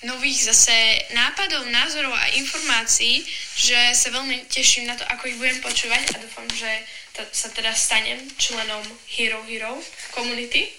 [0.04, 0.74] nových zase
[1.14, 3.22] nápadov, názorov a informácií,
[3.56, 6.72] že sa veľmi teším na to, ako ich budem počúvať a dúfam, že
[7.14, 8.82] ta, sa teda stanem členom
[9.14, 9.78] Hero Hero
[10.10, 10.74] community.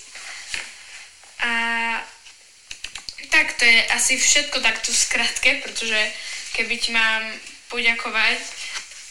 [1.38, 1.52] A
[3.30, 6.12] tak to je asi všetko takto skratke, protože
[6.58, 7.22] keby mám
[7.70, 8.38] poďakovať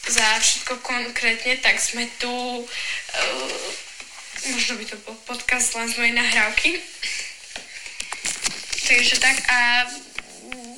[0.10, 3.68] za všetko konkrétne, tak sme tu, uh,
[4.52, 6.72] možno by to bol podcast len z mojej nahrávky.
[8.90, 9.86] Takže tak a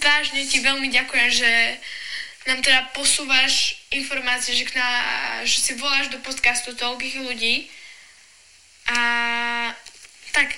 [0.03, 1.51] vážne ti veľmi ďakujem, že
[2.49, 4.89] nám teda posúvaš informácie, že, na,
[5.45, 7.69] že si voláš do podcastu toľkých ľudí.
[8.89, 8.99] A
[10.33, 10.57] tak,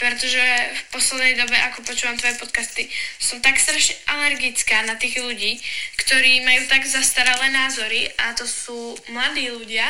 [0.00, 0.40] pretože
[0.72, 2.88] v poslednej dobe, ako počúvam tvoje podcasty,
[3.20, 5.60] som tak strašne alergická na tých ľudí,
[6.00, 9.84] ktorí majú tak zastaralé názory a to sú mladí ľudia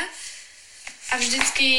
[1.10, 1.70] a vždycky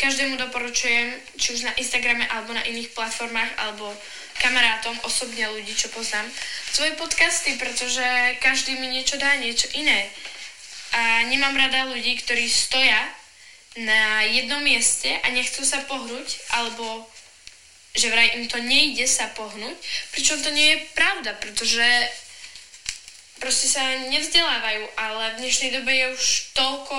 [0.00, 3.92] každému doporučujem, či už na Instagrame alebo na iných platformách, alebo
[4.40, 6.24] kamarátom, osobne ľudí, čo poznám,
[6.72, 8.02] svoje podcasty, pretože
[8.40, 10.08] každý mi niečo dá, niečo iné.
[10.96, 12.98] A nemám rada ľudí, ktorí stoja
[13.76, 17.06] na jednom mieste a nechcú sa pohnúť, alebo
[17.94, 19.76] že vraj im to nejde sa pohnúť,
[20.14, 21.86] pričom to nie je pravda, pretože
[23.42, 26.96] proste sa nevzdelávajú, ale v dnešnej dobe je už toľko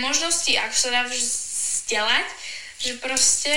[0.00, 2.26] možností, ako sa dá vzdelať,
[2.82, 3.54] že proste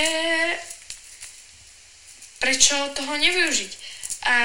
[2.38, 3.72] prečo toho nevyužiť.
[4.26, 4.36] A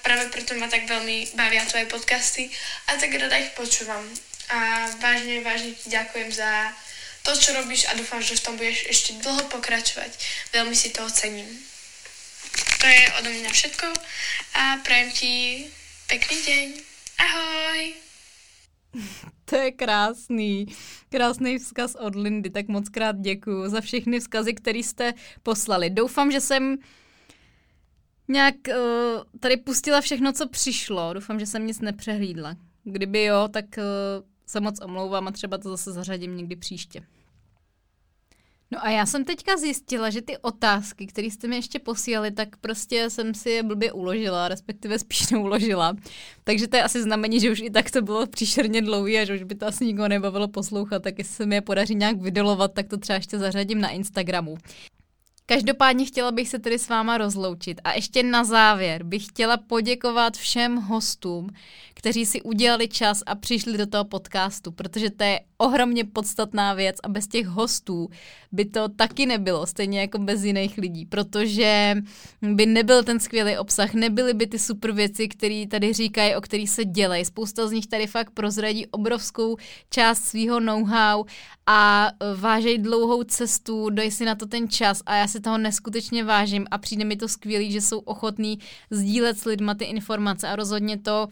[0.00, 2.48] práve preto ma tak veľmi bavia tvoje podcasty
[2.88, 4.02] a tak rada ich počúvam.
[4.48, 6.72] A vážne, vážne ti ďakujem za
[7.26, 10.14] to, čo robíš a dúfam, že v tom budeš ešte dlho pokračovať.
[10.54, 11.50] Veľmi si to ocením.
[12.78, 13.86] To je odo mňa všetko
[14.54, 15.32] a prajem ti
[16.06, 16.66] pekný deň.
[17.18, 17.82] Ahoj!
[19.44, 20.66] To je krásný,
[21.10, 25.90] krásný vzkaz od Lindy, tak moc krát děkuju za všechny vzkazy, které jste poslali.
[25.90, 26.78] Doufám, že jsem
[28.28, 31.12] nějak uh, tady pustila všechno, co přišlo.
[31.12, 32.56] Doufám, že jsem nic nepřehlídla.
[32.84, 33.82] Kdyby jo, tak uh,
[34.46, 37.02] se moc omlouvám a třeba to zase zařadím někdy příště.
[38.70, 42.56] No a já jsem teďka zjistila, že ty otázky, které jste mi ještě posílali, tak
[42.56, 45.96] prostě jsem si je blbě uložila, respektive spíš neuložila.
[46.44, 49.34] Takže to je asi znamení, že už i tak to bylo příšerně dlouhé a že
[49.34, 52.74] už by to asi nikoho nebavilo poslouchat, tak jestli se mi je podaří nějak vydolovat,
[52.74, 54.56] tak to třeba ještě zařadím na Instagramu.
[55.48, 60.36] Každopádně chtěla bych se tedy s váma rozloučit a ještě na závěr bych chtěla poděkovat
[60.36, 61.50] všem hostům,
[61.94, 66.96] kteří si udělali čas a přišli do toho podcastu, protože to je ohromně podstatná věc
[67.02, 68.08] a bez těch hostů
[68.52, 71.94] by to taky nebylo, stejně jako bez jiných lidí, protože
[72.42, 76.70] by nebyl ten skvělý obsah, nebyly by ty super věci, které tady říkají, o kterých
[76.70, 77.24] se dělají.
[77.24, 79.56] Spousta z nich tady fakt prozradí obrovskou
[79.90, 81.24] část svého know-how
[81.66, 86.24] a vážejí dlouhou cestu, dojí si na to ten čas a já si toho neskutečně
[86.24, 88.58] vážím a přijde mi to skvělý, že jsou ochotní
[88.90, 91.28] sdílet s lidma ty informace a rozhodně to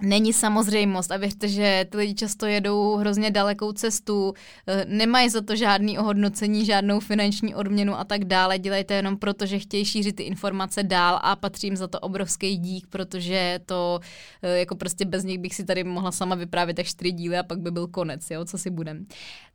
[0.00, 4.34] není samozřejmost a věřte, že ty lidi často jedou hrozně dalekou cestu,
[4.66, 9.16] eh, nemají za to žádný ohodnocení, žádnou finanční odměnu a tak dále, dělají to jenom
[9.16, 13.60] proto, že chtějí šířit ty informace dál a patří jim za to obrovský dík, protože
[13.66, 14.00] to
[14.42, 17.42] eh, jako prostě bez nich bych si tady mohla sama vyprávět tak čtyři díly a
[17.42, 19.06] pak by byl konec, jo, co si budem.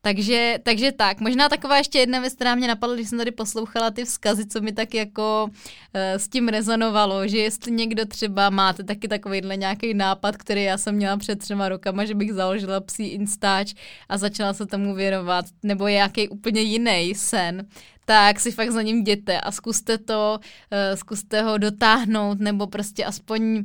[0.07, 3.91] Takže, takže tak, možná taková ještě jedna věc, která mě napadla, když jsem tady poslouchala
[3.91, 5.51] ty vzkazy, co mi tak jako uh,
[5.93, 10.95] s tím rezonovalo, že jestli někdo třeba máte taky takovýhle nějaký nápad, který já jsem
[10.95, 13.73] měla před třema rokama, že bych založila psí Instač
[14.09, 17.67] a začala se tomu věnovat, nebo nějaký úplně jiný sen,
[18.05, 23.05] tak si fakt za ním jděte a zkuste to, uh, zkuste ho dotáhnout, nebo prostě
[23.05, 23.63] aspoň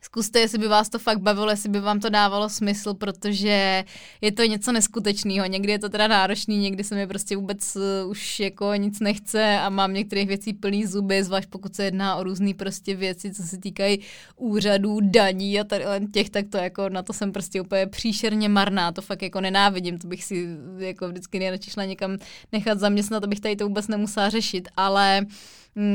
[0.00, 3.84] Zkuste, jestli by vás to fakt bavilo, jestli by vám to dávalo smysl, protože
[4.20, 5.46] je to něco neskutečného.
[5.46, 9.58] Někdy je to teda náročný, někdy se mi prostě vůbec uh, už jako nic nechce
[9.58, 13.42] a mám některých věcí plný zuby, zvlášť pokud se jedná o různé prostě věci, co
[13.42, 14.00] se týkají
[14.36, 18.92] úřadů, daní a tady těch, tak to jako na to jsem prostě úplně příšerně marná,
[18.92, 20.48] to fakt jako nenávidím, to bych si
[20.78, 22.18] jako vždycky nejradši šla někam
[22.52, 25.26] nechat zaměstnat, abych tady to vůbec nemusela řešit, ale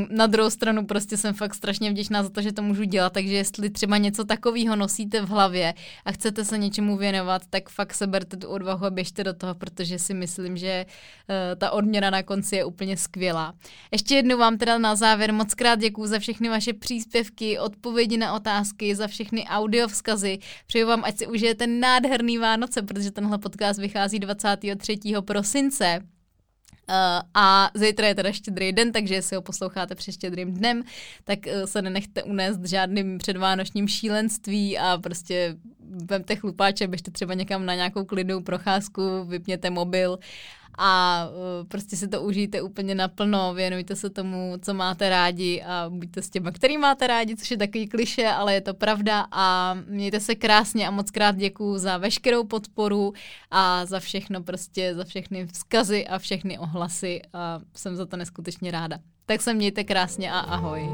[0.09, 3.33] na druhou stranu prostě jsem fakt strašně vděčná za to, že to můžu dělat, takže
[3.33, 5.73] jestli třeba něco takového nosíte v hlavě
[6.05, 9.99] a chcete se něčemu věnovat, tak fakt seberte tu odvahu a běžte do toho, protože
[9.99, 13.53] si myslím, že uh, ta odměna na konci je úplně skvělá.
[13.91, 18.33] Ještě jednou vám teda na závěr moc krát děkuji za všechny vaše příspěvky, odpovědi na
[18.33, 20.39] otázky, za všechny audio vzkazy.
[20.67, 24.97] Přeju vám, ať si užijete nádherný Vánoce, protože tenhle podcast vychází 23.
[25.25, 26.12] prosince.
[26.89, 26.95] Uh,
[27.33, 30.83] a zítra je teda štědrý den, takže jestli ho posloucháte před štědrým dnem,
[31.23, 35.55] tak uh, se nenechte unést žádným předvánočním šílenství a prostě
[36.05, 40.19] vemte chlupáče, běžte třeba někam na nějakou klidnou procházku, vypněte mobil
[40.77, 45.85] a uh, prostě si to užijte úplně naplno, věnujte se tomu, co máte rádi a
[45.89, 49.75] buďte s těma, který máte rádi, což je takový kliše, ale je to pravda a
[49.87, 53.13] mějte se krásně a moc krát děkuju za veškerou podporu
[53.51, 58.71] a za všechno prostě, za všechny vzkazy a všechny ohlasy a jsem za to neskutečně
[58.71, 58.97] ráda.
[59.25, 60.89] Tak se mějte krásně a ahoj.